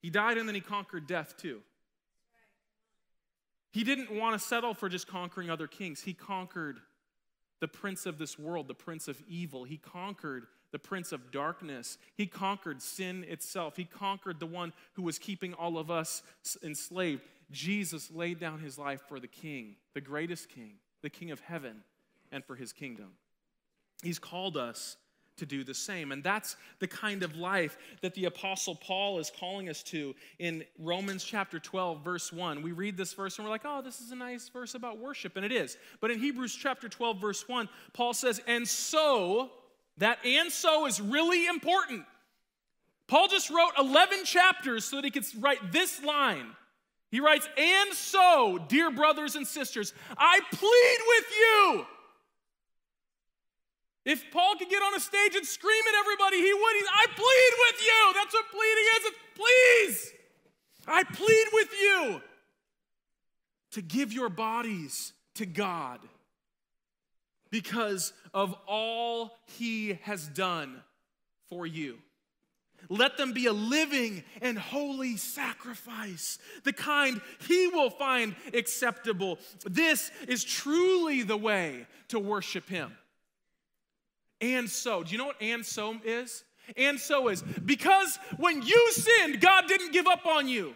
He 0.00 0.10
died 0.10 0.38
and 0.38 0.48
then 0.48 0.54
he 0.54 0.60
conquered 0.60 1.06
death 1.06 1.36
too. 1.36 1.60
He 3.70 3.84
didn't 3.84 4.10
want 4.10 4.40
to 4.40 4.44
settle 4.44 4.74
for 4.74 4.88
just 4.88 5.06
conquering 5.06 5.50
other 5.50 5.66
kings. 5.66 6.00
He 6.00 6.14
conquered 6.14 6.78
the 7.60 7.68
prince 7.68 8.06
of 8.06 8.18
this 8.18 8.38
world, 8.38 8.68
the 8.68 8.74
prince 8.74 9.08
of 9.08 9.20
evil. 9.28 9.64
He 9.64 9.76
conquered 9.76 10.46
the 10.70 10.78
prince 10.78 11.12
of 11.12 11.30
darkness. 11.32 11.98
He 12.14 12.26
conquered 12.26 12.82
sin 12.82 13.24
itself. 13.28 13.76
He 13.76 13.84
conquered 13.84 14.40
the 14.40 14.46
one 14.46 14.72
who 14.94 15.02
was 15.02 15.18
keeping 15.18 15.54
all 15.54 15.78
of 15.78 15.90
us 15.90 16.22
enslaved. 16.62 17.22
Jesus 17.50 18.10
laid 18.10 18.38
down 18.38 18.60
his 18.60 18.78
life 18.78 19.02
for 19.08 19.18
the 19.18 19.28
king, 19.28 19.76
the 19.94 20.00
greatest 20.00 20.48
king, 20.48 20.74
the 21.02 21.10
king 21.10 21.30
of 21.30 21.40
heaven, 21.40 21.82
and 22.30 22.44
for 22.44 22.54
his 22.54 22.72
kingdom. 22.72 23.12
He's 24.02 24.18
called 24.18 24.56
us 24.56 24.96
to 25.38 25.46
do 25.46 25.64
the 25.64 25.74
same. 25.74 26.12
And 26.12 26.22
that's 26.22 26.56
the 26.78 26.86
kind 26.86 27.22
of 27.22 27.36
life 27.36 27.78
that 28.02 28.14
the 28.14 28.26
Apostle 28.26 28.74
Paul 28.74 29.18
is 29.18 29.32
calling 29.38 29.68
us 29.68 29.82
to 29.84 30.14
in 30.38 30.64
Romans 30.78 31.24
chapter 31.24 31.58
12, 31.58 32.04
verse 32.04 32.32
1. 32.32 32.62
We 32.62 32.72
read 32.72 32.96
this 32.96 33.12
verse 33.12 33.38
and 33.38 33.46
we're 33.46 33.50
like, 33.50 33.64
oh, 33.64 33.82
this 33.82 34.00
is 34.00 34.10
a 34.10 34.16
nice 34.16 34.48
verse 34.48 34.74
about 34.74 34.98
worship, 34.98 35.36
and 35.36 35.44
it 35.44 35.52
is. 35.52 35.76
But 36.00 36.10
in 36.10 36.18
Hebrews 36.18 36.54
chapter 36.54 36.88
12, 36.88 37.20
verse 37.20 37.48
1, 37.48 37.68
Paul 37.92 38.14
says, 38.14 38.40
and 38.46 38.66
so, 38.68 39.50
that 39.98 40.24
and 40.24 40.50
so 40.50 40.86
is 40.86 41.00
really 41.00 41.46
important. 41.46 42.04
Paul 43.08 43.28
just 43.28 43.50
wrote 43.50 43.72
11 43.78 44.24
chapters 44.24 44.84
so 44.84 44.96
that 44.96 45.04
he 45.04 45.10
could 45.10 45.24
write 45.40 45.72
this 45.72 46.02
line. 46.04 46.46
He 47.10 47.20
writes, 47.20 47.48
And 47.56 47.92
so, 47.94 48.58
dear 48.68 48.90
brothers 48.90 49.34
and 49.34 49.46
sisters, 49.46 49.94
I 50.16 50.40
plead 50.52 50.98
with 51.06 51.24
you 51.30 51.86
if 54.08 54.30
Paul 54.32 54.54
could 54.58 54.70
get 54.70 54.82
on 54.82 54.94
a 54.94 55.00
stage 55.00 55.36
and 55.36 55.46
scream 55.46 55.82
at 55.86 55.98
everybody, 56.00 56.38
he 56.38 56.54
would. 56.54 56.76
He's, 56.76 56.88
I 56.90 57.06
plead 57.14 57.52
with 57.66 57.82
you. 57.84 58.12
That's 58.14 58.32
what 58.32 58.46
pleading 58.50 58.86
is. 58.96 59.04
It's 59.04 59.18
please. 59.36 60.12
I 60.86 61.04
plead 61.04 61.46
with 61.52 61.68
you 61.78 62.22
to 63.72 63.82
give 63.82 64.12
your 64.12 64.30
bodies 64.30 65.12
to 65.34 65.44
God 65.44 66.00
because 67.50 68.14
of 68.32 68.54
all 68.66 69.36
he 69.58 69.98
has 70.04 70.26
done 70.28 70.80
for 71.50 71.66
you. 71.66 71.98
Let 72.88 73.18
them 73.18 73.34
be 73.34 73.44
a 73.44 73.52
living 73.52 74.24
and 74.40 74.58
holy 74.58 75.18
sacrifice, 75.18 76.38
the 76.64 76.72
kind 76.72 77.20
he 77.46 77.66
will 77.66 77.90
find 77.90 78.34
acceptable. 78.54 79.38
This 79.66 80.10
is 80.26 80.44
truly 80.44 81.24
the 81.24 81.36
way 81.36 81.86
to 82.08 82.18
worship 82.18 82.68
him. 82.70 82.96
And 84.40 84.68
so, 84.68 85.02
do 85.02 85.12
you 85.12 85.18
know 85.18 85.26
what 85.26 85.42
and 85.42 85.64
so 85.64 85.96
is? 86.04 86.44
And 86.76 86.98
so 87.00 87.28
is 87.28 87.42
because 87.42 88.18
when 88.36 88.62
you 88.62 88.92
sinned, 88.92 89.40
God 89.40 89.64
didn't 89.66 89.92
give 89.92 90.06
up 90.06 90.26
on 90.26 90.48
you. 90.48 90.74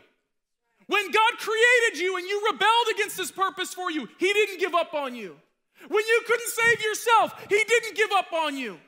When 0.86 1.10
God 1.10 1.32
created 1.38 2.00
you 2.00 2.16
and 2.16 2.26
you 2.26 2.42
rebelled 2.50 2.86
against 2.94 3.18
his 3.18 3.30
purpose 3.30 3.72
for 3.72 3.90
you, 3.90 4.08
he 4.18 4.32
didn't 4.32 4.58
give 4.58 4.74
up 4.74 4.94
on 4.94 5.14
you. 5.14 5.36
When 5.88 6.04
you 6.06 6.22
couldn't 6.26 6.48
save 6.48 6.82
yourself, 6.82 7.34
he 7.48 7.62
didn't 7.66 7.96
give 7.96 8.10
up 8.12 8.32
on 8.32 8.56
you. 8.56 8.78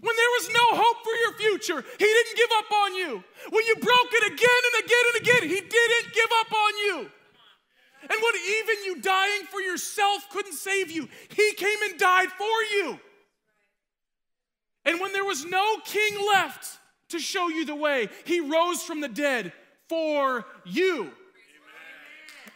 When 0.00 0.16
there 0.16 0.32
was 0.38 0.48
no 0.48 0.82
hope 0.82 1.04
for 1.04 1.14
your 1.14 1.32
future, 1.38 1.84
he 1.98 2.04
didn't 2.04 2.36
give 2.36 2.50
up 2.58 2.70
on 2.72 2.94
you. 2.94 3.24
When 3.50 3.64
you 3.66 3.74
broke 3.76 4.12
it 4.12 4.32
again 4.32 4.62
and 4.68 4.84
again 4.84 5.04
and 5.08 5.22
again, 5.22 5.42
he 5.48 5.60
didn't 5.60 6.14
give 6.14 6.30
up 6.40 6.52
on 6.52 6.76
you. 6.78 7.10
And 8.02 8.18
when 8.20 8.34
even 8.36 8.84
you 8.84 9.00
dying 9.00 9.46
for 9.50 9.60
yourself 9.60 10.28
couldn't 10.30 10.54
save 10.54 10.90
you, 10.90 11.08
he 11.34 11.54
came 11.54 11.78
and 11.88 11.98
died 11.98 12.28
for 12.36 12.62
you. 12.72 13.00
And 14.84 15.00
when 15.00 15.12
there 15.12 15.24
was 15.24 15.44
no 15.44 15.78
king 15.84 16.14
left 16.26 16.78
to 17.08 17.18
show 17.18 17.48
you 17.48 17.64
the 17.64 17.74
way, 17.74 18.08
he 18.24 18.40
rose 18.40 18.82
from 18.82 19.00
the 19.00 19.08
dead 19.08 19.52
for 19.88 20.44
you. 20.64 21.10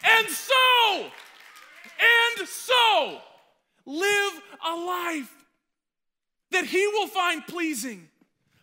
And 0.04 0.28
so, 0.28 0.96
and 1.00 2.48
so, 2.48 3.20
live 3.86 4.42
a 4.66 4.76
life 4.76 5.32
that 6.50 6.64
he 6.64 6.86
will 6.86 7.08
find 7.08 7.46
pleasing, 7.46 8.08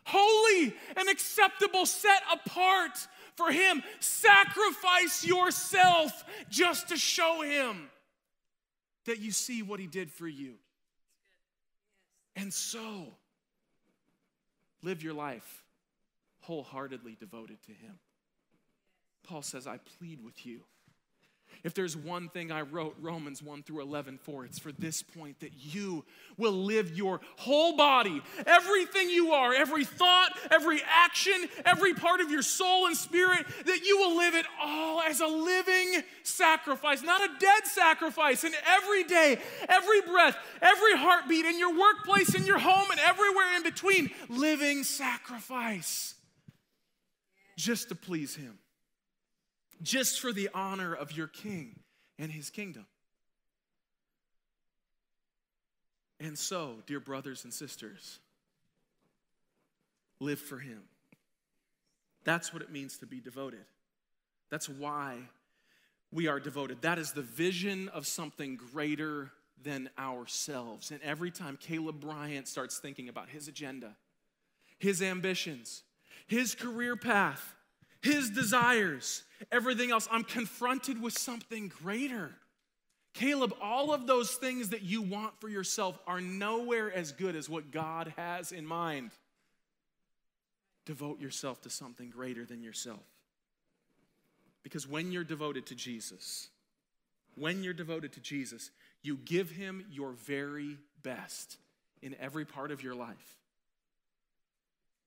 holy, 0.06 0.74
and 0.96 1.10
acceptable, 1.10 1.86
set 1.86 2.22
apart 2.32 2.98
for 3.36 3.52
him. 3.52 3.84
Sacrifice 4.00 5.26
yourself 5.26 6.24
just 6.50 6.90
to 6.90 6.98
show 6.98 7.42
him 7.42 7.90
that 9.06 9.20
you 9.20 9.32
see 9.32 9.62
what 9.62 9.80
he 9.80 9.88
did 9.88 10.12
for 10.12 10.28
you. 10.28 10.56
And 12.36 12.54
so, 12.54 13.14
Live 14.86 15.02
your 15.02 15.16
life 15.16 15.64
wholeheartedly 16.42 17.18
devoted 17.20 17.58
to 17.64 17.72
Him. 17.72 17.98
Paul 19.28 19.42
says, 19.42 19.66
I 19.66 19.80
plead 19.80 20.24
with 20.24 20.46
you. 20.46 20.62
If 21.66 21.74
there's 21.74 21.98
one 21.98 22.30
thing 22.30 22.52
I 22.52 22.62
wrote 22.62 22.96
Romans 23.02 23.42
1 23.42 23.64
through 23.64 23.82
11 23.82 24.20
for, 24.22 24.46
it's 24.46 24.60
for 24.60 24.72
this 24.72 25.02
point 25.02 25.40
that 25.40 25.52
you 25.56 26.06
will 26.38 26.52
live 26.52 26.96
your 26.96 27.22
whole 27.38 27.76
body, 27.76 28.22
everything 28.46 29.10
you 29.10 29.32
are, 29.32 29.52
every 29.52 29.84
thought, 29.84 30.38
every 30.52 30.80
action, 30.88 31.34
every 31.66 31.96
part 31.96 32.22
of 32.22 32.30
your 32.30 32.44
soul 32.44 32.86
and 32.86 32.96
spirit, 32.96 33.48
that 33.66 33.84
you 33.84 33.98
will 33.98 34.16
live 34.16 34.36
it 34.36 34.46
all 34.62 35.02
as 35.02 35.22
a 35.22 35.28
living 35.28 36.04
sacrifice, 36.22 37.02
not 37.02 37.22
a 37.22 37.30
dead 37.40 37.66
sacrifice. 37.66 38.44
And 38.44 38.54
every 38.68 39.04
day, 39.04 39.40
every 39.68 40.02
breath, 40.02 40.38
every 40.62 40.96
heartbeat, 40.96 41.46
in 41.46 41.58
your 41.58 41.76
workplace, 41.76 42.36
in 42.36 42.46
your 42.46 42.60
home, 42.60 42.92
and 42.92 43.00
everywhere 43.00 43.56
in 43.56 43.64
between, 43.64 44.12
living 44.30 44.84
sacrifice 44.84 46.14
just 47.58 47.90
to 47.90 47.96
please 47.96 48.36
Him 48.36 48.60
just 49.82 50.20
for 50.20 50.32
the 50.32 50.50
honor 50.54 50.94
of 50.94 51.12
your 51.12 51.28
king 51.28 51.80
and 52.18 52.32
his 52.32 52.50
kingdom. 52.50 52.86
And 56.20 56.38
so, 56.38 56.76
dear 56.88 57.00
brothers 57.00 57.44
and 57.44 57.54
sisters, 57.54 58.20
live 60.20 60.40
for 60.40 60.60
him. 60.60 60.84
That's 62.24 62.54
what 62.54 62.62
it 62.62 62.72
means 62.72 62.98
to 63.00 63.06
be 63.06 63.20
devoted. 63.20 63.66
That's 64.50 64.70
why 64.70 65.18
we 66.12 66.28
are 66.28 66.40
devoted. 66.40 66.82
That 66.82 66.98
is 66.98 67.12
the 67.12 67.22
vision 67.22 67.90
of 67.90 68.08
something 68.08 68.56
greater 68.72 69.32
than 69.64 69.90
ourselves. 69.98 70.92
And 70.92 71.02
every 71.02 71.32
time 71.32 71.58
Caleb 71.60 72.00
Bryant 72.00 72.48
starts 72.48 72.80
thinking 72.80 73.10
about 73.10 73.30
his 73.30 73.48
agenda, 73.48 73.96
his 74.80 75.02
ambitions, 75.02 75.84
his 76.28 76.56
career 76.56 76.96
path, 76.96 77.56
his 78.06 78.30
desires, 78.30 79.24
everything 79.52 79.92
else. 79.92 80.08
I'm 80.12 80.24
confronted 80.24 81.02
with 81.02 81.18
something 81.18 81.72
greater. 81.84 82.32
Caleb, 83.14 83.54
all 83.62 83.94
of 83.94 84.08
those 84.08 84.34
things 84.36 84.70
that 84.70 84.84
you 84.84 85.02
want 85.02 85.40
for 85.40 85.50
yourself 85.50 85.98
are 86.06 86.22
nowhere 86.22 86.94
as 86.94 87.12
good 87.12 87.36
as 87.36 87.50
what 87.50 87.72
God 87.72 88.14
has 88.18 88.52
in 88.52 88.66
mind. 88.66 89.12
Devote 90.86 91.20
yourself 91.20 91.62
to 91.62 91.70
something 91.70 92.10
greater 92.10 92.46
than 92.46 92.62
yourself. 92.62 93.04
Because 94.62 94.88
when 94.88 95.12
you're 95.12 95.24
devoted 95.24 95.66
to 95.68 95.76
Jesus, 95.76 96.50
when 97.36 97.64
you're 97.64 97.74
devoted 97.74 98.14
to 98.14 98.20
Jesus, 98.20 98.70
you 99.02 99.18
give 99.18 99.50
him 99.50 99.86
your 99.90 100.12
very 100.12 100.78
best 101.02 101.58
in 102.02 102.16
every 102.20 102.46
part 102.46 102.72
of 102.72 102.84
your 102.84 102.96
life. 102.96 103.38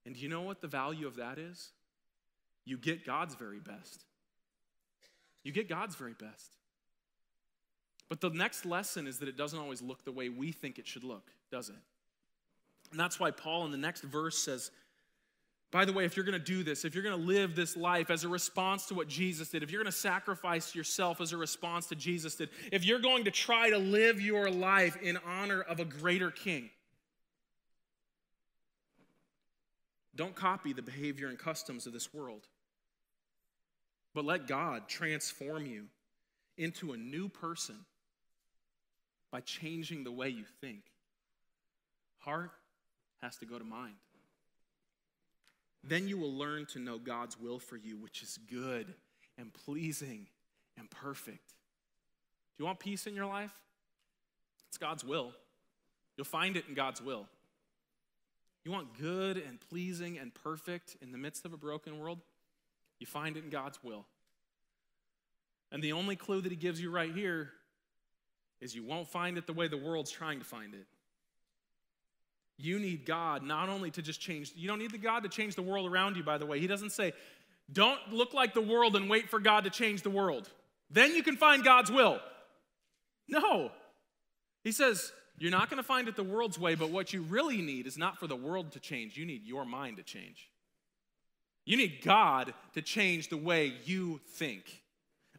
And 0.04 0.14
do 0.14 0.20
you 0.20 0.28
know 0.28 0.42
what 0.42 0.60
the 0.60 0.68
value 0.68 1.06
of 1.06 1.16
that 1.16 1.38
is? 1.38 1.70
You 2.68 2.76
get 2.76 3.06
God's 3.06 3.34
very 3.34 3.60
best. 3.60 4.04
You 5.42 5.52
get 5.52 5.70
God's 5.70 5.96
very 5.96 6.12
best. 6.12 6.58
But 8.10 8.20
the 8.20 8.28
next 8.28 8.66
lesson 8.66 9.06
is 9.06 9.18
that 9.20 9.28
it 9.28 9.38
doesn't 9.38 9.58
always 9.58 9.80
look 9.80 10.04
the 10.04 10.12
way 10.12 10.28
we 10.28 10.52
think 10.52 10.78
it 10.78 10.86
should 10.86 11.02
look, 11.02 11.30
does 11.50 11.70
it? 11.70 11.76
And 12.90 13.00
that's 13.00 13.18
why 13.18 13.30
Paul 13.30 13.64
in 13.64 13.70
the 13.70 13.78
next 13.78 14.02
verse 14.02 14.36
says, 14.36 14.70
by 15.70 15.86
the 15.86 15.94
way, 15.94 16.04
if 16.04 16.14
you're 16.14 16.26
going 16.26 16.38
to 16.38 16.44
do 16.44 16.62
this, 16.62 16.84
if 16.84 16.94
you're 16.94 17.04
going 17.04 17.18
to 17.18 17.26
live 17.26 17.56
this 17.56 17.74
life 17.74 18.10
as 18.10 18.24
a 18.24 18.28
response 18.28 18.84
to 18.86 18.94
what 18.94 19.08
Jesus 19.08 19.48
did, 19.48 19.62
if 19.62 19.70
you're 19.70 19.82
going 19.82 19.90
to 19.90 19.98
sacrifice 19.98 20.74
yourself 20.74 21.22
as 21.22 21.32
a 21.32 21.38
response 21.38 21.86
to 21.86 21.94
Jesus 21.94 22.34
did, 22.34 22.50
if 22.70 22.84
you're 22.84 23.00
going 23.00 23.24
to 23.24 23.30
try 23.30 23.70
to 23.70 23.78
live 23.78 24.20
your 24.20 24.50
life 24.50 24.98
in 25.00 25.18
honor 25.26 25.62
of 25.62 25.80
a 25.80 25.86
greater 25.86 26.30
king, 26.30 26.68
don't 30.14 30.34
copy 30.34 30.74
the 30.74 30.82
behavior 30.82 31.28
and 31.28 31.38
customs 31.38 31.86
of 31.86 31.94
this 31.94 32.12
world. 32.12 32.46
But 34.18 34.24
let 34.24 34.48
God 34.48 34.88
transform 34.88 35.64
you 35.66 35.84
into 36.56 36.90
a 36.92 36.96
new 36.96 37.28
person 37.28 37.76
by 39.30 39.42
changing 39.42 40.02
the 40.02 40.10
way 40.10 40.28
you 40.28 40.42
think. 40.60 40.80
Heart 42.18 42.50
has 43.22 43.36
to 43.36 43.46
go 43.46 43.60
to 43.60 43.64
mind. 43.64 43.94
Then 45.84 46.08
you 46.08 46.18
will 46.18 46.34
learn 46.34 46.66
to 46.72 46.80
know 46.80 46.98
God's 46.98 47.38
will 47.38 47.60
for 47.60 47.76
you, 47.76 47.96
which 47.96 48.24
is 48.24 48.40
good 48.50 48.92
and 49.38 49.54
pleasing 49.54 50.26
and 50.76 50.90
perfect. 50.90 51.50
Do 52.56 52.64
you 52.64 52.64
want 52.64 52.80
peace 52.80 53.06
in 53.06 53.14
your 53.14 53.26
life? 53.26 53.54
It's 54.66 54.78
God's 54.78 55.04
will. 55.04 55.30
You'll 56.16 56.24
find 56.24 56.56
it 56.56 56.64
in 56.68 56.74
God's 56.74 57.00
will. 57.00 57.28
You 58.64 58.72
want 58.72 58.98
good 58.98 59.36
and 59.36 59.60
pleasing 59.60 60.18
and 60.18 60.34
perfect 60.34 60.96
in 61.00 61.12
the 61.12 61.18
midst 61.18 61.44
of 61.44 61.52
a 61.52 61.56
broken 61.56 62.00
world? 62.00 62.18
You 62.98 63.06
find 63.06 63.36
it 63.36 63.44
in 63.44 63.50
God's 63.50 63.78
will. 63.82 64.06
And 65.70 65.82
the 65.82 65.92
only 65.92 66.16
clue 66.16 66.40
that 66.40 66.50
he 66.50 66.56
gives 66.56 66.80
you 66.80 66.90
right 66.90 67.12
here 67.12 67.50
is 68.60 68.74
you 68.74 68.84
won't 68.84 69.08
find 69.08 69.38
it 69.38 69.46
the 69.46 69.52
way 69.52 69.68
the 69.68 69.76
world's 69.76 70.10
trying 70.10 70.38
to 70.38 70.44
find 70.44 70.74
it. 70.74 70.86
You 72.56 72.78
need 72.80 73.06
God 73.06 73.42
not 73.42 73.68
only 73.68 73.90
to 73.92 74.02
just 74.02 74.20
change, 74.20 74.52
you 74.56 74.66
don't 74.66 74.80
need 74.80 74.90
the 74.90 74.98
God 74.98 75.22
to 75.22 75.28
change 75.28 75.54
the 75.54 75.62
world 75.62 75.90
around 75.90 76.16
you, 76.16 76.24
by 76.24 76.38
the 76.38 76.46
way. 76.46 76.58
He 76.58 76.66
doesn't 76.66 76.90
say, 76.90 77.12
don't 77.72 78.00
look 78.10 78.34
like 78.34 78.54
the 78.54 78.62
world 78.62 78.96
and 78.96 79.08
wait 79.08 79.28
for 79.28 79.38
God 79.38 79.64
to 79.64 79.70
change 79.70 80.02
the 80.02 80.10
world. 80.10 80.50
then 80.90 81.14
you 81.14 81.22
can 81.22 81.36
find 81.36 81.62
God's 81.62 81.90
will. 81.90 82.18
No. 83.28 83.70
He 84.64 84.72
says, 84.72 85.12
You're 85.38 85.50
not 85.50 85.68
going 85.68 85.76
to 85.76 85.86
find 85.86 86.08
it 86.08 86.16
the 86.16 86.24
world's 86.24 86.58
way, 86.58 86.74
but 86.74 86.90
what 86.90 87.12
you 87.12 87.22
really 87.22 87.60
need 87.60 87.86
is 87.86 87.98
not 87.98 88.18
for 88.18 88.26
the 88.26 88.36
world 88.36 88.72
to 88.72 88.80
change, 88.80 89.16
you 89.16 89.26
need 89.26 89.44
your 89.44 89.64
mind 89.64 89.98
to 89.98 90.02
change. 90.02 90.50
You 91.68 91.76
need 91.76 92.00
God 92.02 92.54
to 92.72 92.80
change 92.80 93.28
the 93.28 93.36
way 93.36 93.74
you 93.84 94.22
think. 94.26 94.82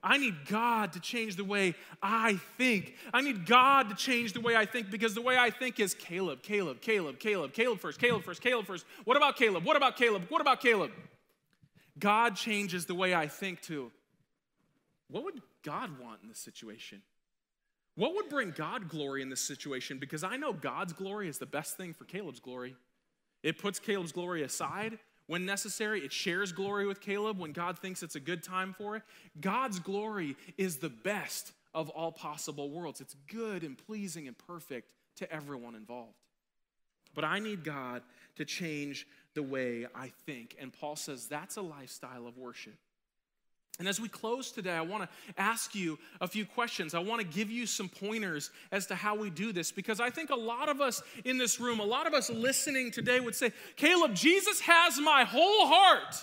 I 0.04 0.20
need 0.20 0.36
God 0.48 0.94
to 0.94 1.00
change 1.00 1.38
the 1.38 1.44
way 1.44 1.74
I 2.04 2.36
think. 2.56 2.94
I 3.12 3.22
need 3.22 3.48
God 3.48 3.90
to 3.90 3.96
change 3.96 4.34
the 4.34 4.40
way 4.40 4.56
I 4.56 4.68
think 4.68 4.92
because 4.92 5.16
the 5.16 5.24
way 5.24 5.40
I 5.40 5.50
think 5.50 5.80
is 5.80 5.96
Caleb, 5.96 6.44
Caleb, 6.44 6.82
Caleb, 6.82 7.18
Caleb, 7.18 7.52
Caleb 7.52 7.80
first, 7.80 8.00
Caleb 8.00 8.24
first, 8.24 8.44
Caleb 8.44 8.68
first. 8.68 8.86
What 9.06 9.18
about 9.18 9.38
Caleb? 9.38 9.66
What 9.66 9.76
about 9.76 9.98
Caleb? 9.98 10.28
What 10.30 10.40
about 10.40 10.62
Caleb? 10.62 10.92
God 11.98 12.36
changes 12.36 12.86
the 12.86 12.94
way 12.94 13.16
I 13.16 13.28
think 13.28 13.62
to 13.64 13.92
what 15.10 15.24
would 15.24 15.42
God 15.64 16.00
want 16.00 16.22
in 16.22 16.30
this 16.30 16.38
situation? 16.38 17.02
What 17.96 18.14
would 18.14 18.30
bring 18.30 18.52
God 18.52 18.88
glory 18.88 19.24
in 19.24 19.30
this 19.30 19.42
situation? 19.42 19.98
Because 19.98 20.24
I 20.24 20.38
know 20.38 20.54
God's 20.54 20.94
glory 20.94 21.28
is 21.28 21.40
the 21.40 21.48
best 21.48 21.76
thing 21.76 21.96
for 21.96 22.04
Caleb's 22.04 22.40
glory. 22.40 22.76
It 23.42 23.58
puts 23.58 23.80
Caleb's 23.80 24.12
glory 24.12 24.44
aside 24.44 25.00
when 25.30 25.46
necessary. 25.46 26.04
It 26.04 26.12
shares 26.12 26.52
glory 26.52 26.88
with 26.88 27.02
Caleb 27.02 27.38
when 27.38 27.52
God 27.52 27.78
thinks 27.78 28.02
it's 28.02 28.16
a 28.16 28.20
good 28.20 28.42
time 28.42 28.74
for 28.76 28.96
it. 28.96 29.04
God's 29.40 29.78
glory 29.78 30.36
is 30.58 30.78
the 30.78 30.90
best 30.90 31.52
of 31.72 31.88
all 31.90 32.12
possible 32.12 32.72
worlds. 32.72 33.00
It's 33.00 33.16
good 33.32 33.64
and 33.64 33.78
pleasing 33.78 34.28
and 34.28 34.36
perfect 34.36 34.90
to 35.18 35.32
everyone 35.32 35.76
involved. 35.76 36.16
But 37.14 37.26
I 37.26 37.38
need 37.38 37.64
God 37.64 38.02
to 38.38 38.46
change 38.46 39.06
the 39.36 39.44
way 39.44 39.86
I 39.94 40.12
think. 40.26 40.56
And 40.60 40.74
Paul 40.74 40.96
says 40.96 41.28
that's 41.28 41.58
a 41.58 41.62
lifestyle 41.62 42.26
of 42.26 42.36
worship. 42.36 42.80
And 43.78 43.88
as 43.88 44.00
we 44.00 44.10
close 44.10 44.52
today, 44.52 44.74
I 44.74 44.82
want 44.82 45.04
to 45.04 45.10
ask 45.38 45.74
you 45.74 45.98
a 46.20 46.28
few 46.28 46.46
questions. 46.46 46.94
I 46.94 47.00
want 47.00 47.22
to 47.22 47.28
give 47.28 47.50
you 47.50 47.66
some 47.66 47.88
pointers 47.88 48.52
as 48.74 48.86
to 48.88 48.96
how 48.96 49.16
we 49.16 49.30
do 49.30 49.54
this 49.54 49.72
because 49.72 50.02
I 50.02 50.10
think 50.10 50.32
a 50.32 50.36
lot 50.36 50.68
of 50.68 50.82
us 50.82 51.02
in 51.24 51.38
this 51.38 51.62
room, 51.62 51.80
a 51.80 51.86
lot 51.86 52.06
of 52.06 52.14
us 52.14 52.30
listening 52.30 52.92
today 52.92 53.22
would 53.22 53.36
say, 53.36 53.54
Caleb, 53.78 54.16
Jesus 54.16 54.60
has 54.62 55.00
my 55.00 55.24
whole 55.24 55.68
heart. 55.68 56.16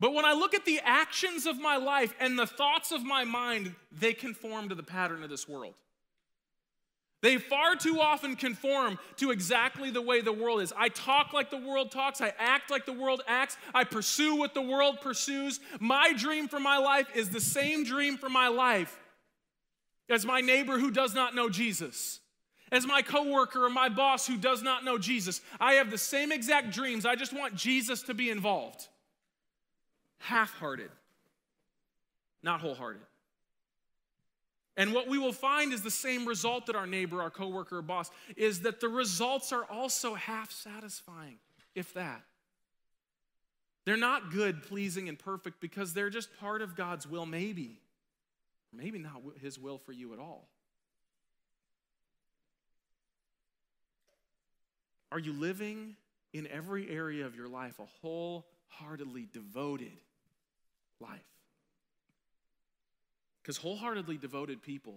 But 0.00 0.12
when 0.12 0.26
I 0.26 0.32
look 0.34 0.54
at 0.54 0.66
the 0.66 0.80
actions 0.84 1.46
of 1.46 1.58
my 1.58 1.76
life 1.76 2.14
and 2.20 2.38
the 2.38 2.46
thoughts 2.46 2.92
of 2.92 3.02
my 3.02 3.24
mind, 3.24 3.74
they 3.90 4.12
conform 4.12 4.68
to 4.68 4.74
the 4.74 4.82
pattern 4.82 5.22
of 5.22 5.30
this 5.30 5.48
world. 5.48 5.74
They 7.20 7.38
far 7.38 7.74
too 7.74 8.00
often 8.00 8.36
conform 8.36 8.98
to 9.16 9.32
exactly 9.32 9.90
the 9.90 10.02
way 10.02 10.20
the 10.20 10.32
world 10.32 10.60
is. 10.60 10.72
I 10.76 10.88
talk 10.88 11.32
like 11.32 11.50
the 11.50 11.58
world 11.58 11.90
talks. 11.90 12.20
I 12.20 12.32
act 12.38 12.70
like 12.70 12.86
the 12.86 12.92
world 12.92 13.22
acts. 13.26 13.56
I 13.74 13.84
pursue 13.84 14.36
what 14.36 14.54
the 14.54 14.62
world 14.62 15.00
pursues. 15.00 15.58
My 15.80 16.12
dream 16.12 16.46
for 16.46 16.60
my 16.60 16.78
life 16.78 17.08
is 17.14 17.30
the 17.30 17.40
same 17.40 17.82
dream 17.82 18.18
for 18.18 18.28
my 18.28 18.48
life 18.48 19.00
as 20.08 20.24
my 20.24 20.40
neighbor 20.40 20.78
who 20.78 20.92
does 20.92 21.12
not 21.12 21.34
know 21.34 21.48
Jesus, 21.48 22.20
as 22.70 22.86
my 22.86 23.02
coworker 23.02 23.64
or 23.64 23.70
my 23.70 23.88
boss 23.88 24.26
who 24.26 24.36
does 24.36 24.62
not 24.62 24.84
know 24.84 24.96
Jesus. 24.96 25.40
I 25.58 25.74
have 25.74 25.90
the 25.90 25.98
same 25.98 26.30
exact 26.30 26.70
dreams. 26.70 27.04
I 27.04 27.16
just 27.16 27.32
want 27.32 27.56
Jesus 27.56 28.02
to 28.02 28.14
be 28.14 28.30
involved. 28.30 28.86
Half 30.18 30.54
hearted, 30.54 30.90
not 32.44 32.60
wholehearted. 32.60 33.02
And 34.78 34.94
what 34.94 35.08
we 35.08 35.18
will 35.18 35.32
find 35.32 35.72
is 35.72 35.82
the 35.82 35.90
same 35.90 36.24
result 36.24 36.66
that 36.66 36.76
our 36.76 36.86
neighbor, 36.86 37.20
our 37.20 37.30
coworker, 37.30 37.78
or 37.78 37.82
boss 37.82 38.12
is 38.36 38.60
that 38.60 38.80
the 38.80 38.88
results 38.88 39.52
are 39.52 39.64
also 39.64 40.14
half 40.14 40.52
satisfying, 40.52 41.38
if 41.74 41.92
that. 41.94 42.22
They're 43.84 43.96
not 43.96 44.30
good, 44.30 44.62
pleasing, 44.62 45.08
and 45.08 45.18
perfect 45.18 45.60
because 45.60 45.94
they're 45.94 46.10
just 46.10 46.28
part 46.38 46.62
of 46.62 46.76
God's 46.76 47.08
will, 47.08 47.26
maybe. 47.26 47.80
Maybe 48.72 49.00
not 49.00 49.20
His 49.42 49.58
will 49.58 49.78
for 49.78 49.92
you 49.92 50.12
at 50.12 50.20
all. 50.20 50.46
Are 55.10 55.18
you 55.18 55.32
living 55.32 55.96
in 56.32 56.46
every 56.46 56.88
area 56.88 57.26
of 57.26 57.34
your 57.34 57.48
life 57.48 57.80
a 57.80 57.86
wholeheartedly 58.00 59.26
devoted 59.32 59.98
life? 61.00 61.37
Because 63.48 63.56
wholeheartedly 63.56 64.18
devoted 64.18 64.60
people 64.60 64.96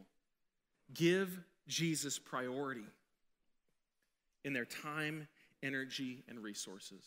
give 0.93 1.39
Jesus 1.69 2.19
priority 2.19 2.83
in 4.43 4.51
their 4.51 4.65
time, 4.65 5.29
energy, 5.63 6.25
and 6.27 6.37
resources. 6.37 7.01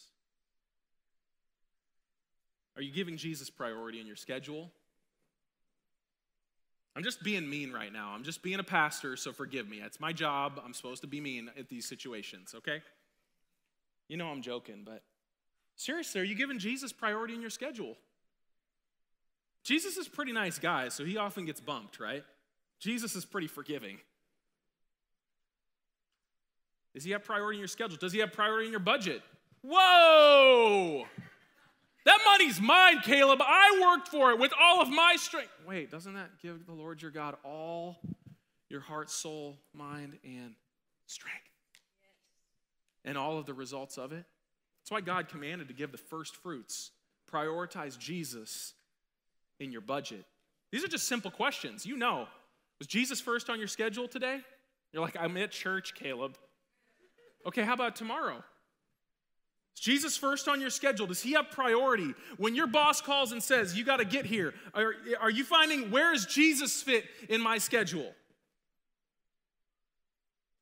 Are 2.76 2.80
you 2.80 2.90
giving 2.90 3.18
Jesus 3.18 3.50
priority 3.50 4.00
in 4.00 4.06
your 4.06 4.16
schedule? 4.16 4.70
I'm 6.96 7.02
just 7.02 7.22
being 7.22 7.46
mean 7.50 7.74
right 7.74 7.92
now. 7.92 8.12
I'm 8.14 8.24
just 8.24 8.42
being 8.42 8.58
a 8.58 8.64
pastor, 8.64 9.14
so 9.14 9.30
forgive 9.30 9.68
me. 9.68 9.82
It's 9.84 10.00
my 10.00 10.14
job. 10.14 10.62
I'm 10.64 10.72
supposed 10.72 11.02
to 11.02 11.08
be 11.08 11.20
mean 11.20 11.50
at 11.58 11.68
these 11.68 11.86
situations, 11.86 12.54
okay? 12.56 12.80
You 14.08 14.16
know 14.16 14.28
I'm 14.28 14.40
joking, 14.40 14.80
but 14.82 15.02
seriously, 15.76 16.22
are 16.22 16.24
you 16.24 16.36
giving 16.36 16.58
Jesus 16.58 16.90
priority 16.90 17.34
in 17.34 17.42
your 17.42 17.50
schedule? 17.50 17.98
Jesus 19.64 19.96
is 19.96 20.06
pretty 20.06 20.32
nice 20.32 20.58
guy, 20.58 20.90
so 20.90 21.04
he 21.04 21.16
often 21.16 21.46
gets 21.46 21.60
bumped, 21.60 21.98
right? 21.98 22.22
Jesus 22.78 23.16
is 23.16 23.24
pretty 23.24 23.46
forgiving. 23.46 23.98
Does 26.92 27.02
he 27.02 27.12
have 27.12 27.24
priority 27.24 27.56
in 27.56 27.60
your 27.60 27.68
schedule? 27.68 27.96
Does 27.96 28.12
he 28.12 28.20
have 28.20 28.32
priority 28.32 28.66
in 28.66 28.70
your 28.70 28.80
budget? 28.80 29.22
Whoa! 29.62 31.06
That 32.04 32.18
money's 32.26 32.60
mine, 32.60 33.00
Caleb. 33.00 33.40
I 33.42 33.80
worked 33.82 34.08
for 34.08 34.30
it 34.30 34.38
with 34.38 34.52
all 34.60 34.82
of 34.82 34.90
my 34.90 35.16
strength. 35.16 35.50
Wait, 35.66 35.90
doesn't 35.90 36.12
that 36.12 36.38
give 36.42 36.66
the 36.66 36.72
Lord 36.72 37.00
your 37.00 37.10
God 37.10 37.36
all 37.42 37.98
your 38.68 38.80
heart, 38.80 39.10
soul, 39.10 39.58
mind, 39.72 40.18
and 40.22 40.54
strength? 41.06 41.40
And 43.06 43.16
all 43.16 43.38
of 43.38 43.46
the 43.46 43.54
results 43.54 43.96
of 43.96 44.12
it? 44.12 44.24
That's 44.82 44.90
why 44.90 45.00
God 45.00 45.28
commanded 45.28 45.68
to 45.68 45.74
give 45.74 45.90
the 45.90 45.98
first 45.98 46.36
fruits. 46.36 46.90
Prioritize 47.32 47.98
Jesus 47.98 48.74
in 49.60 49.72
your 49.72 49.80
budget? 49.80 50.24
These 50.72 50.84
are 50.84 50.88
just 50.88 51.08
simple 51.08 51.30
questions. 51.30 51.86
You 51.86 51.96
know. 51.96 52.26
Was 52.80 52.88
Jesus 52.88 53.20
first 53.20 53.50
on 53.50 53.58
your 53.58 53.68
schedule 53.68 54.08
today? 54.08 54.40
You're 54.92 55.02
like, 55.02 55.16
I'm 55.18 55.36
at 55.36 55.50
church, 55.50 55.94
Caleb. 55.94 56.36
Okay, 57.46 57.62
how 57.62 57.74
about 57.74 57.96
tomorrow? 57.96 58.42
Is 59.76 59.80
Jesus 59.80 60.16
first 60.16 60.48
on 60.48 60.60
your 60.60 60.70
schedule? 60.70 61.06
Does 61.06 61.22
he 61.22 61.32
have 61.32 61.50
priority? 61.50 62.14
When 62.36 62.54
your 62.54 62.66
boss 62.66 63.00
calls 63.00 63.32
and 63.32 63.42
says, 63.42 63.76
You 63.76 63.84
got 63.84 63.98
to 63.98 64.04
get 64.04 64.24
here, 64.24 64.54
are, 64.72 64.94
are 65.20 65.30
you 65.30 65.44
finding 65.44 65.90
where 65.90 66.12
is 66.12 66.26
Jesus 66.26 66.82
fit 66.82 67.04
in 67.28 67.40
my 67.40 67.58
schedule? 67.58 68.12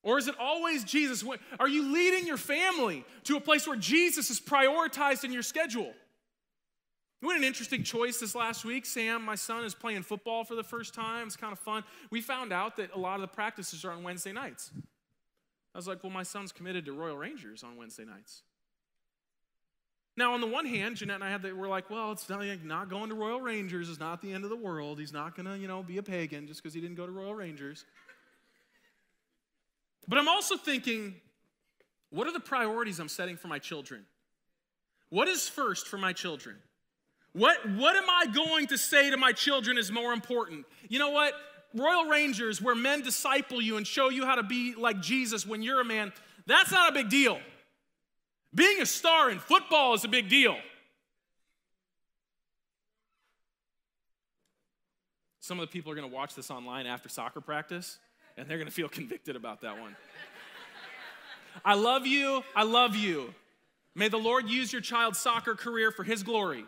Or 0.03 0.19
is 0.19 0.27
it 0.27 0.35
always 0.41 0.83
Jesus? 0.83 1.25
Are 1.61 1.69
you 1.69 1.93
leading 1.93 2.27
your 2.27 2.37
family 2.37 3.05
to 3.25 3.37
a 3.37 3.41
place 3.41 3.67
where 3.69 3.77
Jesus 3.77 4.31
is 4.31 4.41
prioritized 4.41 5.23
in 5.25 5.33
your 5.33 5.43
schedule? 5.43 5.93
We 7.23 7.29
had 7.29 7.39
an 7.39 7.45
interesting 7.45 7.85
choice 7.85 8.19
this 8.19 8.35
last 8.35 8.65
week. 8.65 8.85
Sam, 8.85 9.25
my 9.25 9.37
son, 9.37 9.65
is 9.65 9.77
playing 9.77 10.03
football 10.03 10.43
for 10.43 10.57
the 10.57 10.65
first 10.65 10.93
time. 10.93 11.29
It's 11.29 11.37
kind 11.37 11.53
of 11.53 11.59
fun. 11.61 11.85
We 12.11 12.21
found 12.21 12.53
out 12.53 12.77
that 12.77 12.93
a 12.95 12.99
lot 12.99 13.15
of 13.15 13.21
the 13.21 13.29
practices 13.29 13.85
are 13.85 13.93
on 13.93 14.03
Wednesday 14.03 14.33
nights. 14.33 14.73
I 15.73 15.79
was 15.79 15.87
like, 15.87 16.03
well, 16.03 16.13
my 16.13 16.25
son's 16.25 16.51
committed 16.51 16.85
to 16.87 16.93
Royal 16.93 17.17
Rangers 17.17 17.63
on 17.63 17.77
Wednesday 17.77 18.05
nights. 18.05 18.43
Now, 20.17 20.35
on 20.35 20.41
the 20.41 20.49
one 20.49 20.67
hand, 20.67 20.97
Jeanette 20.97 21.15
and 21.15 21.25
I 21.25 21.31
had 21.31 21.43
that, 21.43 21.57
we're 21.57 21.69
like, 21.69 21.89
well, 21.89 22.11
it's 22.11 22.29
not, 22.29 22.45
not 22.65 22.91
going 22.91 23.09
to 23.09 23.15
Royal 23.15 23.41
Rangers 23.41 23.89
is 23.89 24.01
not 24.01 24.21
the 24.21 24.33
end 24.33 24.43
of 24.43 24.51
the 24.51 24.57
world. 24.57 24.99
He's 24.99 25.13
not 25.13 25.37
going 25.37 25.47
to, 25.47 25.57
you 25.57 25.69
know, 25.69 25.83
be 25.83 25.99
a 25.99 26.03
pagan 26.03 26.49
just 26.49 26.61
because 26.61 26.75
he 26.75 26.81
didn't 26.81 26.97
go 26.97 27.07
to 27.07 27.13
Royal 27.13 27.35
Rangers. 27.35 27.85
But 30.09 30.19
I'm 30.19 30.29
also 30.29 30.57
thinking, 30.57 31.15
what 32.11 32.27
are 32.27 32.33
the 32.33 32.41
priorities 32.41 32.99
I'm 32.99 33.09
setting 33.09 33.37
for 33.37 33.47
my 33.47 33.61
children? 33.61 34.05
What 35.09 35.29
is 35.29 35.49
first 35.49 35.87
for 35.87 35.97
my 35.97 36.13
children? 36.13 36.57
What, 37.33 37.69
what 37.71 37.97
am 37.97 38.09
I 38.11 38.27
going 38.27 38.67
to 38.69 38.79
say 38.79 39.11
to 39.11 39.17
my 39.17 39.33
children 39.33 39.79
is 39.79 39.91
more 39.91 40.13
important? 40.13 40.67
You 40.89 40.99
know 40.99 41.11
what? 41.11 41.33
Royal 41.75 42.05
Rangers, 42.05 42.61
where 42.61 42.75
men 42.75 43.03
disciple 43.03 43.63
you 43.63 43.79
and 43.79 43.87
show 43.87 44.11
you 44.11 44.27
how 44.27 44.35
to 44.35 44.43
be 44.43 44.75
like 44.75 45.01
Jesus 45.01 45.47
when 45.47 45.63
you're 45.63 45.81
a 45.81 45.85
man, 45.85 46.13
that's 46.47 46.71
not 46.71 46.91
a 46.91 46.93
big 46.93 47.09
deal. 47.09 47.39
Being 48.55 48.83
a 48.83 48.87
star 48.87 49.31
in 49.31 49.39
football 49.39 49.95
is 49.95 50.05
a 50.05 50.09
big 50.09 50.29
deal. 50.29 50.57
Some 55.41 55.59
of 55.59 55.67
the 55.67 55.73
people 55.73 55.91
are 55.91 55.95
going 55.95 56.09
to 56.09 56.15
watch 56.15 56.35
this 56.35 56.51
online 56.51 56.87
after 56.87 57.09
soccer 57.09 57.41
practice, 57.41 57.99
and 58.37 58.47
they're 58.49 58.59
going 58.59 58.69
to 58.69 58.75
feel 58.75 58.89
convicted 58.89 59.35
about 59.35 59.63
that 59.63 59.81
one. 59.81 59.97
I 61.65 61.75
love 61.75 62.07
you. 62.07 62.43
I 62.55 62.65
love 62.65 62.95
you. 62.95 63.35
May 63.95 64.09
the 64.09 64.19
Lord 64.19 64.49
use 64.49 64.73
your 64.73 64.83
child's 64.83 65.19
soccer 65.19 65.55
career 65.55 65.91
for 65.91 66.05
his 66.05 66.23
glory. 66.23 66.65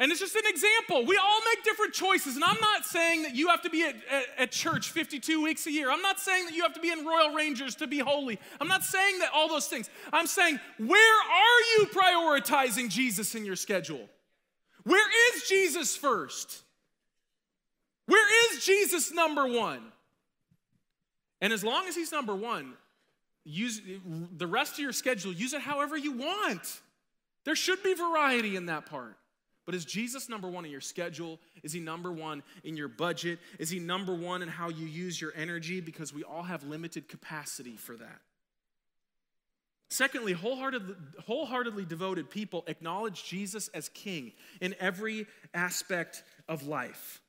And 0.00 0.10
it's 0.10 0.18
just 0.18 0.34
an 0.34 0.46
example. 0.46 1.04
We 1.04 1.18
all 1.18 1.40
make 1.54 1.62
different 1.62 1.92
choices. 1.92 2.34
And 2.34 2.42
I'm 2.42 2.58
not 2.58 2.86
saying 2.86 3.22
that 3.24 3.36
you 3.36 3.48
have 3.48 3.60
to 3.62 3.70
be 3.70 3.82
at, 3.82 3.96
at, 4.10 4.24
at, 4.38 4.50
church 4.50 4.92
52 4.92 5.42
weeks 5.42 5.66
a 5.66 5.70
year. 5.70 5.90
I'm 5.90 6.00
not 6.00 6.18
saying 6.18 6.46
that 6.46 6.54
you 6.54 6.62
have 6.62 6.72
to 6.72 6.80
be 6.80 6.90
in 6.90 7.04
Royal 7.04 7.34
Rangers 7.34 7.74
to 7.76 7.86
be 7.86 7.98
holy. 7.98 8.38
I'm 8.62 8.66
not 8.66 8.82
saying 8.82 9.18
that 9.18 9.28
all 9.34 9.46
those 9.46 9.66
things. 9.66 9.90
I'm 10.10 10.26
saying, 10.26 10.58
where 10.78 11.20
are 11.20 11.60
you 11.76 11.86
prioritizing 11.92 12.88
Jesus 12.88 13.34
in 13.34 13.44
your 13.44 13.56
schedule? 13.56 14.08
Where 14.84 15.06
is 15.34 15.46
Jesus 15.46 15.98
first? 15.98 16.62
Where 18.06 18.54
is 18.54 18.64
Jesus 18.64 19.12
number 19.12 19.46
one? 19.46 19.82
And 21.42 21.52
as 21.52 21.62
long 21.62 21.88
as 21.88 21.94
he's 21.94 22.10
number 22.10 22.34
one, 22.34 22.72
use 23.44 23.82
the 24.34 24.46
rest 24.46 24.72
of 24.74 24.78
your 24.78 24.92
schedule, 24.92 25.30
use 25.30 25.52
it 25.52 25.60
however 25.60 25.98
you 25.98 26.12
want. 26.12 26.80
There 27.44 27.54
should 27.54 27.82
be 27.82 27.92
variety 27.92 28.56
in 28.56 28.66
that 28.66 28.86
part. 28.86 29.18
But 29.70 29.76
is 29.76 29.84
Jesus 29.84 30.28
number 30.28 30.48
one 30.48 30.64
in 30.64 30.72
your 30.72 30.80
schedule? 30.80 31.38
Is 31.62 31.72
he 31.72 31.78
number 31.78 32.10
one 32.10 32.42
in 32.64 32.76
your 32.76 32.88
budget? 32.88 33.38
Is 33.60 33.70
he 33.70 33.78
number 33.78 34.12
one 34.12 34.42
in 34.42 34.48
how 34.48 34.68
you 34.68 34.84
use 34.84 35.20
your 35.20 35.32
energy? 35.36 35.80
Because 35.80 36.12
we 36.12 36.24
all 36.24 36.42
have 36.42 36.64
limited 36.64 37.08
capacity 37.08 37.76
for 37.76 37.96
that. 37.96 38.18
Secondly, 39.88 40.32
wholeheartedly, 40.32 40.96
wholeheartedly 41.24 41.84
devoted 41.84 42.30
people 42.30 42.64
acknowledge 42.66 43.22
Jesus 43.22 43.68
as 43.68 43.88
king 43.90 44.32
in 44.60 44.74
every 44.80 45.28
aspect 45.54 46.24
of 46.48 46.66
life. 46.66 47.20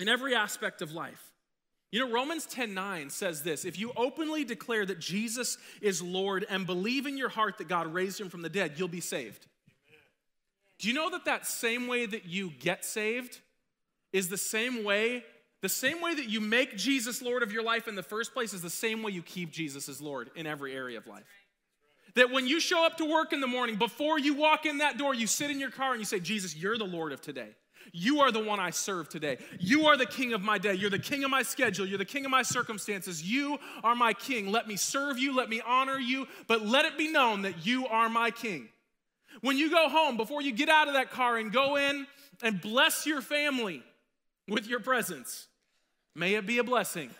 In 0.00 0.08
every 0.08 0.34
aspect 0.34 0.82
of 0.82 0.90
life. 0.90 1.22
You 1.92 2.00
know, 2.00 2.12
Romans 2.12 2.46
10 2.46 2.74
9 2.74 3.10
says 3.10 3.44
this 3.44 3.64
If 3.64 3.78
you 3.78 3.92
openly 3.96 4.42
declare 4.42 4.84
that 4.86 4.98
Jesus 4.98 5.56
is 5.80 6.02
Lord 6.02 6.44
and 6.50 6.66
believe 6.66 7.06
in 7.06 7.16
your 7.16 7.28
heart 7.28 7.58
that 7.58 7.68
God 7.68 7.94
raised 7.94 8.20
him 8.20 8.28
from 8.28 8.42
the 8.42 8.48
dead, 8.48 8.72
you'll 8.76 8.88
be 8.88 9.00
saved. 9.00 9.46
Do 10.80 10.88
you 10.88 10.94
know 10.94 11.10
that 11.10 11.26
that 11.26 11.46
same 11.46 11.86
way 11.86 12.06
that 12.06 12.24
you 12.24 12.52
get 12.58 12.86
saved 12.86 13.38
is 14.14 14.28
the 14.30 14.38
same 14.38 14.82
way, 14.82 15.22
the 15.60 15.68
same 15.68 16.00
way 16.00 16.14
that 16.14 16.28
you 16.28 16.40
make 16.40 16.76
Jesus 16.76 17.20
Lord 17.20 17.42
of 17.42 17.52
your 17.52 17.62
life 17.62 17.86
in 17.86 17.94
the 17.94 18.02
first 18.02 18.32
place 18.32 18.54
is 18.54 18.62
the 18.62 18.70
same 18.70 19.02
way 19.02 19.12
you 19.12 19.22
keep 19.22 19.50
Jesus 19.50 19.90
as 19.90 20.00
Lord 20.00 20.30
in 20.34 20.46
every 20.46 20.74
area 20.74 20.96
of 20.96 21.06
life? 21.06 21.24
That 22.14 22.30
when 22.30 22.46
you 22.46 22.60
show 22.60 22.84
up 22.84 22.96
to 22.96 23.04
work 23.04 23.34
in 23.34 23.40
the 23.40 23.46
morning, 23.46 23.76
before 23.76 24.18
you 24.18 24.34
walk 24.34 24.64
in 24.64 24.78
that 24.78 24.96
door, 24.96 25.14
you 25.14 25.26
sit 25.26 25.50
in 25.50 25.60
your 25.60 25.70
car 25.70 25.92
and 25.92 26.00
you 26.00 26.06
say, 26.06 26.18
Jesus, 26.18 26.56
you're 26.56 26.78
the 26.78 26.84
Lord 26.84 27.12
of 27.12 27.20
today. 27.20 27.50
You 27.92 28.20
are 28.20 28.32
the 28.32 28.42
one 28.42 28.58
I 28.58 28.70
serve 28.70 29.10
today. 29.10 29.36
You 29.58 29.86
are 29.86 29.98
the 29.98 30.06
king 30.06 30.32
of 30.32 30.40
my 30.40 30.56
day. 30.56 30.74
You're 30.74 30.90
the 30.90 30.98
king 30.98 31.24
of 31.24 31.30
my 31.30 31.42
schedule. 31.42 31.86
You're 31.86 31.98
the 31.98 32.04
king 32.06 32.24
of 32.24 32.30
my 32.30 32.42
circumstances. 32.42 33.22
You 33.22 33.58
are 33.84 33.94
my 33.94 34.14
king. 34.14 34.50
Let 34.50 34.66
me 34.66 34.76
serve 34.76 35.18
you. 35.18 35.36
Let 35.36 35.50
me 35.50 35.60
honor 35.64 35.98
you. 35.98 36.26
But 36.48 36.64
let 36.64 36.86
it 36.86 36.96
be 36.96 37.12
known 37.12 37.42
that 37.42 37.66
you 37.66 37.86
are 37.86 38.08
my 38.08 38.30
king. 38.30 38.68
When 39.40 39.56
you 39.56 39.70
go 39.70 39.88
home, 39.88 40.16
before 40.16 40.42
you 40.42 40.52
get 40.52 40.68
out 40.68 40.88
of 40.88 40.94
that 40.94 41.10
car 41.10 41.36
and 41.36 41.52
go 41.52 41.76
in 41.76 42.06
and 42.42 42.60
bless 42.60 43.06
your 43.06 43.20
family 43.20 43.82
with 44.48 44.66
your 44.66 44.80
presence, 44.80 45.46
may 46.14 46.34
it 46.34 46.46
be 46.46 46.58
a 46.58 46.64
blessing. 46.64 47.10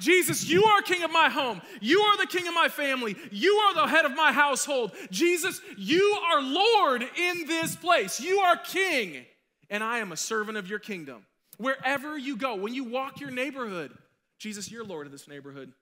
Jesus, 0.00 0.48
you 0.48 0.64
are 0.64 0.82
king 0.82 1.04
of 1.04 1.12
my 1.12 1.28
home. 1.28 1.62
You 1.80 2.00
are 2.00 2.16
the 2.16 2.26
king 2.26 2.48
of 2.48 2.54
my 2.54 2.68
family. 2.68 3.16
You 3.30 3.54
are 3.54 3.74
the 3.74 3.86
head 3.86 4.04
of 4.04 4.16
my 4.16 4.32
household. 4.32 4.92
Jesus, 5.10 5.60
you 5.76 6.18
are 6.32 6.42
Lord 6.42 7.02
in 7.02 7.46
this 7.46 7.76
place. 7.76 8.20
You 8.20 8.40
are 8.40 8.56
king 8.56 9.24
and 9.70 9.82
I 9.82 9.98
am 9.98 10.12
a 10.12 10.16
servant 10.16 10.58
of 10.58 10.68
your 10.68 10.78
kingdom. 10.78 11.24
Wherever 11.58 12.18
you 12.18 12.36
go, 12.36 12.56
when 12.56 12.74
you 12.74 12.84
walk 12.84 13.20
your 13.20 13.30
neighborhood, 13.30 13.92
Jesus, 14.38 14.70
you're 14.70 14.84
Lord 14.84 15.06
of 15.06 15.12
this 15.12 15.28
neighborhood. 15.28 15.72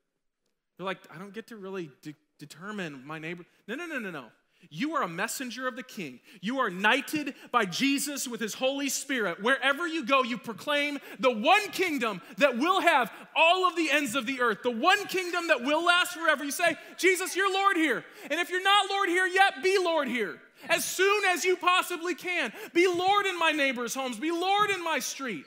You're 0.79 0.87
like, 0.87 0.99
I 1.15 1.19
don't 1.19 1.35
get 1.35 1.49
to 1.49 1.57
really 1.57 1.91
de- 2.03 2.15
determine 2.39 3.05
my 3.05 3.19
neighbor. 3.19 3.45
No, 3.67 3.75
no, 3.75 3.87
no, 3.87 3.99
no, 3.99 4.11
no. 4.11 4.27
You 4.71 4.95
are 4.97 5.03
a 5.03 5.09
messenger 5.09 5.67
of 5.69 5.77
the 5.77 5.83
king. 5.83 6.21
You 6.41 6.59
are 6.59 6.71
knighted 6.71 7.35
by 7.51 7.65
Jesus 7.65 8.27
with 8.27 8.41
his 8.41 8.55
Holy 8.55 8.89
Spirit. 8.89 9.43
Wherever 9.43 9.87
you 9.87 10.05
go, 10.05 10.23
you 10.23 10.39
proclaim 10.39 10.99
the 11.19 11.31
one 11.31 11.69
kingdom 11.71 12.21
that 12.39 12.59
will 12.59 12.81
have 12.81 13.11
all 13.37 13.67
of 13.67 13.77
the 13.77 13.91
ends 13.91 14.15
of 14.15 14.27
the 14.27 14.41
earth, 14.41 14.63
the 14.63 14.71
one 14.71 15.07
kingdom 15.07 15.49
that 15.49 15.63
will 15.63 15.85
last 15.85 16.13
forever. 16.13 16.45
You 16.45 16.51
say, 16.51 16.77
Jesus, 16.97 17.37
you're 17.37 17.53
Lord 17.53 17.77
here. 17.77 18.05
And 18.31 18.41
if 18.41 18.51
you're 18.51 18.63
not 18.63 18.91
Lord 18.91 19.09
here 19.09 19.27
yet, 19.27 19.63
be 19.63 19.79
Lord 19.79 20.09
here 20.09 20.39
as 20.69 20.85
soon 20.85 21.25
as 21.27 21.45
you 21.45 21.57
possibly 21.57 22.15
can. 22.15 22.53
Be 22.73 22.87
Lord 22.87 23.27
in 23.27 23.39
my 23.39 23.53
neighbors' 23.53 23.95
homes, 23.95 24.19
be 24.19 24.31
Lord 24.31 24.71
in 24.71 24.83
my 24.83 24.99
street. 24.99 25.45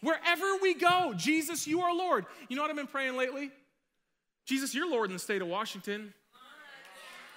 Wherever 0.00 0.56
we 0.62 0.74
go, 0.74 1.12
Jesus, 1.16 1.66
you 1.66 1.82
are 1.82 1.94
Lord. 1.94 2.24
You 2.48 2.56
know 2.56 2.62
what 2.62 2.70
I've 2.70 2.76
been 2.76 2.86
praying 2.86 3.16
lately? 3.16 3.50
Jesus, 4.46 4.74
you're 4.74 4.90
Lord 4.90 5.10
in 5.10 5.14
the 5.14 5.20
state 5.20 5.42
of 5.42 5.48
Washington. 5.48 6.14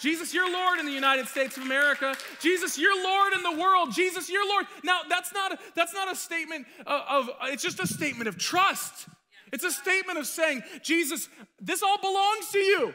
Jesus, 0.03 0.33
you're 0.33 0.51
Lord 0.51 0.79
in 0.79 0.85
the 0.85 0.91
United 0.91 1.29
States 1.29 1.55
of 1.55 1.63
America. 1.63 2.13
Jesus, 2.41 2.77
you're 2.77 3.01
Lord 3.01 3.31
in 3.31 3.41
the 3.41 3.57
world. 3.57 3.93
Jesus, 3.93 4.29
you're 4.29 4.45
Lord. 4.45 4.65
Now, 4.83 4.99
that's 5.07 5.33
not 5.33 5.53
a, 5.53 5.57
that's 5.75 5.93
not 5.93 6.11
a 6.11 6.15
statement 6.15 6.67
of, 6.85 7.29
of, 7.29 7.29
it's 7.43 7.63
just 7.63 7.79
a 7.79 7.87
statement 7.87 8.27
of 8.27 8.37
trust. 8.37 9.07
It's 9.53 9.63
a 9.63 9.71
statement 9.71 10.19
of 10.19 10.27
saying, 10.27 10.61
Jesus, 10.81 11.29
this 11.61 11.81
all 11.81 11.97
belongs 11.99 12.49
to 12.51 12.57
you. 12.59 12.93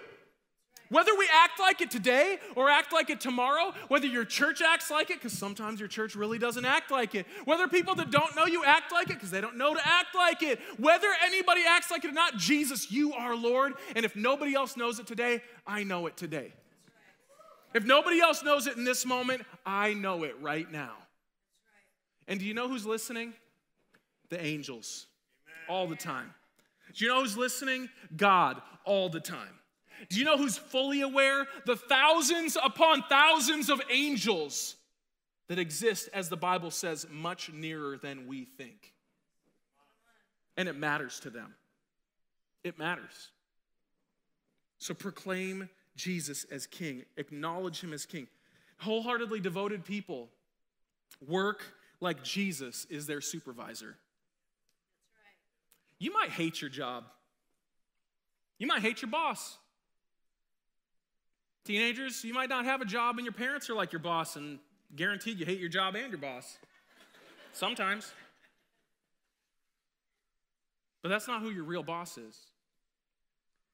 Whether 0.91 1.17
we 1.17 1.27
act 1.33 1.59
like 1.59 1.81
it 1.81 1.91
today 1.91 2.41
or 2.55 2.69
act 2.69 2.93
like 2.93 3.09
it 3.09 3.23
tomorrow, 3.23 3.73
whether 3.89 4.07
your 4.07 4.27
church 4.27 4.61
acts 4.61 4.91
like 4.91 5.09
it, 5.09 5.17
because 5.17 5.33
sometimes 5.33 5.81
your 5.81 5.89
church 5.89 6.15
really 6.15 6.39
doesn't 6.39 6.67
act 6.67 6.91
like 6.91 7.15
it, 7.15 7.25
whether 7.47 7.69
people 7.69 7.95
that 7.95 8.11
don't 8.11 8.37
know 8.37 8.45
you 8.45 8.65
act 8.65 8.93
like 8.93 9.09
it 9.09 9.15
because 9.15 9.31
they 9.31 9.41
don't 9.41 9.57
know 9.57 9.73
to 9.73 9.81
act 9.83 10.15
like 10.15 10.43
it, 10.43 10.61
whether 10.77 11.09
anybody 11.25 11.63
acts 11.67 11.91
like 11.91 12.05
it 12.05 12.09
or 12.09 12.13
not, 12.13 12.37
Jesus, 12.37 12.93
you 12.93 13.15
are 13.15 13.35
Lord. 13.35 13.73
And 13.97 14.05
if 14.05 14.15
nobody 14.15 14.55
else 14.55 14.77
knows 14.77 14.99
it 14.99 15.07
today, 15.07 15.43
I 15.67 15.85
know 15.85 16.07
it 16.07 16.19
today. 16.19 16.53
If 17.79 17.85
nobody 17.85 18.19
else 18.21 18.43
knows 18.43 18.67
it 18.67 18.77
in 18.77 18.83
this 18.83 19.07
moment, 19.07 19.43
I 19.65 19.95
know 19.95 20.25
it 20.25 20.35
right 20.41 20.69
now. 20.69 20.95
And 22.27 22.41
do 22.41 22.45
you 22.45 22.53
know 22.53 22.67
who's 22.67 22.85
listening? 22.85 23.35
The 24.31 24.45
angels, 24.45 25.07
all 25.69 25.87
the 25.87 25.95
time. 25.95 26.35
Do 26.93 27.05
you 27.05 27.09
know 27.09 27.21
who's 27.21 27.37
listening? 27.37 27.89
God, 28.17 28.61
all 28.85 29.09
the 29.09 29.21
time. 29.21 29.61
Do 30.09 30.19
you 30.19 30.25
know 30.25 30.37
who's 30.37 30.59
fully 30.59 31.03
aware? 31.03 31.47
The 31.67 31.77
thousands 31.77 32.57
upon 32.61 33.05
thousands 33.09 33.71
of 33.71 33.81
angels 33.89 34.75
that 35.47 35.61
exist, 35.61 36.09
as 36.13 36.29
the 36.29 36.37
Bible 36.37 36.73
says, 36.73 37.07
much 37.09 37.53
nearer 37.53 37.97
than 37.97 38.27
we 38.27 38.45
think. 38.45 38.93
And 40.57 40.69
it 40.69 40.75
matters 40.75 41.21
to 41.21 41.31
them. 41.31 41.55
It 42.65 42.77
matters. 42.77 43.29
So 44.79 44.95
proclaim 44.95 45.69
Jesus 45.99 46.45
as 46.45 46.67
king, 46.67 47.05
acknowledge 47.17 47.83
him 47.83 47.93
as 47.93 48.07
king. 48.07 48.29
Wholeheartedly 48.79 49.41
devoted 49.41 49.85
people 49.85 50.29
work 51.27 51.63
like 52.01 52.23
Jesus 52.23 52.87
is 52.89 53.07
their 53.07 53.21
supervisor. 53.21 53.97
You 55.99 56.13
might 56.13 56.31
hate 56.31 56.61
your 56.63 56.71
job. 56.71 57.05
You 58.59 58.69
might 58.69 58.83
hate 58.83 59.03
your 59.03 59.11
boss. 59.11 59.59
Teenagers, 61.65 62.25
you 62.25 62.33
might 62.33 62.49
not 62.49 62.65
have 62.65 62.81
a 62.81 62.85
job 62.85 63.19
and 63.19 63.27
your 63.27 63.33
parents 63.33 63.69
are 63.69 63.75
like 63.75 63.93
your 63.93 64.01
boss, 64.01 64.37
and 64.37 64.59
guaranteed 64.95 65.39
you 65.39 65.45
hate 65.45 65.59
your 65.59 65.69
job 65.69 65.97
and 65.97 66.11
your 66.11 66.21
boss. 66.21 66.59
Sometimes. 67.53 68.13
But 71.03 71.09
that's 71.09 71.27
not 71.27 71.43
who 71.43 71.51
your 71.51 71.65
real 71.65 71.83
boss 71.83 72.17
is. 72.17 72.39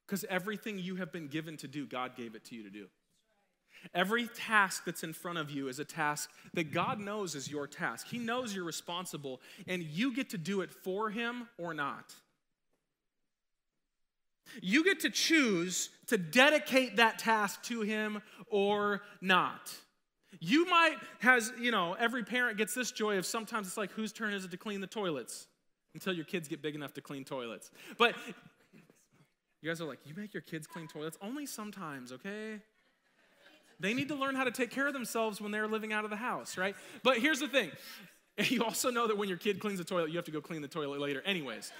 Because 0.06 0.24
everything 0.28 0.78
you 0.78 0.96
have 0.96 1.12
been 1.12 1.28
given 1.28 1.56
to 1.58 1.68
do, 1.68 1.86
God 1.86 2.16
gave 2.16 2.34
it 2.34 2.44
to 2.46 2.54
you 2.54 2.62
to 2.62 2.70
do. 2.70 2.86
Every 3.94 4.28
task 4.28 4.84
that's 4.86 5.02
in 5.02 5.12
front 5.12 5.38
of 5.38 5.50
you 5.50 5.68
is 5.68 5.78
a 5.78 5.84
task 5.84 6.30
that 6.54 6.72
God 6.72 7.00
knows 7.00 7.34
is 7.34 7.50
your 7.50 7.66
task. 7.66 8.06
He 8.08 8.18
knows 8.18 8.54
you're 8.54 8.64
responsible, 8.64 9.40
and 9.66 9.82
you 9.82 10.14
get 10.14 10.30
to 10.30 10.38
do 10.38 10.62
it 10.62 10.70
for 10.70 11.10
Him 11.10 11.48
or 11.58 11.74
not. 11.74 12.14
You 14.60 14.84
get 14.84 15.00
to 15.00 15.10
choose 15.10 15.90
to 16.06 16.18
dedicate 16.18 16.96
that 16.96 17.18
task 17.18 17.62
to 17.64 17.82
him 17.82 18.22
or 18.48 19.02
not. 19.20 19.72
You 20.40 20.66
might 20.66 20.96
has, 21.20 21.52
you 21.60 21.70
know, 21.70 21.94
every 21.94 22.24
parent 22.24 22.58
gets 22.58 22.74
this 22.74 22.90
joy 22.90 23.18
of 23.18 23.26
sometimes 23.26 23.66
it's 23.66 23.76
like 23.76 23.92
whose 23.92 24.12
turn 24.12 24.34
is 24.34 24.44
it 24.44 24.50
to 24.50 24.56
clean 24.56 24.80
the 24.80 24.86
toilets 24.86 25.46
until 25.94 26.12
your 26.12 26.24
kids 26.24 26.48
get 26.48 26.60
big 26.60 26.74
enough 26.74 26.92
to 26.94 27.00
clean 27.00 27.24
toilets. 27.24 27.70
But 27.98 28.16
you 29.64 29.70
guys 29.70 29.80
are 29.80 29.86
like, 29.86 30.00
you 30.04 30.12
make 30.14 30.34
your 30.34 30.42
kids 30.42 30.66
clean 30.66 30.86
toilets 30.86 31.16
only 31.22 31.46
sometimes, 31.46 32.12
okay? 32.12 32.60
They 33.80 33.94
need 33.94 34.08
to 34.08 34.14
learn 34.14 34.34
how 34.34 34.44
to 34.44 34.50
take 34.50 34.70
care 34.70 34.86
of 34.86 34.92
themselves 34.92 35.40
when 35.40 35.52
they're 35.52 35.66
living 35.66 35.90
out 35.90 36.04
of 36.04 36.10
the 36.10 36.16
house, 36.16 36.58
right? 36.58 36.76
But 37.02 37.18
here's 37.18 37.40
the 37.40 37.48
thing. 37.48 37.70
You 38.36 38.64
also 38.64 38.90
know 38.90 39.06
that 39.06 39.16
when 39.16 39.28
your 39.28 39.38
kid 39.38 39.60
cleans 39.60 39.78
the 39.78 39.84
toilet, 39.84 40.10
you 40.10 40.16
have 40.16 40.24
to 40.24 40.32
go 40.32 40.40
clean 40.40 40.60
the 40.60 40.66
toilet 40.66 40.98
later 40.98 41.22
anyways. 41.24 41.70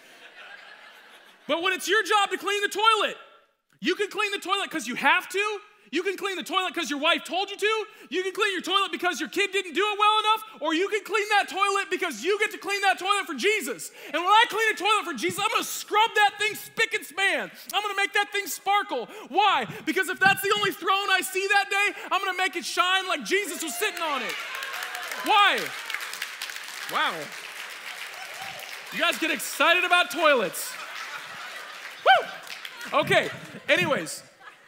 But 1.49 1.63
when 1.63 1.73
it's 1.73 1.89
your 1.89 2.01
job 2.05 2.31
to 2.31 2.39
clean 2.39 2.63
the 2.63 2.69
toilet, 2.69 3.17
you 3.81 3.97
can 3.97 4.09
clean 4.09 4.31
the 4.31 4.39
toilet 4.39 4.71
because 4.71 4.87
you 4.87 4.95
have 4.95 5.29
to. 5.31 5.59
You 5.95 6.03
can 6.03 6.17
clean 6.17 6.35
the 6.35 6.43
toilet 6.43 6.75
because 6.75 6.91
your 6.91 6.99
wife 6.99 7.23
told 7.23 7.51
you 7.51 7.57
to. 7.57 7.85
You 8.11 8.25
can 8.25 8.33
clean 8.33 8.51
your 8.51 8.63
toilet 8.63 8.91
because 8.91 9.21
your 9.21 9.29
kid 9.29 9.53
didn't 9.53 9.75
do 9.75 9.81
it 9.81 9.97
well 9.97 10.19
enough. 10.19 10.43
Or 10.61 10.75
you 10.75 10.89
can 10.89 11.05
clean 11.05 11.29
that 11.39 11.49
toilet 11.49 11.87
because 11.89 12.25
you 12.25 12.37
get 12.41 12.51
to 12.51 12.59
clean 12.59 12.81
that 12.81 12.99
toilet 12.99 13.27
for 13.27 13.35
Jesus. 13.35 13.93
And 14.07 14.15
when 14.15 14.27
I 14.27 14.45
clean 14.51 14.75
a 14.75 14.77
toilet 14.77 15.05
for 15.05 15.15
Jesus, 15.15 15.39
I'm 15.39 15.51
going 15.51 15.63
to 15.63 15.69
scrub 15.69 16.11
that 16.17 16.33
thing 16.37 16.57
spick 16.57 16.95
and 16.95 17.07
span. 17.07 17.49
I'm 17.73 17.81
going 17.81 17.95
to 17.95 18.03
make 18.03 18.13
that 18.15 18.33
thing 18.33 18.49
sparkle. 18.49 19.09
Why? 19.29 19.69
Because 19.87 20.09
if 20.09 20.19
that's 20.19 20.43
the 20.43 20.53
only 20.59 20.73
throne 20.73 21.11
I 21.15 21.21
see 21.21 21.47
that 21.47 21.71
day, 21.71 22.01
I'm 22.11 22.21
going 22.21 22.35
to 22.35 22.43
make 22.43 22.57
it 22.57 22.65
shine 22.65 23.07
like 23.07 23.25
Jesus 23.25 23.63
was 23.63 23.79
sitting 23.79 24.03
on 24.03 24.21
it. 24.21 24.35
Why? 25.23 25.61
Wow. 26.93 27.15
You 28.93 28.99
guys 28.99 29.17
get 29.19 29.31
excited 29.31 29.85
about 29.85 30.11
toilets. 30.11 30.75
Woo! 32.03 32.99
Okay, 33.01 33.31
anyways, 33.69 34.25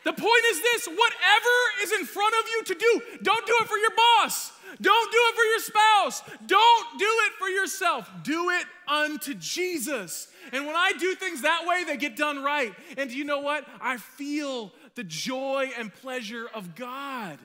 the 0.07 0.13
point 0.13 0.45
is 0.51 0.63
this 0.63 0.87
whatever 0.87 1.83
is 1.83 1.91
in 1.91 2.07
front 2.07 2.33
of 2.39 2.49
you 2.49 2.63
to 2.63 2.75
do, 2.75 3.03
don't 3.25 3.45
do 3.45 3.55
it 3.61 3.67
for 3.67 3.77
your 3.77 3.91
boss. 3.91 4.53
Don't 4.81 5.11
do 5.11 5.19
it 5.19 5.35
for 5.35 5.43
your 5.43 5.59
spouse. 5.59 6.23
Don't 6.47 6.99
do 6.99 7.09
it 7.27 7.33
for 7.41 7.49
yourself. 7.49 8.09
Do 8.23 8.51
it 8.51 8.67
unto 8.87 9.35
Jesus. 9.35 10.29
And 10.53 10.65
when 10.65 10.77
I 10.77 10.93
do 10.97 11.17
things 11.17 11.43
that 11.43 11.67
way, 11.67 11.83
they 11.83 11.97
get 11.97 12.15
done 12.15 12.45
right. 12.45 12.73
And 12.97 13.11
do 13.11 13.17
you 13.17 13.25
know 13.25 13.41
what? 13.41 13.67
I 13.81 13.97
feel 13.97 14.73
the 14.95 15.03
joy 15.03 15.71
and 15.77 15.93
pleasure 15.93 16.47
of 16.55 16.77
God 16.77 17.41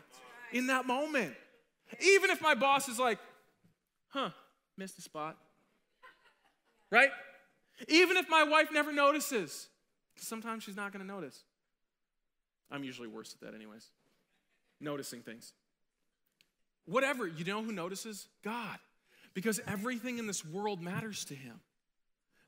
in 0.51 0.67
that 0.67 0.85
moment. 0.85 1.33
Even 1.99 2.29
if 2.29 2.43
my 2.43 2.53
boss 2.53 2.87
is 2.87 2.99
like, 2.99 3.17
huh, 4.09 4.29
missed 4.77 4.99
a 4.99 5.01
spot. 5.01 5.35
Right? 6.91 7.09
Even 7.87 8.17
if 8.17 8.29
my 8.29 8.43
wife 8.43 8.69
never 8.71 8.93
notices, 8.93 9.67
sometimes 10.15 10.63
she's 10.63 10.75
not 10.75 10.93
going 10.93 11.03
to 11.03 11.11
notice. 11.11 11.43
I'm 12.71 12.83
usually 12.83 13.07
worse 13.07 13.33
at 13.33 13.45
that, 13.45 13.55
anyways. 13.55 13.89
Noticing 14.79 15.21
things. 15.21 15.53
Whatever, 16.85 17.27
you 17.27 17.45
know 17.45 17.61
who 17.61 17.71
notices? 17.71 18.27
God. 18.43 18.77
Because 19.33 19.59
everything 19.67 20.17
in 20.17 20.27
this 20.27 20.45
world 20.45 20.81
matters 20.81 21.25
to 21.25 21.35
Him. 21.35 21.59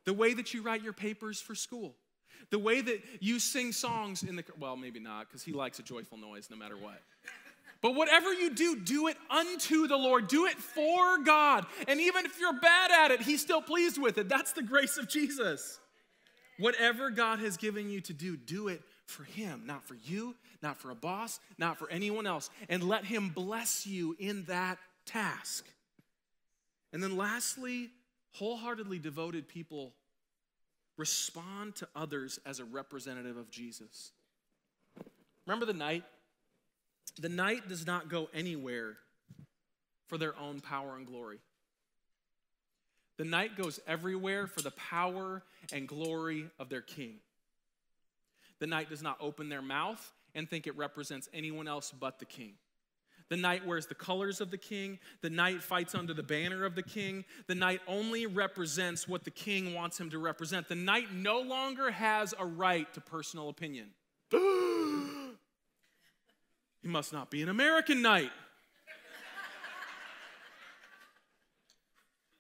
The 0.06 0.14
way 0.14 0.34
that 0.34 0.54
you 0.54 0.62
write 0.62 0.84
your 0.84 0.94
papers 0.94 1.40
for 1.40 1.56
school, 1.56 1.96
the 2.50 2.60
way 2.60 2.82
that 2.82 3.02
you 3.22 3.40
sing 3.40 3.72
songs 3.72 4.24
in 4.24 4.36
the, 4.36 4.44
well, 4.60 4.76
maybe 4.76 5.00
not, 5.00 5.28
because 5.28 5.44
He 5.44 5.54
likes 5.54 5.80
a 5.80 5.84
joyful 5.84 6.18
noise 6.18 6.50
no 6.50 6.58
matter 6.58 6.76
what. 6.76 7.02
But 7.82 7.96
whatever 7.96 8.34
you 8.34 8.50
do, 8.50 8.78
do 8.78 9.08
it 9.08 9.18
unto 9.30 9.88
the 9.88 9.98
Lord. 9.98 10.30
Do 10.30 10.46
it 10.46 10.58
for 10.58 11.18
God. 11.20 11.66
And 11.88 12.00
even 12.00 12.26
if 12.26 12.40
you're 12.40 12.60
bad 12.60 12.92
at 12.92 13.12
it, 13.12 13.22
He's 13.22 13.42
still 13.42 13.62
pleased 13.62 14.02
with 14.02 14.18
it. 14.18 14.30
That's 14.30 14.54
the 14.54 14.64
grace 14.64 14.98
of 14.98 15.10
Jesus. 15.10 15.80
Whatever 16.60 17.10
God 17.10 17.40
has 17.40 17.58
given 17.58 17.90
you 17.90 18.00
to 18.02 18.14
do, 18.14 18.38
do 18.38 18.70
it 18.70 18.82
for 19.06 19.24
Him, 19.24 19.64
not 19.66 19.84
for 19.88 19.96
you, 20.06 20.36
not 20.62 20.78
for 20.78 20.92
a 20.92 20.96
boss, 20.96 21.40
not 21.58 21.78
for 21.78 21.90
anyone 21.90 22.26
else. 22.26 22.50
And 22.70 22.84
let 22.84 23.06
Him 23.06 23.30
bless 23.30 23.86
you 23.86 24.16
in 24.20 24.44
that 24.46 24.78
task. 25.06 25.66
And 26.92 27.02
then 27.02 27.18
lastly, 27.18 27.90
wholeheartedly 28.34 29.00
devoted 29.00 29.48
people 29.48 29.94
respond 30.98 31.76
to 31.76 31.88
others 31.96 32.40
as 32.46 32.60
a 32.60 32.66
representative 32.66 33.38
of 33.38 33.50
Jesus. 33.50 34.12
Remember 35.46 35.66
the 35.66 35.74
knight 35.74 36.04
the 37.20 37.30
knight 37.30 37.68
does 37.70 37.86
not 37.86 38.10
go 38.10 38.30
anywhere 38.34 38.98
for 40.08 40.18
their 40.18 40.38
own 40.40 40.62
power 40.62 40.96
and 40.98 41.06
glory. 41.06 41.40
The 43.18 43.26
knight 43.26 43.56
goes 43.56 43.80
everywhere 43.88 44.48
for 44.48 44.62
the 44.62 44.72
power 44.72 45.44
and 45.72 45.88
glory 45.88 46.50
of 46.58 46.70
their 46.70 46.82
king. 46.82 47.18
The 48.60 48.68
knight 48.68 48.90
does 48.90 49.02
not 49.02 49.18
open 49.20 49.50
their 49.50 49.62
mouth 49.62 50.12
and 50.36 50.50
think 50.50 50.68
it 50.68 50.78
represents 50.78 51.30
anyone 51.34 51.68
else 51.68 51.92
but 51.92 52.20
the 52.20 52.26
king. 52.26 52.54
The 53.30 53.38
knight 53.38 53.66
wears 53.66 53.88
the 53.88 53.96
colors 53.96 54.42
of 54.42 54.52
the 54.52 54.58
king. 54.58 55.00
The 55.22 55.30
knight 55.30 55.64
fights 55.64 55.96
under 55.96 56.14
the 56.14 56.24
banner 56.24 56.66
of 56.66 56.76
the 56.76 56.84
king. 56.84 57.26
The 57.48 57.56
knight 57.56 57.82
only 57.88 58.26
represents 58.26 59.08
what 59.08 59.24
the 59.24 59.32
king 59.32 59.74
wants 59.74 60.00
him 60.00 60.10
to 60.12 60.20
represent. 60.20 60.68
The 60.70 60.76
knight 60.76 61.14
no 61.14 61.40
longer 61.40 61.90
has 61.90 62.34
a 62.38 62.46
right 62.46 62.92
to 62.94 63.02
personal 63.02 63.50
opinion. 63.50 63.90
He 66.84 66.90
must 66.90 67.14
not 67.14 67.32
be 67.32 67.42
an 67.42 67.48
American 67.48 68.02
knight. 68.02 68.30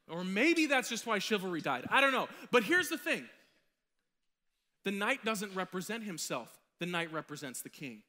or 0.09 0.26
maybe 0.26 0.66
that's 0.66 0.89
just 0.89 1.07
why 1.07 1.20
chivalry 1.20 1.61
died. 1.61 1.86
I 1.89 2.01
don't 2.01 2.11
know. 2.11 2.28
But 2.51 2.64
here's 2.64 2.89
the 2.89 2.97
thing 2.97 3.26
the 4.84 4.91
knight 4.91 5.23
doesn't 5.23 5.53
represent 5.55 6.03
himself, 6.03 6.59
the 6.79 6.86
knight 6.86 7.11
represents 7.13 7.61
the 7.61 7.69
king. 7.69 8.03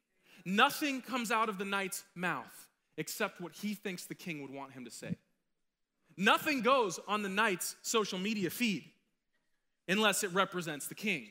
Nothing 0.45 1.01
comes 1.01 1.31
out 1.31 1.49
of 1.49 1.59
the 1.59 1.64
knight's 1.64 2.05
mouth 2.14 2.68
except 2.97 3.41
what 3.41 3.53
he 3.53 3.75
thinks 3.75 4.05
the 4.05 4.14
king 4.14 4.43
would 4.43 4.51
want 4.51 4.72
him 4.72 4.85
to 4.85 4.91
say. 4.91 5.16
Nothing 6.16 6.62
goes 6.62 7.01
on 7.09 7.22
the 7.22 7.29
knight's 7.29 7.77
social 7.83 8.18
media 8.18 8.51
feed 8.51 8.85
unless 9.89 10.22
it 10.22 10.33
represents 10.33 10.87
the 10.87 10.95
king. 10.95 11.29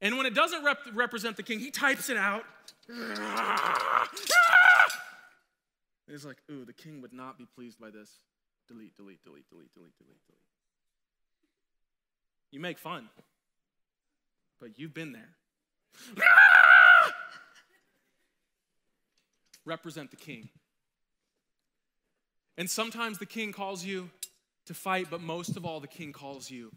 And 0.00 0.16
when 0.16 0.26
it 0.26 0.34
doesn't 0.34 0.64
rep- 0.64 0.78
represent 0.94 1.36
the 1.36 1.42
king, 1.42 1.58
he 1.58 1.70
types 1.70 2.08
it 2.08 2.16
out. 2.16 2.44
It's 6.08 6.24
like, 6.24 6.38
ooh, 6.50 6.64
the 6.64 6.72
king 6.72 7.00
would 7.02 7.12
not 7.12 7.38
be 7.38 7.46
pleased 7.46 7.78
by 7.78 7.90
this. 7.90 8.10
Delete, 8.66 8.96
delete, 8.96 9.22
delete, 9.22 9.48
delete, 9.48 9.72
delete, 9.74 9.96
delete, 9.98 10.26
delete. 10.26 10.40
You 12.50 12.60
make 12.60 12.78
fun, 12.78 13.08
but 14.60 14.78
you've 14.78 14.94
been 14.94 15.12
there. 15.12 15.36
Represent 19.64 20.10
the 20.10 20.16
king. 20.16 20.48
And 22.58 22.68
sometimes 22.68 23.18
the 23.18 23.26
king 23.26 23.52
calls 23.52 23.84
you 23.84 24.10
to 24.66 24.74
fight, 24.74 25.08
but 25.10 25.20
most 25.20 25.56
of 25.56 25.64
all, 25.64 25.80
the 25.80 25.86
king 25.86 26.12
calls 26.12 26.50
you 26.50 26.70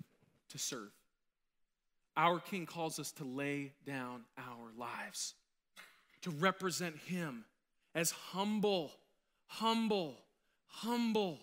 to 0.50 0.58
serve. 0.58 0.92
Our 2.16 2.40
King 2.40 2.66
calls 2.66 3.00
us 3.00 3.12
to 3.14 3.24
lay 3.24 3.74
down 3.86 4.22
our 4.38 4.72
lives, 4.78 5.34
to 6.22 6.30
represent 6.30 6.98
Him 6.98 7.46
as 7.96 8.12
humble, 8.12 8.92
humble, 9.48 10.20
humble, 10.68 11.40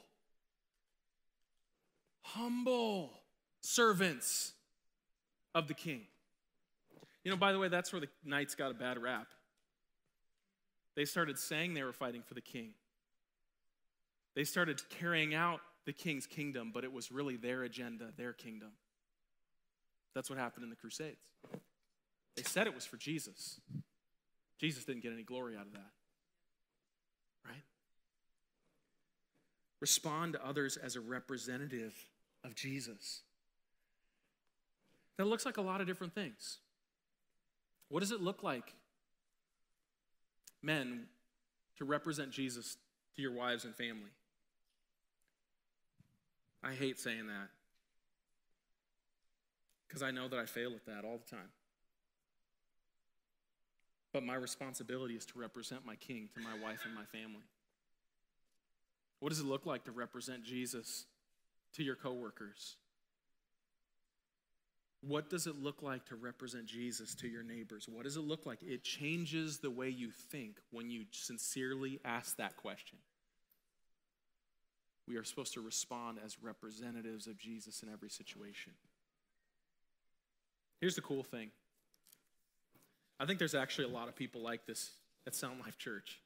humble 2.22 3.11
servants 3.61 4.53
of 5.55 5.66
the 5.66 5.74
King. 5.74 6.07
You 7.25 7.31
know, 7.31 7.37
by 7.37 7.53
the 7.53 7.59
way, 7.59 7.68
that's 7.68 7.93
where 7.93 8.01
the 8.01 8.09
knights 8.25 8.55
got 8.55 8.71
a 8.71 8.75
bad 8.75 9.01
rap. 9.01 9.29
They 10.97 11.05
started 11.05 11.39
saying 11.39 11.75
they 11.75 11.83
were 11.83 11.93
fighting 11.93 12.23
for 12.23 12.35
the 12.35 12.41
king. 12.41 12.71
They 14.35 14.45
started 14.45 14.81
carrying 14.89 15.35
out 15.35 15.61
the 15.87 15.93
king's 15.93 16.27
kingdom, 16.27 16.71
but 16.73 16.85
it 16.85 16.93
was 16.93 17.11
really 17.11 17.37
their 17.37 17.62
agenda, 17.62 18.09
their 18.16 18.33
kingdom. 18.33 18.71
That's 20.14 20.29
what 20.31 20.39
happened 20.39 20.64
in 20.64 20.71
the 20.71 20.77
Crusades. 20.77 21.33
They 22.37 22.43
said 22.43 22.66
it 22.66 22.75
was 22.75 22.87
for 22.87 22.97
Jesus. 22.97 23.61
Jesus 24.59 24.85
didn't 24.85 25.03
get 25.03 25.12
any 25.12 25.23
glory 25.23 25.57
out 25.57 25.66
of 25.66 25.73
that. 25.73 25.91
Right? 27.45 27.64
Respond 29.81 30.35
to 30.35 30.47
others 30.47 30.77
as 30.77 30.97
a 30.97 31.01
representative 31.01 31.95
of 32.45 32.55
Jesus. 32.55 33.23
That 35.16 35.27
looks 35.27 35.45
like 35.45 35.57
a 35.57 35.62
lot 35.62 35.81
of 35.81 35.87
different 35.87 36.14
things. 36.14 36.59
What 37.91 38.01
does 38.01 38.12
it 38.12 38.22
look 38.22 38.43
like, 38.43 38.72
men, 40.62 41.07
to 41.76 41.84
represent 41.84 42.30
Jesus 42.30 42.76
to 43.16 43.22
your 43.22 43.32
wives 43.32 43.64
and 43.64 43.74
family? 43.74 44.11
I 46.62 46.72
hate 46.72 46.99
saying 46.99 47.26
that 47.26 47.49
because 49.88 50.03
I 50.03 50.12
know 50.12 50.28
that 50.28 50.38
I 50.38 50.47
fail 50.47 50.72
at 50.74 50.86
that 50.86 51.05
all 51.05 51.18
the 51.18 51.36
time. 51.36 51.49
But 54.12 54.22
my 54.22 54.36
responsibility 54.36 55.14
is 55.14 55.26
to 55.26 55.38
represent 55.38 55.84
my 55.84 55.97
king 55.97 56.28
to 56.34 56.41
my 56.41 56.55
wife 56.62 56.80
and 56.84 56.95
my 56.95 57.05
family. 57.05 57.43
What 59.18 59.30
does 59.30 59.41
it 59.41 59.47
look 59.47 59.66
like 59.66 59.84
to 59.84 59.93
represent 59.93 60.45
Jesus 60.45 61.07
to 61.74 61.82
your 61.82 61.97
coworkers? 61.97 62.76
What 65.03 65.30
does 65.30 65.46
it 65.46 65.57
look 65.57 65.82
like 65.82 66.05
to 66.07 66.16
represent 66.16 66.66
Jesus 66.66 67.14
to 67.16 67.28
your 67.28 67.42
neighbors? 67.42 67.88
What 67.88 68.05
does 68.05 68.16
it 68.16 68.20
look 68.20 68.44
like? 68.44 68.62
It 68.62 68.84
changes 68.84 69.59
the 69.59 69.70
way 69.70 69.88
you 69.88 70.11
think 70.11 70.59
when 70.70 70.90
you 70.90 71.05
sincerely 71.11 72.01
ask 72.05 72.36
that 72.36 72.57
question. 72.57 72.98
We 75.09 75.16
are 75.16 75.24
supposed 75.24 75.55
to 75.55 75.61
respond 75.61 76.18
as 76.24 76.42
representatives 76.42 77.26
of 77.26 77.38
Jesus 77.38 77.82
in 77.82 77.88
every 77.90 78.11
situation. 78.11 78.72
Here's 80.80 80.94
the 80.94 81.03
cool 81.03 81.22
thing 81.22 81.51
I 83.18 83.26
think 83.26 83.38
there's 83.38 83.55
actually 83.55 83.84
a 83.84 83.94
lot 83.94 84.09
of 84.09 84.16
people 84.16 84.42
like 84.42 84.66
this 84.66 84.92
at 85.26 85.34
Sound 85.34 85.61
Life 85.61 85.78
Church. 85.78 86.20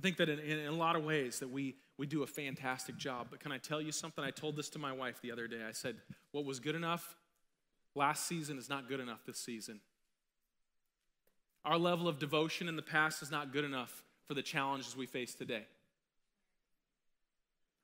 I 0.00 0.02
think 0.02 0.16
that 0.16 0.30
in, 0.30 0.38
in, 0.38 0.66
a 0.66 0.72
lot 0.72 0.96
of 0.96 1.04
ways 1.04 1.40
that 1.40 1.50
we, 1.50 1.76
we 1.98 2.06
do 2.06 2.22
a 2.22 2.26
fantastic 2.26 2.96
job. 2.96 3.26
But 3.30 3.38
can 3.38 3.52
I 3.52 3.58
tell 3.58 3.82
you 3.82 3.92
something? 3.92 4.24
I 4.24 4.30
told 4.30 4.56
this 4.56 4.70
to 4.70 4.78
my 4.78 4.92
wife 4.92 5.20
the 5.20 5.30
other 5.30 5.46
day. 5.46 5.60
I 5.68 5.72
said, 5.72 5.96
what 6.32 6.46
was 6.46 6.58
good 6.58 6.74
enough 6.74 7.16
last 7.94 8.26
season 8.26 8.56
is 8.56 8.70
not 8.70 8.88
good 8.88 8.98
enough 8.98 9.26
this 9.26 9.36
season. 9.36 9.78
Our 11.66 11.76
level 11.76 12.08
of 12.08 12.18
devotion 12.18 12.66
in 12.66 12.76
the 12.76 12.82
past 12.82 13.20
is 13.20 13.30
not 13.30 13.52
good 13.52 13.62
enough 13.62 14.02
for 14.26 14.32
the 14.32 14.40
challenges 14.40 14.96
we 14.96 15.04
face 15.04 15.34
today. 15.34 15.66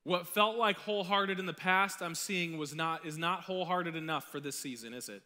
What 0.05 0.27
felt 0.27 0.57
like 0.57 0.79
wholehearted 0.79 1.39
in 1.39 1.45
the 1.45 1.53
past, 1.53 2.01
I'm 2.01 2.15
seeing 2.15 2.57
was 2.57 2.75
not 2.75 3.05
is 3.05 3.19
not 3.19 3.43
wholehearted 3.43 3.95
enough 3.95 4.25
for 4.33 4.41
this 4.41 4.59
season, 4.59 4.95
is 4.95 5.11
it? 5.11 5.23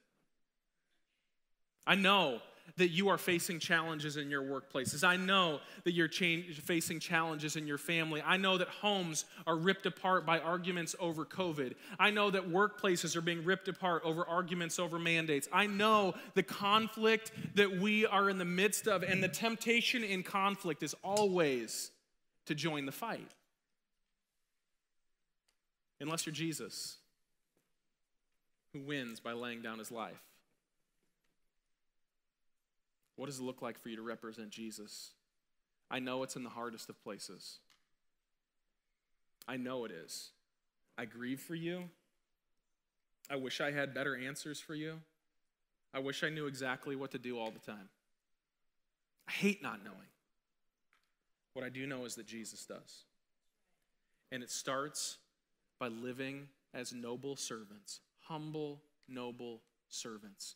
I 1.86 1.94
know 1.94 2.40
that 2.76 2.88
you 2.88 3.08
are 3.08 3.18
facing 3.18 3.58
challenges 3.58 4.16
in 4.16 4.30
your 4.30 4.42
workplaces. 4.42 5.04
I 5.04 5.16
know 5.16 5.60
that 5.84 5.92
you're 5.92 6.08
facing 6.08 7.00
challenges 7.00 7.56
in 7.56 7.66
your 7.66 7.78
family. 7.78 8.22
I 8.24 8.36
know 8.36 8.58
that 8.58 8.68
homes 8.68 9.24
are 9.46 9.56
ripped 9.56 9.86
apart 9.86 10.24
by 10.24 10.38
arguments 10.38 10.94
over 10.98 11.24
COVID. 11.24 11.74
I 11.98 12.10
know 12.10 12.30
that 12.30 12.48
workplaces 12.48 13.16
are 13.16 13.20
being 13.20 13.44
ripped 13.44 13.68
apart 13.68 14.02
over 14.04 14.24
arguments 14.26 14.78
over 14.78 14.98
mandates. 14.98 15.48
I 15.52 15.66
know 15.66 16.14
the 16.34 16.42
conflict 16.42 17.32
that 17.54 17.78
we 17.78 18.06
are 18.06 18.30
in 18.30 18.38
the 18.38 18.44
midst 18.44 18.88
of, 18.88 19.02
and 19.02 19.22
the 19.22 19.28
temptation 19.28 20.04
in 20.04 20.22
conflict 20.22 20.82
is 20.82 20.94
always 21.02 21.90
to 22.46 22.54
join 22.54 22.86
the 22.86 22.92
fight. 22.92 23.28
unless 26.00 26.26
you're 26.26 26.32
Jesus, 26.32 26.96
who 28.72 28.80
wins 28.80 29.20
by 29.20 29.32
laying 29.32 29.62
down 29.62 29.78
his 29.78 29.90
life. 29.90 30.20
What 33.20 33.26
does 33.26 33.38
it 33.38 33.42
look 33.42 33.60
like 33.60 33.78
for 33.78 33.90
you 33.90 33.96
to 33.96 34.02
represent 34.02 34.48
Jesus? 34.48 35.10
I 35.90 35.98
know 35.98 36.22
it's 36.22 36.36
in 36.36 36.42
the 36.42 36.48
hardest 36.48 36.88
of 36.88 37.02
places. 37.04 37.58
I 39.46 39.58
know 39.58 39.84
it 39.84 39.90
is. 39.90 40.30
I 40.96 41.04
grieve 41.04 41.38
for 41.38 41.54
you. 41.54 41.90
I 43.28 43.36
wish 43.36 43.60
I 43.60 43.72
had 43.72 43.92
better 43.92 44.16
answers 44.16 44.58
for 44.58 44.74
you. 44.74 45.00
I 45.92 45.98
wish 45.98 46.24
I 46.24 46.30
knew 46.30 46.46
exactly 46.46 46.96
what 46.96 47.10
to 47.10 47.18
do 47.18 47.38
all 47.38 47.50
the 47.50 47.58
time. 47.58 47.90
I 49.28 49.32
hate 49.32 49.62
not 49.62 49.84
knowing. 49.84 49.98
What 51.52 51.66
I 51.66 51.68
do 51.68 51.86
know 51.86 52.06
is 52.06 52.14
that 52.14 52.26
Jesus 52.26 52.64
does. 52.64 53.04
And 54.32 54.42
it 54.42 54.50
starts 54.50 55.18
by 55.78 55.88
living 55.88 56.48
as 56.72 56.94
noble 56.94 57.36
servants, 57.36 58.00
humble, 58.22 58.80
noble 59.10 59.60
servants. 59.90 60.54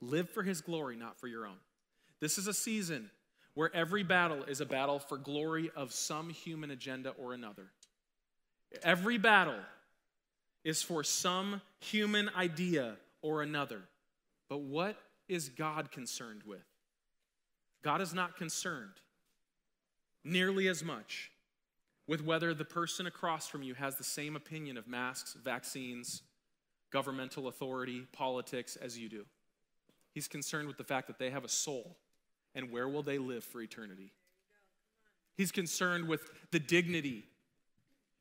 Live 0.00 0.30
for 0.30 0.44
his 0.44 0.60
glory, 0.60 0.94
not 0.94 1.18
for 1.18 1.26
your 1.26 1.44
own. 1.44 1.56
This 2.24 2.38
is 2.38 2.46
a 2.46 2.54
season 2.54 3.10
where 3.52 3.70
every 3.76 4.02
battle 4.02 4.44
is 4.44 4.62
a 4.62 4.64
battle 4.64 4.98
for 4.98 5.18
glory 5.18 5.70
of 5.76 5.92
some 5.92 6.30
human 6.30 6.70
agenda 6.70 7.10
or 7.18 7.34
another. 7.34 7.66
Every 8.82 9.18
battle 9.18 9.60
is 10.64 10.80
for 10.80 11.04
some 11.04 11.60
human 11.80 12.30
idea 12.34 12.96
or 13.20 13.42
another. 13.42 13.82
But 14.48 14.62
what 14.62 14.96
is 15.28 15.50
God 15.50 15.92
concerned 15.92 16.44
with? 16.46 16.64
God 17.82 18.00
is 18.00 18.14
not 18.14 18.38
concerned 18.38 18.94
nearly 20.24 20.66
as 20.66 20.82
much 20.82 21.30
with 22.06 22.24
whether 22.24 22.54
the 22.54 22.64
person 22.64 23.06
across 23.06 23.48
from 23.48 23.62
you 23.62 23.74
has 23.74 23.96
the 23.96 24.02
same 24.02 24.34
opinion 24.34 24.78
of 24.78 24.88
masks, 24.88 25.36
vaccines, 25.44 26.22
governmental 26.90 27.48
authority, 27.48 28.06
politics 28.14 28.76
as 28.76 28.98
you 28.98 29.10
do. 29.10 29.26
He's 30.14 30.26
concerned 30.26 30.68
with 30.68 30.78
the 30.78 30.84
fact 30.84 31.06
that 31.08 31.18
they 31.18 31.28
have 31.28 31.44
a 31.44 31.50
soul 31.50 31.98
and 32.54 32.70
where 32.70 32.88
will 32.88 33.02
they 33.02 33.18
live 33.18 33.44
for 33.44 33.60
eternity. 33.60 34.12
He's 35.36 35.50
concerned 35.50 36.08
with 36.08 36.30
the 36.50 36.60
dignity 36.60 37.24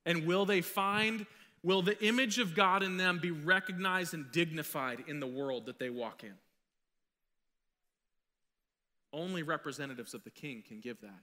and 0.05 0.25
will 0.25 0.45
they 0.45 0.61
find, 0.61 1.25
will 1.61 1.81
the 1.81 2.01
image 2.03 2.39
of 2.39 2.55
God 2.55 2.83
in 2.83 2.97
them 2.97 3.19
be 3.19 3.31
recognized 3.31 4.13
and 4.13 4.31
dignified 4.31 5.03
in 5.07 5.19
the 5.19 5.27
world 5.27 5.67
that 5.67 5.79
they 5.79 5.89
walk 5.89 6.23
in? 6.23 6.33
Only 9.11 9.43
representatives 9.43 10.13
of 10.13 10.23
the 10.23 10.31
king 10.31 10.63
can 10.67 10.79
give 10.79 10.99
that. 11.01 11.21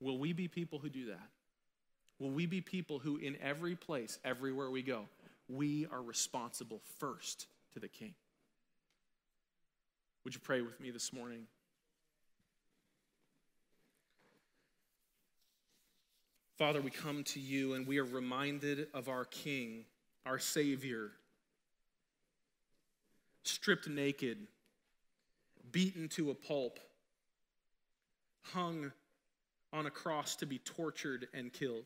Will 0.00 0.18
we 0.18 0.32
be 0.32 0.48
people 0.48 0.78
who 0.78 0.88
do 0.88 1.06
that? 1.06 1.28
Will 2.18 2.30
we 2.30 2.46
be 2.46 2.60
people 2.60 2.98
who, 2.98 3.16
in 3.16 3.36
every 3.42 3.74
place, 3.74 4.18
everywhere 4.24 4.70
we 4.70 4.82
go, 4.82 5.06
we 5.48 5.86
are 5.90 6.02
responsible 6.02 6.80
first 6.98 7.46
to 7.72 7.80
the 7.80 7.88
king? 7.88 8.14
Would 10.24 10.34
you 10.34 10.40
pray 10.40 10.60
with 10.60 10.78
me 10.80 10.90
this 10.90 11.12
morning? 11.12 11.46
Father, 16.58 16.82
we 16.82 16.90
come 16.90 17.24
to 17.24 17.40
you 17.40 17.72
and 17.72 17.86
we 17.86 17.98
are 17.98 18.04
reminded 18.04 18.88
of 18.92 19.08
our 19.08 19.24
King, 19.24 19.86
our 20.26 20.38
Savior, 20.38 21.10
stripped 23.44 23.88
naked, 23.88 24.46
beaten 25.72 26.06
to 26.10 26.30
a 26.30 26.34
pulp, 26.34 26.78
hung 28.42 28.92
on 29.72 29.86
a 29.86 29.90
cross 29.90 30.36
to 30.36 30.44
be 30.44 30.58
tortured 30.58 31.28
and 31.32 31.50
killed. 31.50 31.84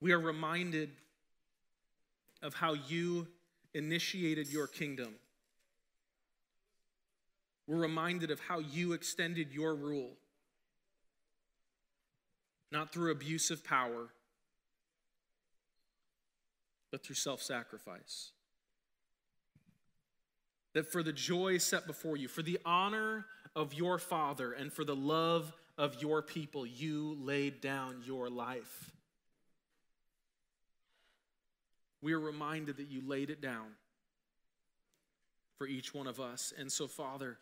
We 0.00 0.10
are 0.10 0.20
reminded 0.20 0.90
of 2.42 2.54
how 2.54 2.72
you 2.72 3.28
initiated 3.72 4.48
your 4.48 4.66
kingdom. 4.66 5.14
We're 7.66 7.76
reminded 7.76 8.30
of 8.30 8.40
how 8.40 8.60
you 8.60 8.92
extended 8.92 9.52
your 9.52 9.74
rule 9.74 10.12
not 12.72 12.92
through 12.92 13.12
abuse 13.12 13.50
of 13.50 13.64
power, 13.64 14.08
but 16.90 17.04
through 17.04 17.14
self 17.14 17.42
sacrifice. 17.42 18.32
That 20.74 20.90
for 20.90 21.02
the 21.02 21.12
joy 21.12 21.58
set 21.58 21.86
before 21.86 22.16
you, 22.16 22.28
for 22.28 22.42
the 22.42 22.58
honor 22.64 23.26
of 23.54 23.72
your 23.72 23.98
Father, 23.98 24.52
and 24.52 24.72
for 24.72 24.84
the 24.84 24.96
love 24.96 25.52
of 25.78 26.02
your 26.02 26.20
people, 26.22 26.66
you 26.66 27.16
laid 27.20 27.60
down 27.60 28.02
your 28.04 28.28
life. 28.28 28.92
We 32.02 32.12
are 32.12 32.20
reminded 32.20 32.76
that 32.76 32.88
you 32.88 33.00
laid 33.06 33.30
it 33.30 33.40
down 33.40 33.68
for 35.56 35.66
each 35.66 35.94
one 35.94 36.06
of 36.06 36.20
us. 36.20 36.52
And 36.58 36.70
so, 36.70 36.86
Father, 36.86 37.38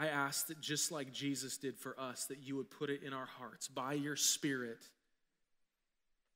I 0.00 0.06
ask 0.06 0.46
that 0.46 0.62
just 0.62 0.90
like 0.90 1.12
Jesus 1.12 1.58
did 1.58 1.78
for 1.78 1.94
us, 2.00 2.24
that 2.24 2.38
you 2.38 2.56
would 2.56 2.70
put 2.70 2.88
it 2.88 3.02
in 3.02 3.12
our 3.12 3.26
hearts 3.26 3.68
by 3.68 3.92
your 3.92 4.16
Spirit 4.16 4.78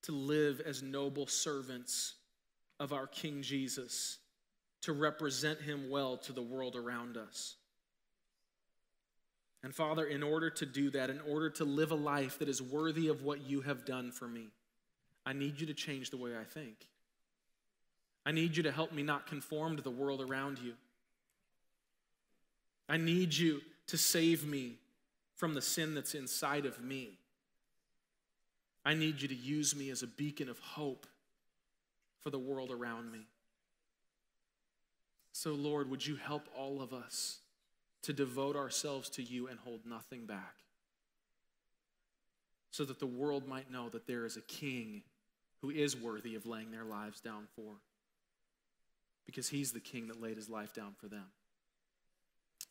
to 0.02 0.12
live 0.12 0.60
as 0.60 0.82
noble 0.82 1.26
servants 1.26 2.12
of 2.78 2.92
our 2.92 3.06
King 3.06 3.40
Jesus, 3.40 4.18
to 4.82 4.92
represent 4.92 5.62
him 5.62 5.88
well 5.88 6.18
to 6.18 6.34
the 6.34 6.42
world 6.42 6.76
around 6.76 7.16
us. 7.16 7.54
And 9.62 9.74
Father, 9.74 10.04
in 10.04 10.22
order 10.22 10.50
to 10.50 10.66
do 10.66 10.90
that, 10.90 11.08
in 11.08 11.20
order 11.26 11.48
to 11.48 11.64
live 11.64 11.90
a 11.90 11.94
life 11.94 12.40
that 12.40 12.50
is 12.50 12.60
worthy 12.60 13.08
of 13.08 13.22
what 13.22 13.48
you 13.48 13.62
have 13.62 13.86
done 13.86 14.12
for 14.12 14.28
me, 14.28 14.48
I 15.24 15.32
need 15.32 15.58
you 15.58 15.68
to 15.68 15.74
change 15.74 16.10
the 16.10 16.18
way 16.18 16.32
I 16.36 16.44
think. 16.44 16.86
I 18.26 18.32
need 18.32 18.58
you 18.58 18.64
to 18.64 18.72
help 18.72 18.92
me 18.92 19.02
not 19.02 19.26
conform 19.26 19.76
to 19.76 19.82
the 19.82 19.90
world 19.90 20.20
around 20.20 20.58
you. 20.58 20.74
I 22.88 22.96
need 22.96 23.34
you 23.34 23.60
to 23.88 23.96
save 23.96 24.46
me 24.46 24.78
from 25.34 25.54
the 25.54 25.62
sin 25.62 25.94
that's 25.94 26.14
inside 26.14 26.66
of 26.66 26.82
me. 26.82 27.18
I 28.84 28.94
need 28.94 29.22
you 29.22 29.28
to 29.28 29.34
use 29.34 29.74
me 29.74 29.90
as 29.90 30.02
a 30.02 30.06
beacon 30.06 30.48
of 30.48 30.58
hope 30.58 31.06
for 32.20 32.30
the 32.30 32.38
world 32.38 32.70
around 32.70 33.10
me. 33.10 33.26
So, 35.32 35.52
Lord, 35.52 35.90
would 35.90 36.06
you 36.06 36.16
help 36.16 36.48
all 36.56 36.80
of 36.80 36.92
us 36.92 37.38
to 38.02 38.12
devote 38.12 38.56
ourselves 38.56 39.08
to 39.10 39.22
you 39.22 39.48
and 39.48 39.58
hold 39.58 39.80
nothing 39.86 40.26
back? 40.26 40.54
So 42.70 42.84
that 42.84 43.00
the 43.00 43.06
world 43.06 43.48
might 43.48 43.70
know 43.70 43.88
that 43.88 44.06
there 44.06 44.26
is 44.26 44.36
a 44.36 44.42
king 44.42 45.02
who 45.60 45.70
is 45.70 45.96
worthy 45.96 46.34
of 46.34 46.46
laying 46.46 46.70
their 46.70 46.84
lives 46.84 47.20
down 47.20 47.46
for. 47.56 47.72
Because 49.26 49.48
he's 49.48 49.72
the 49.72 49.80
king 49.80 50.08
that 50.08 50.20
laid 50.20 50.36
his 50.36 50.50
life 50.50 50.74
down 50.74 50.94
for 51.00 51.08
them. 51.08 51.24